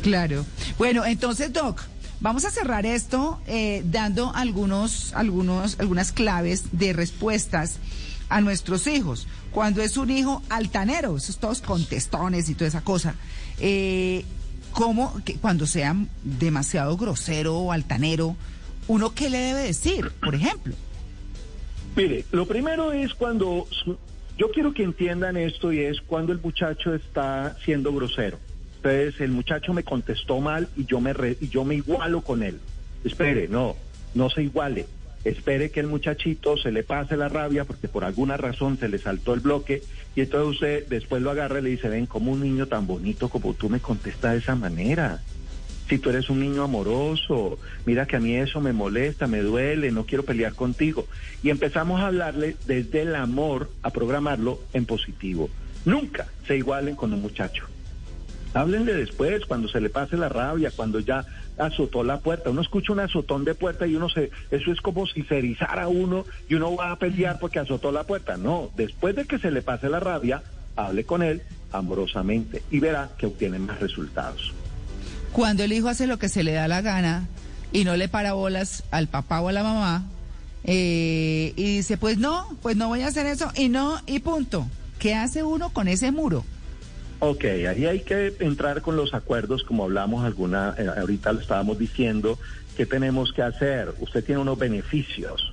Claro. 0.02 0.46
Bueno, 0.78 1.04
entonces, 1.04 1.52
Doc, 1.52 1.82
vamos 2.20 2.44
a 2.44 2.50
cerrar 2.50 2.86
esto 2.86 3.40
eh, 3.48 3.82
dando 3.84 4.32
algunos, 4.34 5.12
algunos, 5.14 5.80
algunas 5.80 6.12
claves 6.12 6.64
de 6.72 6.92
respuestas 6.92 7.80
a 8.28 8.40
nuestros 8.40 8.86
hijos. 8.86 9.26
Cuando 9.50 9.82
es 9.82 9.96
un 9.96 10.10
hijo 10.10 10.42
altanero, 10.48 11.16
esos 11.16 11.38
todos 11.38 11.60
contestones 11.60 12.48
y 12.48 12.54
toda 12.54 12.68
esa 12.68 12.82
cosa. 12.82 13.16
Eh, 13.58 14.24
cómo 14.72 15.20
que 15.24 15.34
cuando 15.34 15.66
sea 15.66 15.94
demasiado 16.22 16.96
grosero 16.96 17.56
o 17.56 17.72
altanero, 17.72 18.36
uno 18.88 19.14
qué 19.14 19.30
le 19.30 19.38
debe 19.38 19.62
decir, 19.62 20.10
por 20.22 20.34
ejemplo. 20.34 20.74
Mire, 21.96 22.24
lo 22.32 22.46
primero 22.46 22.92
es 22.92 23.14
cuando 23.14 23.66
yo 24.38 24.50
quiero 24.52 24.72
que 24.72 24.82
entiendan 24.82 25.36
esto 25.36 25.72
y 25.72 25.80
es 25.80 26.00
cuando 26.00 26.32
el 26.32 26.40
muchacho 26.40 26.94
está 26.94 27.56
siendo 27.64 27.92
grosero. 27.92 28.38
Entonces 28.76 29.20
el 29.20 29.32
muchacho 29.32 29.74
me 29.74 29.84
contestó 29.84 30.40
mal 30.40 30.68
y 30.76 30.86
yo 30.86 31.00
me 31.00 31.12
y 31.40 31.48
yo 31.48 31.64
me 31.64 31.74
igualo 31.74 32.22
con 32.22 32.42
él. 32.42 32.58
Espere, 33.04 33.48
no, 33.48 33.76
no 34.14 34.30
se 34.30 34.42
iguale 34.42 34.86
espere 35.24 35.70
que 35.70 35.80
el 35.80 35.86
muchachito 35.86 36.56
se 36.56 36.72
le 36.72 36.82
pase 36.82 37.16
la 37.16 37.28
rabia 37.28 37.64
porque 37.64 37.88
por 37.88 38.04
alguna 38.04 38.36
razón 38.36 38.78
se 38.78 38.88
le 38.88 38.98
saltó 38.98 39.34
el 39.34 39.40
bloque 39.40 39.82
y 40.16 40.22
entonces 40.22 40.54
usted 40.54 40.88
después 40.88 41.22
lo 41.22 41.30
agarra 41.30 41.60
y 41.60 41.62
le 41.62 41.70
dice, 41.70 41.88
ven, 41.88 42.06
como 42.06 42.32
un 42.32 42.40
niño 42.40 42.66
tan 42.66 42.86
bonito 42.86 43.28
como 43.28 43.54
tú 43.54 43.68
me 43.68 43.80
contesta 43.80 44.32
de 44.32 44.38
esa 44.38 44.54
manera. 44.54 45.22
Si 45.88 45.98
tú 45.98 46.10
eres 46.10 46.30
un 46.30 46.38
niño 46.38 46.62
amoroso, 46.62 47.58
mira 47.84 48.06
que 48.06 48.16
a 48.16 48.20
mí 48.20 48.36
eso 48.36 48.60
me 48.60 48.72
molesta, 48.72 49.26
me 49.26 49.40
duele, 49.40 49.90
no 49.90 50.06
quiero 50.06 50.24
pelear 50.24 50.54
contigo. 50.54 51.08
Y 51.42 51.50
empezamos 51.50 52.00
a 52.00 52.06
hablarle 52.06 52.56
desde 52.66 53.02
el 53.02 53.16
amor, 53.16 53.70
a 53.82 53.90
programarlo 53.90 54.60
en 54.72 54.86
positivo. 54.86 55.50
Nunca 55.84 56.28
se 56.46 56.56
igualen 56.56 56.94
con 56.94 57.12
un 57.12 57.20
muchacho. 57.20 57.64
Háblenle 58.54 58.94
después, 58.94 59.44
cuando 59.46 59.68
se 59.68 59.80
le 59.80 59.90
pase 59.90 60.16
la 60.16 60.28
rabia, 60.28 60.72
cuando 60.74 61.00
ya 61.00 61.24
azotó 61.60 62.02
la 62.02 62.20
puerta. 62.20 62.50
Uno 62.50 62.62
escucha 62.62 62.92
un 62.92 63.00
azotón 63.00 63.44
de 63.44 63.54
puerta 63.54 63.86
y 63.86 63.94
uno 63.94 64.08
se, 64.08 64.30
eso 64.50 64.72
es 64.72 64.80
como 64.80 65.06
si 65.06 65.22
se 65.24 65.38
erizara 65.38 65.88
uno 65.88 66.24
y 66.48 66.54
uno 66.54 66.74
va 66.74 66.92
a 66.92 66.96
pelear 66.96 67.38
porque 67.38 67.58
azotó 67.58 67.92
la 67.92 68.04
puerta. 68.04 68.36
No, 68.36 68.70
después 68.76 69.14
de 69.14 69.26
que 69.26 69.38
se 69.38 69.50
le 69.50 69.62
pase 69.62 69.88
la 69.88 70.00
rabia, 70.00 70.42
hable 70.76 71.04
con 71.04 71.22
él 71.22 71.42
amorosamente 71.72 72.62
y 72.70 72.80
verá 72.80 73.10
que 73.18 73.26
obtiene 73.26 73.58
más 73.58 73.80
resultados. 73.80 74.52
Cuando 75.32 75.62
el 75.62 75.72
hijo 75.72 75.88
hace 75.88 76.06
lo 76.06 76.18
que 76.18 76.28
se 76.28 76.42
le 76.42 76.52
da 76.52 76.66
la 76.66 76.80
gana 76.80 77.28
y 77.72 77.84
no 77.84 77.96
le 77.96 78.08
para 78.08 78.32
bolas 78.32 78.82
al 78.90 79.06
papá 79.06 79.40
o 79.40 79.48
a 79.48 79.52
la 79.52 79.62
mamá, 79.62 80.06
eh, 80.64 81.52
y 81.56 81.76
dice, 81.76 81.96
pues 81.96 82.18
no, 82.18 82.46
pues 82.62 82.76
no 82.76 82.88
voy 82.88 83.02
a 83.02 83.06
hacer 83.06 83.26
eso, 83.26 83.50
y 83.54 83.68
no, 83.68 84.00
y 84.06 84.18
punto. 84.18 84.66
¿Qué 84.98 85.14
hace 85.14 85.42
uno 85.42 85.70
con 85.70 85.88
ese 85.88 86.10
muro? 86.10 86.44
Ok, 87.22 87.44
ahí 87.44 87.84
hay 87.84 88.00
que 88.00 88.34
entrar 88.40 88.80
con 88.80 88.96
los 88.96 89.12
acuerdos, 89.12 89.62
como 89.62 89.84
hablamos 89.84 90.24
alguna, 90.24 90.74
eh, 90.78 90.86
ahorita 90.88 91.34
lo 91.34 91.40
estábamos 91.40 91.78
diciendo, 91.78 92.38
¿qué 92.78 92.86
tenemos 92.86 93.34
que 93.34 93.42
hacer? 93.42 93.92
Usted 94.00 94.24
tiene 94.24 94.40
unos 94.40 94.58
beneficios. 94.58 95.52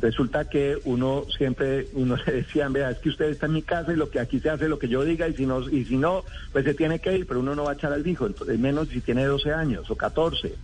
Resulta 0.00 0.46
que 0.46 0.78
uno 0.84 1.26
siempre, 1.36 1.88
uno 1.92 2.16
le 2.26 2.32
decía, 2.32 2.66
vea, 2.70 2.90
es 2.90 2.98
que 2.98 3.10
usted 3.10 3.26
está 3.26 3.44
en 3.44 3.52
mi 3.52 3.62
casa 3.62 3.92
y 3.92 3.96
lo 3.96 4.08
que 4.08 4.20
aquí 4.20 4.40
se 4.40 4.48
hace 4.48 4.68
lo 4.68 4.78
que 4.78 4.88
yo 4.88 5.04
diga 5.04 5.28
y 5.28 5.34
si 5.34 5.44
no, 5.44 5.60
y 5.68 5.84
si 5.84 5.98
no, 5.98 6.24
pues 6.50 6.64
se 6.64 6.72
tiene 6.72 6.98
que 6.98 7.14
ir, 7.14 7.26
pero 7.26 7.40
uno 7.40 7.54
no 7.54 7.64
va 7.64 7.72
a 7.72 7.74
echar 7.74 7.92
al 7.92 8.06
hijo, 8.06 8.26
entonces, 8.26 8.58
menos 8.58 8.88
si 8.88 9.02
tiene 9.02 9.26
12 9.26 9.52
años 9.52 9.90
o 9.90 9.96
14. 9.96 10.54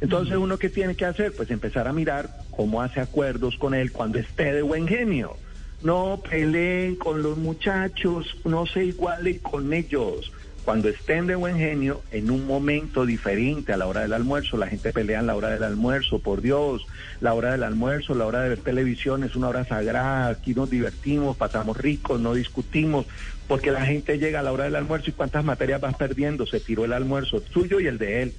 Entonces, 0.00 0.36
¿uno 0.36 0.58
qué 0.58 0.70
tiene 0.70 0.96
que 0.96 1.04
hacer? 1.04 1.32
Pues 1.36 1.50
empezar 1.50 1.86
a 1.86 1.92
mirar 1.92 2.30
cómo 2.50 2.80
hace 2.80 3.00
acuerdos 3.00 3.56
con 3.58 3.74
él 3.74 3.92
cuando 3.92 4.18
esté 4.18 4.54
de 4.54 4.62
buen 4.62 4.88
genio. 4.88 5.36
No 5.82 6.20
peleen 6.28 6.96
con 6.96 7.22
los 7.22 7.36
muchachos, 7.38 8.36
no 8.44 8.66
se 8.66 8.84
igualen 8.84 9.38
con 9.38 9.72
ellos. 9.72 10.32
Cuando 10.64 10.88
estén 10.88 11.26
de 11.26 11.34
buen 11.34 11.56
genio, 11.56 12.02
en 12.12 12.30
un 12.30 12.46
momento 12.46 13.04
diferente 13.04 13.72
a 13.72 13.76
la 13.76 13.88
hora 13.88 14.02
del 14.02 14.12
almuerzo, 14.12 14.56
la 14.56 14.68
gente 14.68 14.92
pelea 14.92 15.18
en 15.18 15.26
la 15.26 15.34
hora 15.34 15.50
del 15.50 15.64
almuerzo, 15.64 16.20
por 16.20 16.40
Dios, 16.40 16.86
la 17.20 17.34
hora 17.34 17.50
del 17.50 17.64
almuerzo, 17.64 18.14
la 18.14 18.26
hora 18.26 18.42
de 18.42 18.50
ver 18.50 18.60
televisión 18.60 19.24
es 19.24 19.34
una 19.34 19.48
hora 19.48 19.64
sagrada, 19.64 20.28
aquí 20.28 20.54
nos 20.54 20.70
divertimos, 20.70 21.36
pasamos 21.36 21.76
ricos, 21.76 22.20
no 22.20 22.32
discutimos, 22.34 23.06
porque 23.48 23.72
la 23.72 23.84
gente 23.84 24.18
llega 24.18 24.38
a 24.38 24.42
la 24.44 24.52
hora 24.52 24.64
del 24.64 24.76
almuerzo 24.76 25.10
y 25.10 25.14
cuántas 25.14 25.44
materias 25.44 25.80
vas 25.80 25.96
perdiendo, 25.96 26.46
se 26.46 26.60
tiró 26.60 26.84
el 26.84 26.92
almuerzo 26.92 27.42
suyo 27.52 27.80
y 27.80 27.88
el 27.88 27.98
de 27.98 28.22
él. 28.22 28.34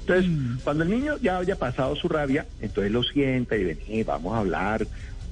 Entonces, 0.00 0.30
cuando 0.64 0.82
el 0.82 0.90
niño 0.90 1.16
ya 1.22 1.38
haya 1.38 1.56
pasado 1.56 1.94
su 1.96 2.08
rabia, 2.08 2.46
entonces 2.60 2.92
lo 2.92 3.02
sienta 3.04 3.56
y 3.56 3.64
vení, 3.64 4.02
vamos 4.02 4.34
a 4.34 4.40
hablar, 4.40 4.86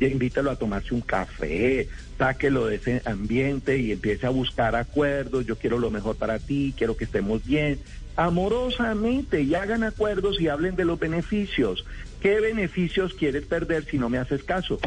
invítalo 0.09 0.51
a 0.51 0.57
tomarse 0.57 0.95
un 0.95 1.01
café, 1.03 1.89
sáquelo 2.19 2.67
de 2.67 2.77
ese 2.77 3.03
ambiente 3.05 3.79
y 3.79 3.93
empiece 3.93 4.27
a 4.27 4.31
buscar 4.31 4.75
acuerdos, 4.77 5.45
yo 5.47 5.57
quiero 5.57 5.79
lo 5.79 5.91
mejor 5.91 6.17
para 6.17 6.39
ti, 6.39 6.75
quiero 6.77 6.97
que 6.97 7.05
estemos 7.05 7.45
bien, 7.45 7.79
amorosamente, 8.17 9.43
y 9.43 9.55
hagan 9.55 9.85
acuerdos 9.85 10.41
y 10.41 10.49
hablen 10.49 10.77
de 10.77 10.85
los 10.85 10.99
beneficios. 10.99 11.85
¿Qué 12.21 12.41
beneficios 12.41 13.15
quieres 13.15 13.45
perder 13.45 13.85
si 13.91 13.99
no 13.99 14.09
me 14.09 14.19
haces 14.19 14.43
caso? 14.43 14.79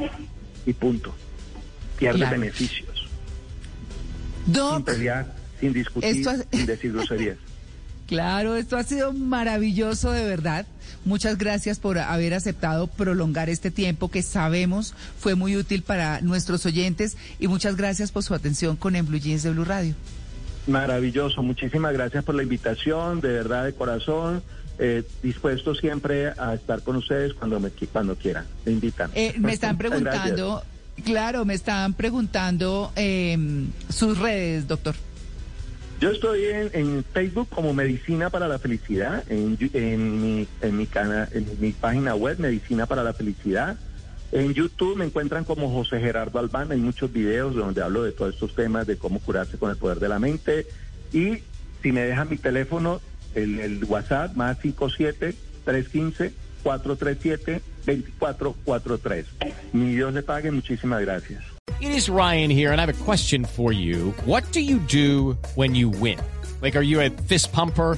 Y 0.66 0.74
punto. 0.74 1.14
Pierdes 1.98 2.22
Claro. 2.22 2.40
beneficios. 2.40 3.08
Sin 4.46 4.84
pelear, 4.84 5.34
sin 5.60 5.74
discutir, 5.74 6.10
es- 6.28 6.48
sin 6.52 6.66
decir 6.66 6.92
groserías. 6.92 7.38
Claro, 8.08 8.56
esto 8.56 8.78
ha 8.78 8.84
sido 8.84 9.14
maravilloso 9.14 10.12
de 10.12 10.26
verdad. 10.26 10.66
Muchas 11.06 11.38
gracias 11.38 11.80
por 11.80 12.00
haber 12.00 12.34
aceptado 12.34 12.88
prolongar 12.88 13.50
este 13.50 13.72
tiempo 13.72 14.10
que 14.10 14.22
sabemos 14.22 14.94
fue 15.20 15.36
muy 15.36 15.58
útil 15.58 15.84
para 15.84 16.22
nuestros 16.22 16.66
oyentes 16.66 17.18
y 17.40 17.48
muchas 17.48 17.76
gracias 17.76 18.12
por 18.12 18.24
su 18.24 18.34
atención 18.34 18.78
con 18.78 18.96
En 18.96 19.06
Blue 19.06 19.20
Jeans 19.20 19.44
de 19.44 19.52
Blue 19.52 19.66
Radio. 19.66 19.96
Maravilloso, 20.68 21.44
muchísimas 21.44 21.92
gracias 21.94 22.24
por 22.24 22.36
la 22.36 22.44
invitación, 22.44 23.20
de 23.20 23.30
verdad, 23.30 23.66
de 23.66 23.74
corazón. 23.74 24.42
eh, 24.80 25.04
dispuesto 25.22 25.76
siempre 25.76 26.30
a 26.30 26.54
estar 26.56 26.82
con 26.82 26.96
ustedes 26.96 27.34
cuando 27.34 27.60
me 27.60 27.70
cuando 27.70 28.16
quieran. 28.16 28.46
Me 28.66 28.72
invitan. 28.72 29.12
Eh, 29.14 29.36
me 29.38 29.54
están 29.54 29.78
preguntando, 29.78 30.64
claro, 31.04 31.46
me 31.46 31.54
están 31.54 31.94
preguntando 31.94 32.92
eh, 32.96 33.38
sus 33.90 34.18
redes, 34.18 34.68
doctor. 34.68 34.96
Yo 36.02 36.12
estoy 36.12 36.44
en, 36.46 36.70
en 36.74 37.04
Facebook 37.14 37.48
como 37.50 37.74
Medicina 37.74 38.30
para 38.30 38.48
la 38.48 38.60
Felicidad, 38.60 39.24
en, 39.30 39.58
en, 39.74 40.22
mi, 40.22 40.48
en, 40.62 40.78
mi 40.78 40.86
cana- 40.86 41.30
en 41.32 41.48
mi 41.60 41.72
página 41.72 42.14
web 42.16 42.40
Medicina 42.40 42.86
para 42.86 43.04
la 43.04 43.14
Felicidad. 43.14 43.78
En 44.32 44.54
YouTube 44.54 44.98
me 44.98 45.06
encuentran 45.06 45.44
como 45.46 45.72
José 45.72 46.00
Gerardo 46.00 46.40
Albán, 46.40 46.72
hay 46.72 46.80
muchos 46.80 47.14
videos 47.14 47.56
donde 47.56 47.82
hablo 47.82 48.04
de 48.04 48.12
todos 48.12 48.34
estos 48.34 48.54
temas, 48.56 48.86
de 48.88 48.98
cómo 48.98 49.20
curarse 49.20 49.58
con 49.58 49.70
el 49.70 49.78
poder 49.78 50.00
de 50.00 50.10
la 50.10 50.20
mente. 50.20 50.66
Y 51.14 51.38
si 51.82 51.92
me 51.92 52.02
dejan 52.02 52.30
mi 52.30 52.38
teléfono, 52.38 53.00
el, 53.36 53.60
el 53.60 53.84
WhatsApp 53.86 54.36
más 54.36 54.58
57-315-437-2443. 56.64 59.26
Mi 59.74 59.96
Dios 59.96 60.14
le 60.14 60.24
pague, 60.24 60.52
muchísimas 60.52 61.02
gracias. 61.02 61.44
It 61.80 61.92
is 61.92 62.10
Ryan 62.10 62.50
here, 62.50 62.72
and 62.72 62.80
I 62.80 62.86
have 62.86 63.02
a 63.02 63.04
question 63.04 63.46
for 63.46 63.74
you. 63.74 64.14
What 64.26 64.44
do 64.52 64.62
you 64.62 64.80
do 64.80 65.38
when 65.56 65.76
you 65.76 65.90
win? 65.90 66.18
Like, 66.62 66.78
are 66.78 66.82
you 66.82 67.02
a 67.02 67.10
fist 67.10 67.52
pumper? 67.52 67.98